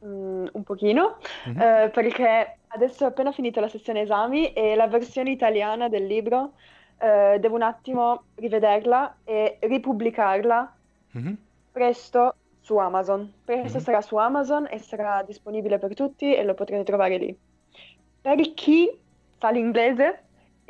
um, 0.00 0.48
un 0.50 0.62
pochino, 0.64 1.18
mm-hmm. 1.48 1.60
eh, 1.60 1.90
perché 1.90 2.56
adesso 2.68 3.04
ho 3.04 3.08
appena 3.08 3.30
finito 3.30 3.60
la 3.60 3.68
sessione 3.68 4.00
esami 4.00 4.52
e 4.54 4.74
la 4.74 4.88
versione 4.88 5.30
italiana 5.30 5.88
del 5.88 6.06
libro 6.06 6.54
eh, 6.98 7.36
devo 7.38 7.56
un 7.56 7.62
attimo 7.62 8.24
rivederla 8.36 9.18
e 9.22 9.58
ripubblicarla 9.60 10.76
mm-hmm. 11.18 11.34
presto 11.70 12.34
su 12.60 12.76
Amazon. 12.78 13.30
Presto 13.44 13.68
mm-hmm. 13.68 13.84
sarà 13.84 14.00
su 14.00 14.16
Amazon 14.16 14.66
e 14.70 14.78
sarà 14.78 15.22
disponibile 15.22 15.78
per 15.78 15.94
tutti 15.94 16.34
e 16.34 16.42
lo 16.42 16.54
potrete 16.54 16.84
trovare 16.84 17.18
lì. 17.18 17.38
Per 18.22 18.54
chi 18.54 18.90
fa 19.36 19.50
l'inglese 19.50 20.22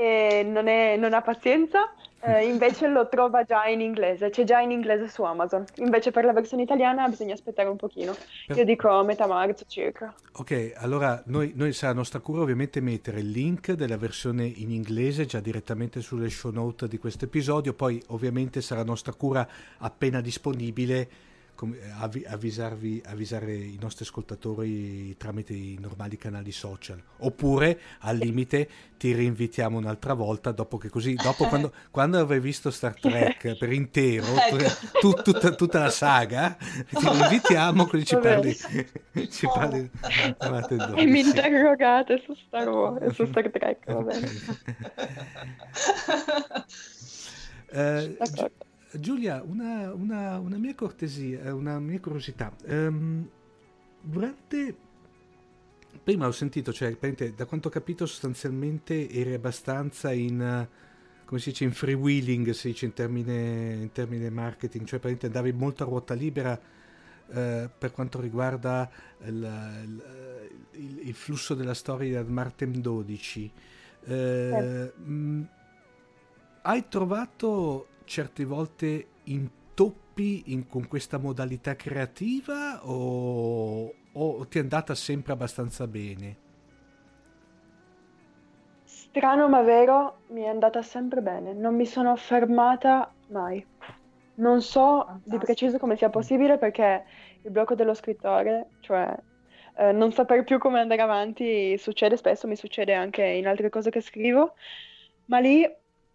e 0.02 0.42
non, 0.42 0.66
è, 0.66 0.96
non 0.96 1.14
ha 1.14 1.22
pazienza, 1.22 1.92
eh, 2.18 2.44
invece 2.50 2.88
lo 2.88 3.08
trova 3.08 3.44
già 3.44 3.66
in 3.66 3.80
inglese, 3.80 4.30
c'è 4.30 4.42
già 4.42 4.58
in 4.58 4.72
inglese 4.72 5.08
su 5.08 5.22
Amazon. 5.22 5.64
Invece 5.76 6.10
per 6.10 6.24
la 6.24 6.32
versione 6.32 6.64
italiana 6.64 7.06
bisogna 7.06 7.34
aspettare 7.34 7.68
un 7.68 7.76
pochino. 7.76 8.12
Per... 8.48 8.56
Io 8.56 8.64
dico 8.64 8.88
a 8.88 9.04
metà 9.04 9.28
marzo 9.28 9.64
circa. 9.68 10.12
Ok, 10.32 10.72
allora 10.74 11.22
noi, 11.26 11.52
noi 11.54 11.72
sarà 11.72 11.92
nostra 11.92 12.18
cura 12.18 12.42
ovviamente 12.42 12.80
mettere 12.80 13.20
il 13.20 13.30
link 13.30 13.72
della 13.72 13.96
versione 13.96 14.44
in 14.44 14.72
inglese 14.72 15.24
già 15.24 15.38
direttamente 15.38 16.00
sulle 16.00 16.28
show 16.30 16.50
note 16.50 16.88
di 16.88 16.98
questo 16.98 17.26
episodio, 17.26 17.72
poi 17.72 18.02
ovviamente 18.08 18.60
sarà 18.60 18.82
nostra 18.82 19.12
cura 19.12 19.46
appena 19.78 20.20
disponibile 20.20 21.30
avvisarvi, 22.26 23.02
avvisare 23.06 23.54
i 23.54 23.78
nostri 23.80 24.04
ascoltatori 24.04 25.16
tramite 25.16 25.52
i 25.52 25.78
normali 25.80 26.16
canali 26.16 26.52
social. 26.52 27.02
Oppure 27.18 27.78
al 28.00 28.16
limite 28.16 28.68
ti 29.02 29.12
rinvitiamo 29.12 29.78
un'altra 29.78 30.14
volta 30.14 30.52
dopo 30.52 30.78
che 30.78 30.88
così 30.88 31.14
dopo 31.14 31.46
quando, 31.50 31.72
quando 31.90 32.18
avrai 32.18 32.38
visto 32.38 32.70
Star 32.70 32.94
Trek 32.98 33.58
per 33.58 33.72
intero 33.72 34.26
ecco. 34.36 34.56
tu, 35.00 35.12
tutta, 35.22 35.54
tutta, 35.54 35.80
la 35.80 35.90
saga 35.90 36.56
ti 36.88 37.08
rinvitiamo 37.08 37.86
così 37.86 38.04
ci 38.06 38.16
parli 38.16 38.54
ci 39.28 39.48
parli 39.48 39.90
e 40.94 41.06
mi 41.06 41.18
interrogate 41.18 42.22
su 42.24 42.32
Star 42.46 42.68
Wars 42.68 43.12
su 43.14 43.26
Star 43.30 43.50
Trek 43.50 43.92
va 43.92 44.02
bene. 44.02 44.28
Eh, 47.74 48.16
Giulia, 48.98 49.42
una, 49.44 49.92
una, 49.92 50.38
una, 50.38 50.58
mia 50.58 50.74
cortesia, 50.74 51.54
una 51.54 51.78
mia 51.78 52.00
curiosità. 52.00 52.54
Um, 52.66 53.28
durante... 54.00 54.76
Prima 56.02 56.26
ho 56.26 56.32
sentito, 56.32 56.72
cioè, 56.72 56.96
da 57.34 57.44
quanto 57.44 57.68
ho 57.68 57.70
capito, 57.70 58.06
sostanzialmente 58.06 59.08
eri 59.10 59.34
abbastanza 59.34 60.10
in, 60.12 60.66
come 61.24 61.40
si 61.40 61.50
dice, 61.50 61.64
in 61.64 61.72
freewheeling, 61.72 62.50
si 62.50 62.68
dice 62.68 62.86
in 62.86 62.92
termine, 62.92 63.74
in 63.74 63.92
termine 63.92 64.28
marketing, 64.30 64.86
cioè 64.86 64.98
praticamente 64.98 65.26
andavi 65.26 65.52
molto 65.52 65.82
a 65.82 65.86
ruota 65.86 66.14
libera 66.14 66.60
eh, 67.34 67.70
per 67.78 67.92
quanto 67.92 68.20
riguarda 68.20 68.90
il, 69.24 70.02
il, 70.72 71.00
il, 71.04 71.14
flusso 71.14 71.54
della 71.54 71.74
storia 71.74 72.22
di 72.22 72.32
Martem 72.32 72.74
12. 72.74 73.52
Eh, 74.04 74.14
eh. 74.14 74.92
Mh, 75.00 75.46
hai 76.62 76.88
trovato 76.88 77.88
certe 78.04 78.44
volte 78.44 79.08
intoppi 79.24 80.52
in, 80.52 80.66
con 80.66 80.86
questa 80.88 81.18
modalità 81.18 81.76
creativa 81.76 82.84
o, 82.86 83.94
o 84.12 84.46
ti 84.48 84.58
è 84.58 84.60
andata 84.60 84.94
sempre 84.94 85.32
abbastanza 85.32 85.86
bene? 85.86 86.38
Strano 88.84 89.48
ma 89.48 89.62
vero, 89.62 90.22
mi 90.28 90.42
è 90.42 90.46
andata 90.48 90.82
sempre 90.82 91.20
bene, 91.22 91.52
non 91.52 91.74
mi 91.74 91.86
sono 91.86 92.14
fermata 92.16 93.12
mai. 93.28 93.64
Non 94.34 94.62
so 94.62 95.04
Fantastico. 95.04 95.20
di 95.22 95.38
preciso 95.38 95.78
come 95.78 95.96
sia 95.96 96.08
possibile 96.10 96.58
perché 96.58 97.04
il 97.42 97.50
blocco 97.50 97.74
dello 97.74 97.94
scrittore, 97.94 98.72
cioè 98.80 99.14
eh, 99.76 99.92
non 99.92 100.12
sapere 100.12 100.44
più 100.44 100.58
come 100.58 100.80
andare 100.80 101.02
avanti, 101.02 101.76
succede 101.78 102.16
spesso, 102.16 102.46
mi 102.48 102.56
succede 102.56 102.94
anche 102.94 103.22
in 103.24 103.46
altre 103.46 103.68
cose 103.68 103.90
che 103.90 104.00
scrivo, 104.00 104.54
ma 105.26 105.38
lì 105.38 105.68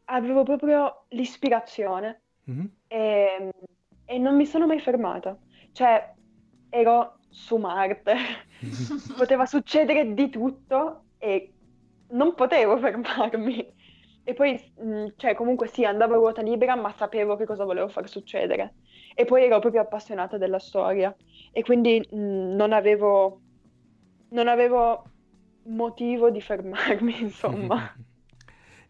avevo 0.10 0.44
proprio 0.44 1.06
l'ispirazione 1.10 2.22
mm-hmm. 2.50 2.66
e, 2.88 3.52
e, 4.06 4.18
non 4.18 4.36
mi 4.36 4.46
sono 4.46 4.68
mai 4.68 4.80
fermata. 4.80 5.38
Cioè, 5.72 6.14
ero 6.70 7.20
su 7.30 7.58
Marte, 7.58 8.16
poteva 9.18 9.46
succedere 9.46 10.14
di 10.14 10.30
tutto 10.30 11.04
e 11.18 11.54
non 12.10 12.34
potevo 12.36 12.78
fermarmi. 12.78 13.76
E 14.24 14.34
poi, 14.34 14.60
mm, 14.82 15.08
cioè, 15.16 15.36
comunque 15.36 15.68
sì, 15.68 15.86
andavo 15.86 16.14
a 16.14 16.18
ruota 16.18 16.42
libera, 16.42 16.76
ma 16.76 16.92
sapevo 16.92 17.36
che 17.36 17.46
cosa 17.46 17.64
volevo 17.64 17.88
far 17.88 18.10
succedere. 18.10 18.76
E 19.16 19.26
poi 19.26 19.46
ero 19.46 19.60
proprio 19.60 19.82
appassionata 19.82 20.38
della 20.38 20.60
storia. 20.60 21.16
E 21.52 21.64
quindi 21.64 22.06
mh, 22.12 22.18
mm, 22.18 22.56
non 22.56 22.74
avevo, 22.74 23.42
non 24.30 24.48
avevo 24.48 25.04
motivo 25.64 26.30
di 26.30 26.42
fermarmi, 26.42 27.22
insomma. 27.22 27.94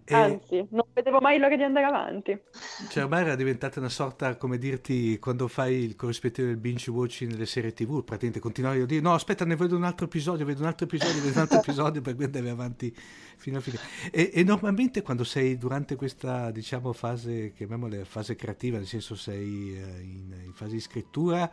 E... 0.09 0.15
Anzi, 0.15 0.65
non 0.69 0.85
vedevo 0.93 1.19
mai 1.19 1.37
l'ora 1.37 1.57
di 1.57 1.63
andare 1.63 1.85
avanti. 1.85 2.39
Cioè, 2.87 3.03
ormai 3.03 3.23
era 3.23 3.35
diventata 3.35 3.81
una 3.81 3.89
sorta, 3.89 4.37
come 4.37 4.57
dirti, 4.57 5.19
quando 5.19 5.49
fai 5.49 5.83
il 5.83 5.97
corrispettivo 5.97 6.47
del 6.47 6.55
binge 6.55 6.89
watching 6.89 7.29
nelle 7.29 7.45
serie 7.45 7.73
tv, 7.73 8.05
praticamente 8.05 8.39
continuavi 8.39 8.79
a 8.79 8.85
dire 8.85 9.01
no, 9.01 9.13
aspetta, 9.13 9.43
ne 9.43 9.57
vedo 9.57 9.75
un 9.75 9.83
altro 9.83 10.05
episodio, 10.05 10.45
vedo 10.45 10.61
un 10.61 10.67
altro 10.67 10.85
episodio, 10.85 11.21
vedo 11.21 11.33
un 11.33 11.41
altro 11.41 11.57
episodio, 11.57 11.99
per 12.01 12.15
cui 12.15 12.23
andavi 12.23 12.47
avanti 12.47 12.95
fino 12.95 13.57
a 13.57 13.59
fine. 13.59 13.79
E, 14.09 14.31
e, 14.33 14.43
normalmente 14.45 15.01
quando 15.01 15.25
sei 15.25 15.57
durante 15.57 15.97
questa, 15.97 16.51
diciamo, 16.51 16.93
fase, 16.93 17.51
chiamiamola 17.51 18.05
fase 18.05 18.37
creativa, 18.37 18.77
nel 18.77 18.87
senso 18.87 19.13
sei 19.13 19.75
eh, 19.75 20.01
in, 20.03 20.33
in 20.45 20.53
fase 20.53 20.71
di 20.71 20.79
scrittura, 20.79 21.51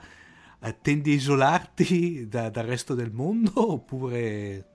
eh, 0.60 0.76
tendi 0.80 1.10
a 1.10 1.14
isolarti 1.14 2.28
da, 2.30 2.50
dal 2.50 2.66
resto 2.66 2.94
del 2.94 3.10
mondo 3.10 3.50
oppure... 3.72 4.68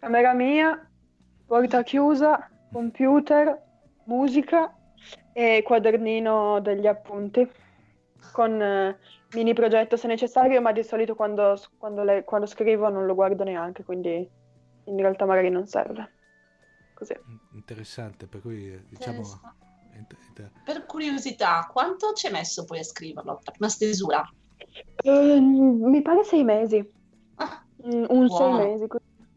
Camera 0.00 0.32
mia, 0.32 0.87
porta 1.48 1.82
chiusa, 1.82 2.48
computer, 2.70 3.60
musica 4.04 4.72
e 5.32 5.62
quadernino 5.64 6.60
degli 6.60 6.86
appunti 6.86 7.50
con 8.32 8.60
eh, 8.60 8.98
mini 9.32 9.54
progetto 9.54 9.96
se 9.96 10.06
necessario, 10.06 10.60
ma 10.60 10.72
di 10.72 10.82
solito 10.82 11.14
quando, 11.14 11.58
quando, 11.78 12.04
le, 12.04 12.24
quando, 12.24 12.46
scrivo 12.46 12.90
non 12.90 13.06
lo 13.06 13.14
guardo 13.14 13.44
neanche, 13.44 13.82
quindi 13.82 14.28
in 14.84 14.96
realtà 14.96 15.24
magari 15.24 15.48
non 15.48 15.66
serve. 15.66 16.12
Così. 16.94 17.16
Interessante, 17.54 18.26
per 18.26 18.42
cui 18.42 18.70
eh, 18.70 18.84
diciamo... 18.88 19.22
Per 20.64 20.86
curiosità, 20.86 21.66
quanto 21.72 22.12
ci 22.12 22.26
hai 22.26 22.32
messo 22.32 22.64
poi 22.64 22.78
a 22.78 22.84
scriverlo? 22.84 23.40
Una 23.58 23.68
stesura? 23.68 24.30
Uh, 25.02 25.40
mi 25.40 26.02
pare 26.02 26.22
sei 26.22 26.44
mesi. 26.44 26.92
Ah, 27.36 27.64
un 27.78 28.26
buono. 28.26 28.58
sei 28.58 28.70
mesi. 28.70 28.86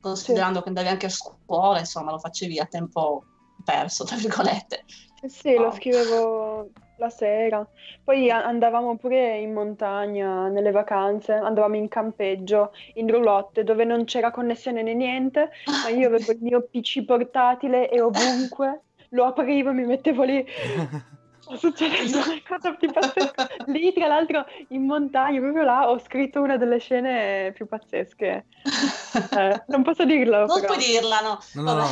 Considerando 0.01 0.57
sì. 0.57 0.63
che 0.63 0.67
andavi 0.69 0.87
anche 0.87 1.05
a 1.05 1.09
scuola, 1.09 1.79
insomma, 1.79 2.11
lo 2.11 2.19
facevi 2.19 2.59
a 2.59 2.65
tempo 2.65 3.23
perso, 3.63 4.03
tra 4.03 4.17
virgolette. 4.17 4.83
Eh 5.21 5.29
sì, 5.29 5.53
oh. 5.53 5.61
lo 5.61 5.71
scrivevo 5.71 6.69
la 6.97 7.09
sera. 7.09 7.67
Poi 8.03 8.29
andavamo 8.29 8.97
pure 8.97 9.37
in 9.37 9.53
montagna 9.53 10.47
nelle 10.47 10.71
vacanze, 10.71 11.33
andavamo 11.33 11.75
in 11.75 11.87
campeggio, 11.87 12.73
in 12.95 13.09
roulotte, 13.09 13.63
dove 13.63 13.83
non 13.83 14.05
c'era 14.05 14.31
connessione 14.31 14.83
né 14.83 14.93
niente, 14.93 15.49
ma 15.83 15.89
io 15.89 16.07
avevo 16.07 16.31
il 16.31 16.39
mio 16.41 16.61
PC 16.61 17.03
portatile 17.03 17.89
e 17.89 18.01
ovunque 18.01 18.81
lo 19.09 19.25
aprivo 19.25 19.69
e 19.69 19.73
mi 19.73 19.85
mettevo 19.85 20.23
lì 20.23 20.45
succedendo 21.57 22.19
qualcosa 22.23 22.75
di 22.79 22.91
pazzesco. 22.91 23.45
Lì, 23.67 23.93
tra 23.93 24.07
l'altro, 24.07 24.45
in 24.69 24.83
montagna, 24.83 25.39
proprio 25.39 25.63
là, 25.63 25.89
ho 25.89 25.99
scritto 25.99 26.41
una 26.41 26.57
delle 26.57 26.79
scene 26.79 27.51
più 27.53 27.67
pazzesche. 27.67 28.45
Eh, 29.31 29.63
non 29.67 29.83
posso 29.83 30.05
dirlo. 30.05 30.45
Non 30.45 30.61
però. 30.61 30.73
puoi 30.73 30.85
dirla, 30.85 31.19
no. 31.19 31.39
No, 31.53 31.61
no, 31.61 31.73
no. 31.73 31.87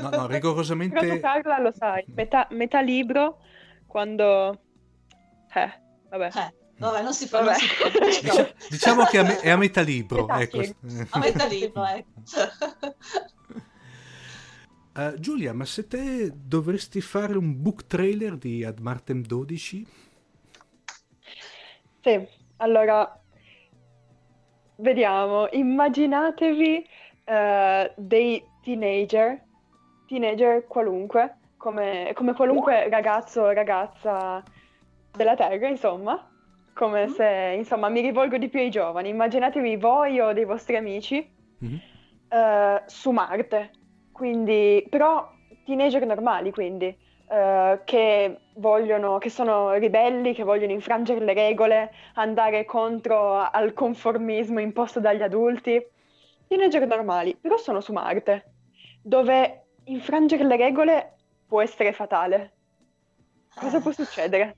no, 0.00 0.08
no 0.08 0.26
rigorosamente... 0.26 0.98
Però 0.98 1.18
Carla 1.18 1.58
lo 1.58 1.72
sai, 1.72 2.04
metà, 2.14 2.46
metà 2.50 2.80
libro, 2.80 3.38
quando... 3.86 4.60
Eh, 5.52 5.80
vabbè. 6.08 6.30
Eh. 6.32 6.58
Vabbè, 6.80 7.02
non 7.02 7.12
si 7.12 7.26
fa. 7.26 7.42
Non 7.42 7.54
si 7.54 7.66
fa 7.66 7.88
diciamo, 8.08 8.48
diciamo 8.70 9.04
che 9.04 9.18
è 9.18 9.20
a, 9.20 9.24
me- 9.24 9.40
è 9.40 9.50
a 9.50 9.56
metà 9.56 9.80
libro. 9.82 10.24
Metà 10.24 10.40
ecco. 10.40 10.76
A 11.10 11.18
metà 11.18 11.44
libro, 11.46 11.84
ecco. 11.84 12.08
Uh, 14.92 15.14
Giulia, 15.20 15.54
ma 15.54 15.64
se 15.64 15.86
te 15.86 16.32
dovresti 16.34 17.00
fare 17.00 17.38
un 17.38 17.62
book 17.62 17.86
trailer 17.86 18.36
di 18.36 18.64
Ad 18.64 18.80
Martem 18.80 19.22
12? 19.22 19.86
Sì, 22.00 22.26
allora 22.56 23.20
vediamo, 24.76 25.46
immaginatevi 25.48 26.84
uh, 27.24 27.92
dei 27.96 28.44
teenager, 28.64 29.40
teenager 30.08 30.66
qualunque, 30.66 31.36
come, 31.56 32.10
come 32.14 32.32
qualunque 32.34 32.88
ragazzo 32.88 33.42
o 33.42 33.52
ragazza 33.52 34.42
della 35.12 35.36
Terra, 35.36 35.68
insomma, 35.68 36.28
come 36.74 37.04
mm-hmm. 37.04 37.14
se, 37.14 37.54
insomma, 37.56 37.88
mi 37.88 38.00
rivolgo 38.00 38.38
di 38.38 38.48
più 38.48 38.58
ai 38.58 38.70
giovani, 38.70 39.10
immaginatevi 39.10 39.76
voi 39.76 40.18
o 40.18 40.32
dei 40.32 40.44
vostri 40.44 40.74
amici 40.74 41.24
mm-hmm. 41.62 41.78
uh, 42.28 42.82
su 42.86 43.12
Marte 43.12 43.70
quindi, 44.20 44.86
però 44.90 45.32
teenager 45.64 46.04
normali, 46.04 46.50
quindi, 46.50 46.94
uh, 47.28 47.80
che 47.84 48.40
vogliono, 48.56 49.16
che 49.16 49.30
sono 49.30 49.72
ribelli, 49.72 50.34
che 50.34 50.42
vogliono 50.42 50.72
infrangere 50.72 51.24
le 51.24 51.32
regole, 51.32 51.90
andare 52.16 52.66
contro 52.66 53.38
al 53.38 53.72
conformismo 53.72 54.60
imposto 54.60 55.00
dagli 55.00 55.22
adulti. 55.22 55.82
Teenager 56.46 56.86
normali, 56.86 57.34
però 57.34 57.56
sono 57.56 57.80
su 57.80 57.94
Marte, 57.94 58.52
dove 59.00 59.68
infrangere 59.84 60.44
le 60.44 60.56
regole 60.58 61.16
può 61.46 61.62
essere 61.62 61.94
fatale. 61.94 62.52
Cosa 63.54 63.80
può 63.80 63.90
succedere? 63.90 64.54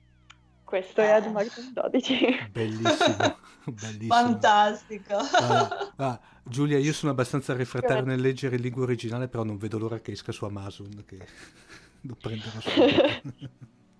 Questo 0.65 0.99
è 0.99 1.09
Ad 1.09 1.31
Martin 1.31 1.71
12. 1.71 2.49
Bellissimo, 2.51 3.37
bellissimo. 3.63 4.13
Fantastico. 4.13 5.15
Ah, 5.15 5.93
ah, 5.95 6.19
Giulia, 6.45 6.77
io 6.77 6.93
sono 6.93 7.11
abbastanza 7.11 7.55
refrattario 7.55 8.03
nel 8.03 8.19
leggere 8.19 8.57
in 8.57 8.61
lingua 8.61 8.83
originale, 8.83 9.27
però 9.27 9.43
non 9.43 9.57
vedo 9.57 9.77
l'ora 9.77 9.99
che 9.99 10.11
esca 10.11 10.31
su 10.31 10.45
Amazon, 10.45 11.03
che 11.05 11.17
lo 12.01 12.15
prenderò 12.19 12.59
subito. 12.59 13.51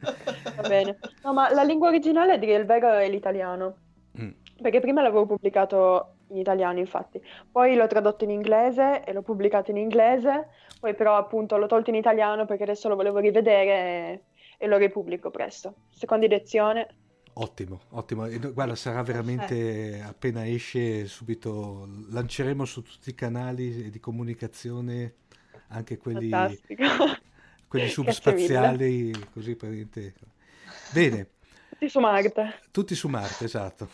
Va 0.56 0.68
bene. 0.68 0.98
No, 1.24 1.34
ma 1.34 1.52
la 1.54 1.64
lingua 1.64 1.88
originale, 1.88 2.38
dire 2.38 2.56
il 2.56 2.66
vero, 2.66 2.92
è 2.92 3.10
l'italiano. 3.10 3.76
Mm. 4.20 4.32
Perché 4.62 4.82
prima 4.82 5.02
l'avevo 5.02 5.26
pubblicato 5.26 6.16
in 6.28 6.38
italiano, 6.38 6.80
infatti. 6.80 7.22
Poi 7.50 7.76
l'ho 7.76 7.88
tradotto 7.88 8.26
in 8.26 8.32
inglese 8.32 9.04
e 9.04 9.14
l'ho 9.14 9.22
pubblicato 9.22 9.72
in 9.72 9.78
inglese. 9.78 10.50
Poi 10.80 10.94
però 10.96 11.16
appunto 11.16 11.58
l'ho 11.58 11.68
tolto 11.68 11.90
in 11.90 11.96
italiano 11.96 12.46
perché 12.46 12.64
adesso 12.64 12.90
lo 12.90 12.96
volevo 12.96 13.20
rivedere 13.20 13.72
e, 13.72 14.24
e 14.58 14.68
lo 14.68 14.78
ripubblico 14.78 15.32
presto. 15.32 15.76
Seconda 15.90 16.26
edizione. 16.26 16.88
Ottimo, 17.36 17.82
ottimo. 17.90 18.28
Guarda, 18.52 18.76
sarà 18.76 19.02
veramente 19.02 20.04
appena 20.06 20.48
esce 20.48 21.08
subito 21.08 21.88
lanceremo 22.10 22.64
su 22.64 22.84
tutti 22.84 23.10
i 23.10 23.16
canali 23.16 23.90
di 23.90 24.00
comunicazione 24.00 25.16
anche 25.70 25.98
quelli, 25.98 26.30
quelli 27.68 27.90
subspaziali, 27.90 29.12
così 29.32 29.56
praticamente. 29.56 30.14
Bene. 30.92 31.28
Tutti 31.70 31.90
su 31.90 32.00
Marte. 32.00 32.60
Tutti 32.70 32.96
su 32.96 33.08
Marte, 33.08 33.46
esatto. 33.46 33.90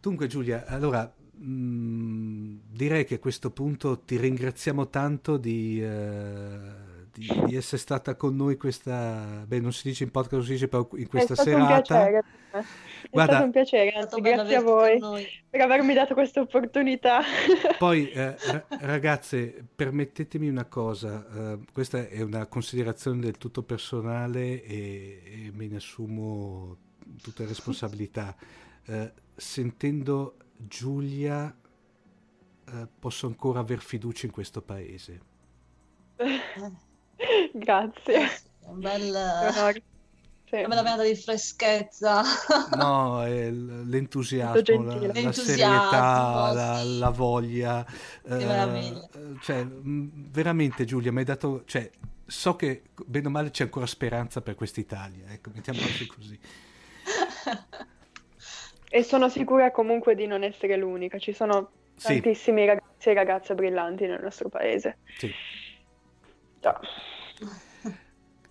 Dunque 0.00 0.26
Giulia, 0.26 0.66
allora 0.66 1.10
mh, 1.32 1.46
mm, 1.46 2.56
direi 2.70 3.04
che 3.04 3.14
a 3.14 3.18
questo 3.20 3.50
punto 3.50 4.00
ti 4.00 4.16
ringraziamo 4.16 4.88
tanto 4.88 5.36
di... 5.36 5.80
Uh, 5.80 6.93
di, 7.14 7.42
di, 7.46 7.56
essere 7.56 7.78
stata 7.78 8.16
con 8.16 8.34
noi 8.34 8.56
questa, 8.56 9.44
beh 9.46 9.60
non 9.60 9.72
si 9.72 9.88
dice 9.88 10.04
in 10.04 10.10
podcast, 10.10 10.44
si 10.44 10.52
dice 10.52 10.68
però 10.68 10.88
in 10.96 11.06
questa 11.08 11.32
è 11.32 11.36
stato 11.36 11.50
serata. 11.50 11.72
Un 11.72 11.82
piacere. 11.82 12.24
È 12.50 13.08
Guarda, 13.10 13.32
stato 13.32 13.44
un 13.46 13.50
piacere, 13.50 13.90
anzi, 13.90 14.20
grazie 14.20 14.56
a 14.56 14.60
voi 14.60 14.98
per 15.50 15.60
avermi 15.60 15.94
dato 15.94 16.14
questa 16.14 16.40
opportunità. 16.40 17.20
Poi 17.78 18.10
eh, 18.10 18.36
ragazze, 18.80 19.64
permettetemi 19.74 20.48
una 20.48 20.64
cosa, 20.64 21.26
eh, 21.32 21.58
questa 21.72 22.08
è 22.08 22.20
una 22.22 22.46
considerazione 22.46 23.20
del 23.20 23.38
tutto 23.38 23.62
personale 23.62 24.62
e, 24.62 25.22
e 25.24 25.50
me 25.52 25.66
ne 25.66 25.76
assumo 25.76 26.76
tutte 27.22 27.42
le 27.42 27.48
responsabilità. 27.48 28.34
Eh, 28.86 29.12
sentendo 29.34 30.36
Giulia 30.56 31.54
eh, 32.66 32.88
posso 32.98 33.26
ancora 33.26 33.60
aver 33.60 33.80
fiducia 33.80 34.26
in 34.26 34.32
questo 34.32 34.62
paese. 34.62 35.20
Grazie. 37.52 38.28
Un 38.66 38.80
bel... 38.80 39.82
Sì. 40.46 40.56
A 40.62 40.68
me 40.68 40.74
la 40.74 40.82
vena 40.82 41.02
di 41.02 41.16
freschezza. 41.16 42.22
No, 42.76 43.24
è 43.24 43.50
l- 43.50 43.88
l'entusiasmo, 43.88 44.82
la, 44.84 45.22
la 45.22 45.32
serietà, 45.32 46.52
la, 46.52 46.80
sì. 46.80 46.98
la 46.98 47.10
voglia. 47.10 47.84
Che 48.22 48.84
eh, 48.84 49.08
cioè, 49.40 49.66
veramente 49.66 50.84
Giulia, 50.84 51.10
mi 51.10 51.18
hai 51.18 51.24
dato... 51.24 51.64
Cioè, 51.64 51.90
so 52.26 52.56
che 52.56 52.82
bene 53.04 53.26
o 53.26 53.30
male 53.30 53.50
c'è 53.50 53.64
ancora 53.64 53.86
speranza 53.86 54.40
per 54.42 54.54
quest'Italia, 54.54 55.24
ecco, 55.30 55.50
mettiamola 55.52 55.86
così. 56.14 56.38
E 58.90 59.02
sono 59.02 59.28
sicura 59.28 59.72
comunque 59.72 60.14
di 60.14 60.26
non 60.26 60.44
essere 60.44 60.76
l'unica. 60.76 61.18
Ci 61.18 61.32
sono 61.32 61.70
Sì. 61.96 62.20
tantissimi 62.20 62.64
ragazzi 62.64 63.08
e 63.08 63.14
ragazze 63.14 63.54
brillanti 63.54 64.06
nel 64.06 64.22
nostro 64.22 64.48
paese. 64.48 64.98
Sì. 65.18 65.32
Già. 66.64 66.80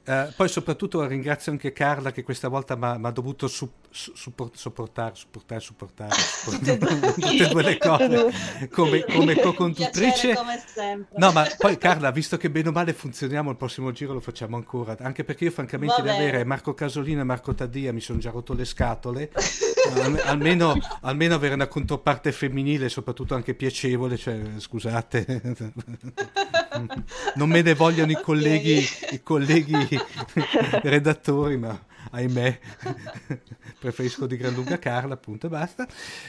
Eh, 0.05 0.33
poi 0.35 0.49
soprattutto 0.49 1.05
ringrazio 1.07 1.49
anche 1.53 1.71
Carla 1.71 2.11
che 2.11 2.23
questa 2.23 2.49
volta 2.49 2.75
mi 2.75 3.07
ha 3.07 3.11
dovuto 3.11 3.47
su- 3.47 3.71
su- 3.89 4.11
support- 4.13 4.55
sopportare, 4.57 5.15
supportare, 5.15 5.61
supportare, 5.61 6.13
Tutte 6.43 6.73
e 6.73 6.77
due. 6.77 6.99
tutte 7.15 7.45
e 7.45 7.47
due 7.47 7.63
le 7.63 7.77
cose 7.77 8.67
come, 8.69 9.05
come 9.05 9.35
co-conduttrice. 9.39 10.01
Piacere 10.01 10.35
come 10.35 10.61
sempre. 10.65 11.17
No, 11.17 11.31
ma 11.31 11.47
poi 11.57 11.77
Carla, 11.77 12.11
visto 12.11 12.35
che 12.35 12.49
bene 12.51 12.67
o 12.67 12.71
male 12.73 12.91
funzioniamo, 12.91 13.49
il 13.49 13.55
prossimo 13.55 13.91
giro 13.93 14.11
lo 14.11 14.19
facciamo 14.19 14.57
ancora. 14.57 14.97
Anche 14.99 15.23
perché 15.23 15.45
io, 15.45 15.51
francamente, 15.51 15.95
Va 15.95 16.01
di 16.01 16.09
avere 16.09 16.43
Marco 16.43 16.73
Casolino 16.73 17.21
e 17.21 17.23
Marco 17.23 17.53
Taddia 17.55 17.93
mi 17.93 18.01
sono 18.01 18.19
già 18.19 18.29
rotto 18.29 18.53
le 18.53 18.65
scatole. 18.65 19.31
Al- 20.01 20.21
almeno, 20.25 20.75
almeno 21.01 21.35
avere 21.35 21.53
una 21.55 21.67
controparte 21.67 22.31
femminile, 22.31 22.89
soprattutto 22.89 23.35
anche 23.35 23.53
piacevole. 23.53 24.17
Cioè, 24.17 24.39
scusate, 24.57 25.41
non 27.35 27.49
me 27.49 27.61
ne 27.61 27.73
vogliono 27.73 28.11
i 28.11 28.19
colleghi, 28.21 28.83
i 29.11 29.21
colleghi 29.21 29.87
redattori, 30.81 31.57
ma 31.57 31.77
ahimè, 32.11 32.59
preferisco 33.79 34.25
di 34.25 34.37
gran 34.37 34.53
lunga 34.53 34.79
Carla, 34.79 35.13
appunto, 35.15 35.47
e 35.47 35.49
basta. 35.49 35.87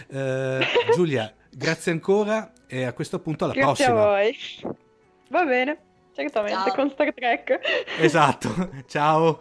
Eh, 0.09 0.67
Giulia, 0.95 1.33
grazie 1.51 1.93
ancora 1.93 2.53
e 2.67 2.85
a 2.85 2.93
questo 2.93 3.21
punto 3.21 3.45
alla 3.45 3.53
Grazie 3.53 3.85
prossima. 3.87 4.03
a 4.03 4.07
voi. 4.07 4.37
Va 5.31 5.45
bene, 5.45 5.79
certamente, 6.15 6.71
Ciao. 6.71 6.75
con 6.75 6.91
Star 6.91 7.13
Trek. 7.15 7.61
Esatto, 8.01 8.71
ciao. 8.87 9.39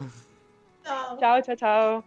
Ciao. 0.84 1.18
Ciao, 1.20 1.42
ciao, 1.42 1.56
ciao. 1.56 2.04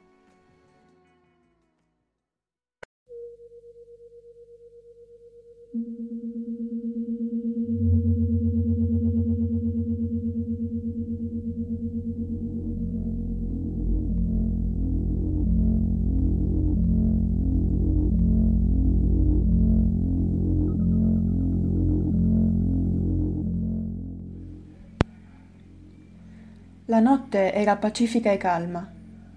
La 26.89 27.01
notte 27.01 27.53
era 27.53 27.75
pacifica 27.75 28.31
e 28.31 28.37
calma. 28.37 28.89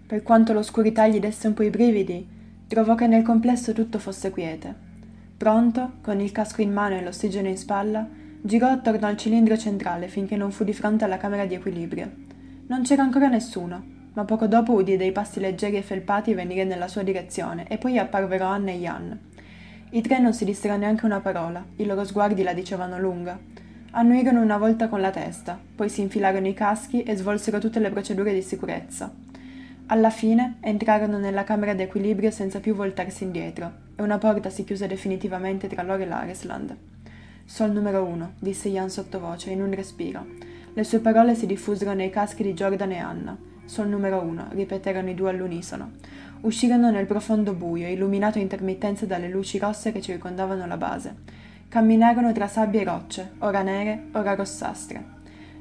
Per 0.06 0.22
quanto 0.22 0.54
l'oscurità 0.54 1.08
gli 1.08 1.20
desse 1.20 1.47
un 1.47 1.56
po' 1.56 1.64
i 1.64 1.72
brividi, 1.72 2.28
trovò 2.68 2.93
che 2.93 3.08
nel 3.08 3.24
complesso 3.24 3.74
tutto 3.74 3.97
fosse 3.97 4.30
quiete. 4.30 4.72
Pronto, 5.36 5.93
con 6.02 6.20
il 6.20 6.32
casco 6.32 6.62
in 6.62 6.72
mano 6.72 6.95
e 6.95 7.02
l'ossigeno 7.02 7.47
in 7.47 7.58
spalla, 7.58 8.08
girò 8.39 8.68
attorno 8.68 9.08
al 9.08 9.18
cilindro 9.18 9.58
centrale 9.58 10.10
finché 10.10 10.36
non 10.36 10.52
fu 10.52 10.64
di 10.64 10.74
fronte 10.74 11.06
alla 11.06 11.18
camera 11.18 11.47
di 11.47 11.56
equilibrio. 11.56 12.12
Non 12.68 12.84
c'era 12.84 13.02
ancora 13.02 13.30
nessuno, 13.30 13.84
ma 14.14 14.26
poco 14.26 14.45
dopo 14.45 14.74
udì 14.74 14.95
dei 14.95 15.12
passi 15.12 15.39
leggeri 15.39 15.78
e 15.78 15.82
felpati 15.82 16.36
venire 16.36 16.66
nella 16.66 16.88
sua 16.88 17.02
direzione 17.02 17.66
e 17.68 17.80
poi 17.80 17.97
apparvero 17.97 18.45
Anne 18.45 18.76
e 18.76 18.78
Jan. 18.78 19.20
I 19.89 20.02
tre 20.02 20.20
non 20.20 20.36
si 20.36 20.45
dissero 20.45 20.78
neanche 20.78 21.06
una 21.06 21.20
parola, 21.20 21.66
i 21.78 21.86
loro 21.86 22.04
sguardi 22.04 22.43
la 22.43 22.54
dicevano 22.54 23.00
lunga. 23.00 23.39
Annuirono 23.92 24.40
una 24.40 24.60
volta 24.60 24.88
con 24.88 25.02
la 25.02 25.10
testa, 25.10 25.60
poi 25.76 25.90
si 25.90 26.02
infilarono 26.02 26.48
i 26.48 26.54
caschi 26.54 27.02
e 27.02 27.16
svolsero 27.16 27.58
tutte 27.58 27.80
le 27.80 27.90
procedure 27.90 28.32
di 28.36 28.44
sicurezza. 28.44 29.12
Alla 29.88 30.12
fine 30.12 30.58
entrarono 30.62 31.18
nella 31.18 31.44
camera 31.44 31.74
d'equilibrio 31.74 32.30
senza 32.30 32.60
più 32.60 32.76
voltarsi 32.76 33.24
indietro 33.24 33.72
e 33.96 34.04
una 34.04 34.20
porta 34.20 34.52
si 34.52 34.64
chiuse 34.64 34.86
definitivamente 34.86 35.68
tra 35.68 35.82
loro 35.82 36.04
e 36.04 36.06
l'Aresland. 36.06 36.78
Sol 37.46 37.72
numero 37.72 38.04
uno, 38.04 38.34
disse 38.38 38.70
Jan 38.70 38.92
sottovoce 38.92 39.50
in 39.50 39.64
un 39.64 39.74
respiro. 39.74 40.24
Le 40.72 40.84
sue 40.84 41.00
parole 41.00 41.34
si 41.34 41.48
diffusero 41.48 41.94
nei 41.94 42.12
caschi 42.12 42.44
di 42.44 42.54
Jordan 42.54 42.92
e 42.92 42.98
Anna. 42.98 43.36
Sol 43.66 43.88
numero 43.88 44.22
uno, 44.22 44.50
ripeterono 44.52 45.10
i 45.10 45.16
due 45.16 45.32
all'unisono. 45.32 45.94
Uscirono 46.42 46.92
nel 46.92 47.08
profondo 47.08 47.54
buio, 47.54 47.88
illuminato 47.88 48.38
a 48.38 48.42
intermittenze 48.42 49.08
dalle 49.08 49.30
luci 49.30 49.58
rosse 49.58 49.92
che 49.92 50.00
circondavano 50.00 50.68
la 50.68 50.78
base. 50.78 51.39
Camminarono 51.70 52.32
tra 52.32 52.47
sabbie 52.47 52.82
e 52.82 52.84
rocce, 52.84 53.34
ora 53.39 53.61
nere, 53.61 54.05
ora 54.13 54.34
rossastre. 54.34 55.03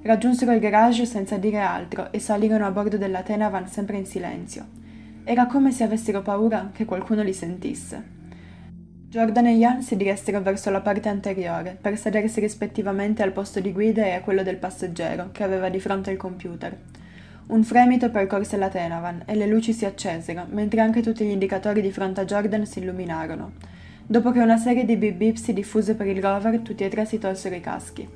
Raggiunsero 0.00 0.52
il 0.52 0.58
garage 0.58 1.04
senza 1.04 1.36
dire 1.36 1.58
altro 1.58 2.10
e 2.12 2.18
salirono 2.18 2.64
a 2.64 2.70
bordo 2.70 2.96
della 2.96 3.20
Tenavan 3.20 3.68
sempre 3.68 3.98
in 3.98 4.06
silenzio. 4.06 4.64
Era 5.24 5.44
come 5.44 5.70
se 5.70 5.84
avessero 5.84 6.22
paura 6.22 6.70
che 6.72 6.86
qualcuno 6.86 7.22
li 7.22 7.34
sentisse. 7.34 8.02
Jordan 9.06 9.48
e 9.48 9.56
Jan 9.56 9.82
si 9.82 9.96
diressero 9.96 10.40
verso 10.40 10.70
la 10.70 10.80
parte 10.80 11.10
anteriore 11.10 11.76
per 11.78 11.98
sedersi 11.98 12.40
rispettivamente 12.40 13.22
al 13.22 13.32
posto 13.32 13.60
di 13.60 13.70
guida 13.70 14.06
e 14.06 14.12
a 14.12 14.22
quello 14.22 14.42
del 14.42 14.56
passeggero 14.56 15.28
che 15.30 15.44
aveva 15.44 15.68
di 15.68 15.78
fronte 15.78 16.10
il 16.10 16.16
computer. 16.16 16.74
Un 17.48 17.64
fremito 17.64 18.10
percorse 18.10 18.56
la 18.56 18.70
Tenavan 18.70 19.24
e 19.26 19.34
le 19.34 19.46
luci 19.46 19.74
si 19.74 19.84
accesero, 19.84 20.46
mentre 20.48 20.80
anche 20.80 21.02
tutti 21.02 21.26
gli 21.26 21.32
indicatori 21.32 21.82
di 21.82 21.92
fronte 21.92 22.22
a 22.22 22.24
Jordan 22.24 22.64
si 22.64 22.78
illuminarono. 22.78 23.76
Dopo 24.10 24.30
che 24.30 24.40
una 24.40 24.56
serie 24.56 24.86
di 24.86 24.96
bip 24.96 25.16
bip 25.16 25.36
si 25.36 25.52
diffuse 25.52 25.94
per 25.94 26.06
il 26.06 26.22
rover, 26.22 26.60
tutti 26.60 26.82
e 26.82 26.88
tre 26.88 27.04
si 27.04 27.18
tolsero 27.18 27.54
i 27.54 27.60
caschi. 27.60 28.08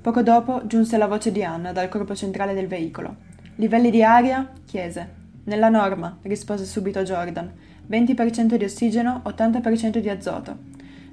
Poco 0.00 0.22
dopo 0.22 0.66
giunse 0.66 0.96
la 0.96 1.06
voce 1.06 1.30
di 1.30 1.44
Anna 1.44 1.72
dal 1.72 1.90
corpo 1.90 2.14
centrale 2.14 2.54
del 2.54 2.66
veicolo. 2.66 3.16
Livelli 3.56 3.90
di 3.90 4.02
aria? 4.02 4.50
chiese. 4.64 5.06
Nella 5.44 5.68
norma, 5.68 6.16
rispose 6.22 6.64
subito 6.64 7.02
Jordan. 7.02 7.52
20% 7.86 8.54
di 8.54 8.64
ossigeno, 8.64 9.20
80% 9.26 9.98
di 9.98 10.08
azoto. 10.08 10.56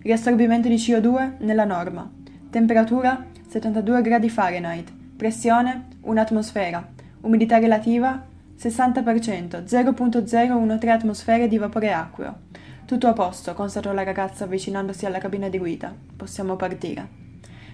Riassorbimento 0.02 0.70
di 0.70 0.76
CO2? 0.76 1.34
Nella 1.40 1.66
norma. 1.66 2.10
Temperatura? 2.50 3.26
72 3.50 4.02
gradi 4.02 4.30
Fahrenheit. 4.30 4.90
Pressione? 5.18 5.88
Un'atmosfera. 6.00 6.92
Umidità 7.20 7.58
relativa? 7.58 8.26
60%, 8.58 9.66
0.013 9.66 10.88
atmosfere 10.88 11.50
di 11.50 11.58
vapore 11.58 11.92
acqueo. 11.92 12.38
Tutto 12.86 13.08
a 13.08 13.14
posto, 13.14 13.54
constatò 13.54 13.94
la 13.94 14.04
ragazza 14.04 14.44
avvicinandosi 14.44 15.06
alla 15.06 15.18
cabina 15.18 15.48
di 15.48 15.58
guida. 15.58 15.96
Possiamo 16.18 16.58
partire. 16.58 17.08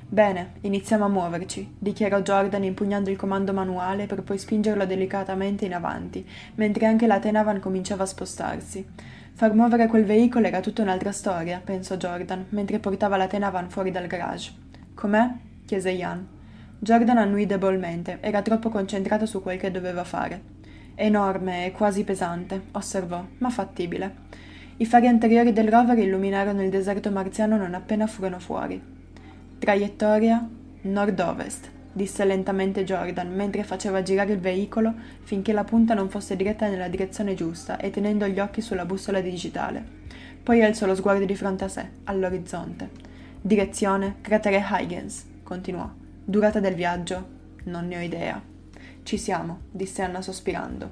Bene, 0.08 0.54
iniziamo 0.62 1.06
a 1.06 1.10
muoverci, 1.10 1.76
dichiarò 1.80 2.22
Jordan 2.22 2.64
impugnando 2.64 3.10
il 3.10 3.18
comando 3.18 3.52
manuale 3.52 4.06
per 4.06 4.22
poi 4.22 4.38
spingerlo 4.38 4.86
delicatamente 4.86 5.66
in 5.66 5.74
avanti, 5.74 6.24
mentre 6.56 6.86
anche 6.86 7.08
la 7.08 7.20
Tenavan 7.20 7.60
cominciava 7.60 8.04
a 8.04 8.08
spostarsi. 8.08 8.88
Far 9.34 9.54
muovere 9.56 9.88
quel 9.88 10.06
veicolo 10.06 10.46
era 10.46 10.60
tutta 10.60 10.84
un'altra 10.84 11.12
storia, 11.12 11.60
pensò 11.64 11.96
Jordan, 11.96 12.46
mentre 12.50 12.78
portava 12.78 13.18
la 13.18 13.28
Tenavan 13.28 13.70
fuori 13.70 13.90
dal 13.90 14.08
garage. 14.08 14.54
Com'è? 14.94 15.28
chiese 15.66 15.90
Ian. 15.90 16.28
Jordan 16.78 17.18
annui 17.18 17.48
debolmente, 17.48 18.20
era 18.22 18.44
troppo 18.44 18.70
concentrato 18.70 19.26
su 19.26 19.42
quel 19.42 19.58
che 19.58 19.72
doveva 19.72 20.04
fare. 20.04 20.58
Enorme 20.94 21.66
e 21.66 21.72
quasi 21.72 22.04
pesante, 22.04 22.64
osservò, 22.74 23.26
ma 23.40 23.50
fattibile. 23.50 24.28
I 24.82 24.86
fari 24.86 25.08
anteriori 25.08 25.52
del 25.52 25.68
rover 25.68 25.98
illuminarono 25.98 26.64
il 26.64 26.70
deserto 26.70 27.12
marziano 27.12 27.58
non 27.58 27.74
appena 27.74 28.08
furono 28.08 28.40
fuori. 28.40 28.82
Traiettoria 29.60 30.48
nord-ovest, 30.84 31.70
disse 31.92 32.24
lentamente 32.24 32.86
Jordan 32.86 33.30
mentre 33.36 33.66
faceva 33.66 34.02
girare 34.02 34.32
il 34.32 34.40
veicolo 34.40 34.94
finché 35.24 35.52
la 35.52 35.66
punta 35.66 35.94
non 35.94 36.08
fosse 36.08 36.38
diretta 36.38 36.70
nella 36.70 36.88
direzione 36.88 37.34
giusta 37.34 37.76
e 37.76 37.90
tenendo 37.90 38.26
gli 38.26 38.40
occhi 38.40 38.62
sulla 38.62 38.86
bussola 38.86 39.20
digitale. 39.20 39.84
Poi 40.42 40.64
alzò 40.64 40.86
lo 40.86 40.96
sguardo 40.96 41.26
di 41.26 41.36
fronte 41.36 41.66
a 41.66 41.68
sé, 41.68 41.86
all'orizzonte. 42.06 42.90
Direzione 43.42 44.16
cratere 44.22 44.66
Huygens, 44.66 45.26
continuò. 45.44 45.92
Durata 46.24 46.62
del 46.62 46.76
viaggio? 46.76 47.28
Non 47.66 47.86
ne 47.86 47.98
ho 47.98 48.02
idea. 48.02 48.42
Ci 49.04 49.18
siamo, 49.18 49.60
disse 49.72 50.04
Anna 50.04 50.22
sospirando. 50.22 50.90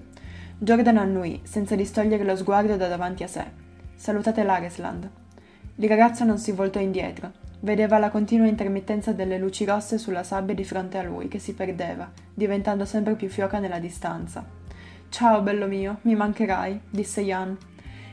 Jordan 0.57 0.97
annui, 0.97 1.39
senza 1.43 1.75
distogliere 1.75 2.25
lo 2.25 2.35
sguardo 2.35 2.75
da 2.75 2.89
davanti 2.89 3.23
a 3.23 3.27
sé. 3.27 3.65
Salutate 3.97 4.43
l'Aresland. 4.43 5.09
Il 5.77 5.89
ragazzo 5.89 6.23
non 6.23 6.37
si 6.37 6.51
voltò 6.51 6.79
indietro. 6.79 7.31
Vedeva 7.61 7.97
la 7.97 8.11
continua 8.11 8.45
intermittenza 8.45 9.11
delle 9.11 9.39
luci 9.39 9.65
rosse 9.65 9.97
sulla 9.97 10.21
sabbia 10.21 10.53
di 10.53 10.63
fronte 10.63 10.99
a 10.99 11.03
lui, 11.03 11.27
che 11.27 11.39
si 11.39 11.55
perdeva, 11.55 12.09
diventando 12.31 12.85
sempre 12.85 13.15
più 13.15 13.27
fioca 13.27 13.57
nella 13.57 13.79
distanza. 13.79 14.45
Ciao, 15.09 15.41
bello 15.41 15.65
mio, 15.65 15.97
mi 16.03 16.13
mancherai, 16.13 16.79
disse 16.91 17.23
Jan. 17.23 17.57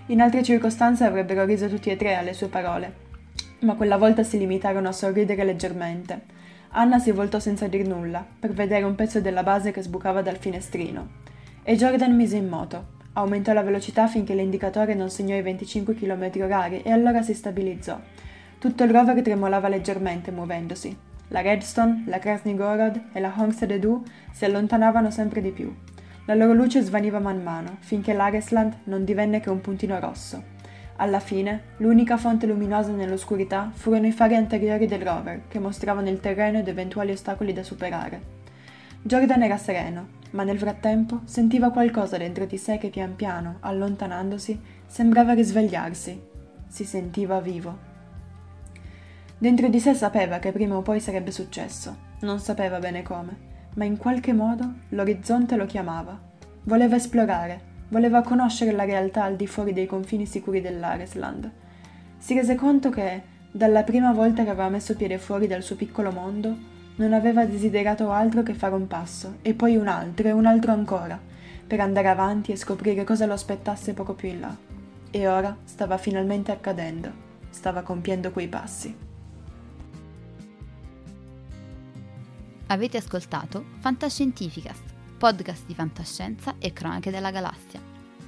In 0.06 0.22
altre 0.22 0.42
circostanze 0.42 1.04
avrebbero 1.04 1.44
riso 1.44 1.68
tutti 1.68 1.90
e 1.90 1.96
tre 1.96 2.14
alle 2.14 2.32
sue 2.32 2.48
parole, 2.48 2.94
ma 3.60 3.74
quella 3.74 3.98
volta 3.98 4.22
si 4.22 4.38
limitarono 4.38 4.88
a 4.88 4.92
sorridere 4.92 5.44
leggermente. 5.44 6.22
Anna 6.70 6.98
si 6.98 7.10
voltò 7.10 7.38
senza 7.38 7.68
dir 7.68 7.86
nulla, 7.86 8.26
per 8.40 8.54
vedere 8.54 8.84
un 8.84 8.94
pezzo 8.94 9.20
della 9.20 9.42
base 9.42 9.70
che 9.70 9.82
sbucava 9.82 10.22
dal 10.22 10.38
finestrino. 10.38 11.22
e 11.62 11.76
Jordan 11.76 12.16
mise 12.16 12.36
in 12.36 12.48
moto. 12.48 13.02
Aumentò 13.16 13.52
la 13.52 13.62
velocità 13.62 14.08
finché 14.08 14.34
l'indicatore 14.34 14.94
non 14.94 15.08
segnò 15.08 15.36
i 15.36 15.42
25 15.42 15.94
km 15.94 16.30
h 16.32 16.80
e 16.82 16.90
allora 16.90 17.22
si 17.22 17.32
stabilizzò. 17.32 17.98
Tutto 18.58 18.82
il 18.82 18.90
rover 18.90 19.22
tremolava 19.22 19.68
leggermente 19.68 20.32
muovendosi. 20.32 20.96
La 21.28 21.40
Redstone, 21.40 22.04
la 22.06 22.18
Krasny 22.18 22.56
Gorod 22.56 23.00
e 23.12 23.20
la 23.20 23.32
Homestead 23.36 23.70
Edu 23.70 24.02
si 24.32 24.44
allontanavano 24.44 25.10
sempre 25.10 25.40
di 25.40 25.50
più. 25.50 25.72
La 26.26 26.34
loro 26.34 26.54
luce 26.54 26.80
svaniva 26.80 27.20
man 27.20 27.40
mano, 27.40 27.76
finché 27.80 28.12
l'Aresland 28.12 28.78
non 28.84 29.04
divenne 29.04 29.38
che 29.38 29.50
un 29.50 29.60
puntino 29.60 30.00
rosso. 30.00 30.42
Alla 30.96 31.20
fine, 31.20 31.62
l'unica 31.78 32.16
fonte 32.16 32.46
luminosa 32.46 32.90
nell'oscurità 32.90 33.70
furono 33.72 34.06
i 34.06 34.12
fari 34.12 34.34
anteriori 34.34 34.86
del 34.86 35.02
rover, 35.02 35.42
che 35.46 35.60
mostravano 35.60 36.08
il 36.08 36.20
terreno 36.20 36.58
ed 36.58 36.68
eventuali 36.68 37.12
ostacoli 37.12 37.52
da 37.52 37.62
superare. 37.62 38.20
Jordan 39.02 39.42
era 39.42 39.56
sereno, 39.56 40.22
ma 40.34 40.42
nel 40.42 40.58
frattempo 40.58 41.20
sentiva 41.24 41.70
qualcosa 41.70 42.16
dentro 42.16 42.44
di 42.44 42.58
sé 42.58 42.76
che 42.78 42.88
pian 42.88 43.14
piano, 43.16 43.56
allontanandosi, 43.60 44.60
sembrava 44.86 45.32
risvegliarsi. 45.32 46.20
Si 46.66 46.84
sentiva 46.84 47.40
vivo. 47.40 47.92
Dentro 49.38 49.68
di 49.68 49.78
sé 49.78 49.94
sapeva 49.94 50.38
che 50.38 50.50
prima 50.50 50.76
o 50.76 50.82
poi 50.82 51.00
sarebbe 51.00 51.30
successo, 51.30 51.96
non 52.20 52.40
sapeva 52.40 52.80
bene 52.80 53.02
come, 53.02 53.36
ma 53.74 53.84
in 53.84 53.96
qualche 53.96 54.32
modo 54.32 54.72
l'orizzonte 54.90 55.54
lo 55.54 55.66
chiamava. 55.66 56.18
Voleva 56.64 56.96
esplorare, 56.96 57.72
voleva 57.88 58.22
conoscere 58.22 58.72
la 58.72 58.84
realtà 58.84 59.22
al 59.22 59.36
di 59.36 59.46
fuori 59.46 59.72
dei 59.72 59.86
confini 59.86 60.26
sicuri 60.26 60.60
dell'Aresland. 60.60 61.50
Si 62.18 62.34
rese 62.34 62.56
conto 62.56 62.90
che, 62.90 63.22
dalla 63.52 63.84
prima 63.84 64.12
volta 64.12 64.42
che 64.42 64.50
aveva 64.50 64.68
messo 64.68 64.96
piede 64.96 65.18
fuori 65.18 65.46
dal 65.46 65.62
suo 65.62 65.76
piccolo 65.76 66.10
mondo, 66.10 66.72
non 66.96 67.12
aveva 67.12 67.44
desiderato 67.44 68.10
altro 68.10 68.42
che 68.42 68.54
fare 68.54 68.74
un 68.74 68.86
passo, 68.86 69.36
e 69.42 69.54
poi 69.54 69.76
un 69.76 69.88
altro 69.88 70.28
e 70.28 70.32
un 70.32 70.46
altro 70.46 70.72
ancora, 70.72 71.20
per 71.66 71.80
andare 71.80 72.08
avanti 72.08 72.52
e 72.52 72.56
scoprire 72.56 73.04
cosa 73.04 73.26
lo 73.26 73.32
aspettasse 73.32 73.94
poco 73.94 74.14
più 74.14 74.28
in 74.28 74.40
là. 74.40 74.56
E 75.10 75.28
ora 75.28 75.56
stava 75.64 75.98
finalmente 75.98 76.52
accadendo, 76.52 77.10
stava 77.50 77.82
compiendo 77.82 78.30
quei 78.30 78.48
passi. 78.48 78.96
Avete 82.66 82.96
ascoltato 82.96 83.64
Fantascientificast 83.80 84.92
podcast 85.24 85.64
di 85.64 85.74
fantascienza 85.74 86.56
e 86.58 86.74
cronache 86.74 87.10
della 87.10 87.30
galassia, 87.30 87.80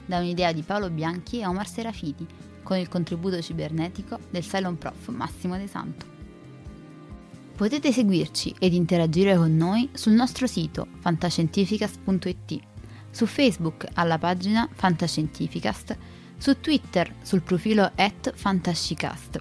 da 0.06 0.18
un'idea 0.18 0.52
di 0.52 0.62
Paolo 0.62 0.88
Bianchi 0.88 1.40
e 1.40 1.46
Omar 1.46 1.68
Serafiti, 1.68 2.26
con 2.62 2.78
il 2.78 2.88
contributo 2.88 3.42
cibernetico 3.42 4.18
del 4.30 4.42
Cylon 4.42 4.78
Prof 4.78 5.08
Massimo 5.08 5.58
De 5.58 5.66
Santo. 5.66 6.15
Potete 7.56 7.90
seguirci 7.90 8.54
ed 8.58 8.74
interagire 8.74 9.34
con 9.34 9.56
noi 9.56 9.88
sul 9.94 10.12
nostro 10.12 10.46
sito 10.46 10.88
fantascientificast.it, 10.98 12.60
su 13.10 13.24
Facebook 13.24 13.86
alla 13.94 14.18
pagina 14.18 14.68
Fantascientificast, 14.70 15.96
su 16.36 16.60
Twitter 16.60 17.14
sul 17.22 17.40
profilo 17.40 17.90
at 17.94 18.34
fantascicast, 18.34 19.40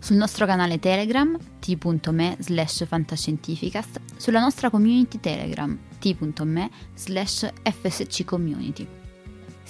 sul 0.00 0.16
nostro 0.16 0.44
canale 0.44 0.80
Telegram 0.80 1.38
t.me 1.60 2.36
slash 2.40 2.84
fantascientificast, 2.84 4.00
sulla 4.16 4.40
nostra 4.40 4.68
community 4.68 5.20
Telegram 5.20 5.78
t.me 6.00 6.70
slash 6.94 7.48
fsccommunity. 7.62 9.01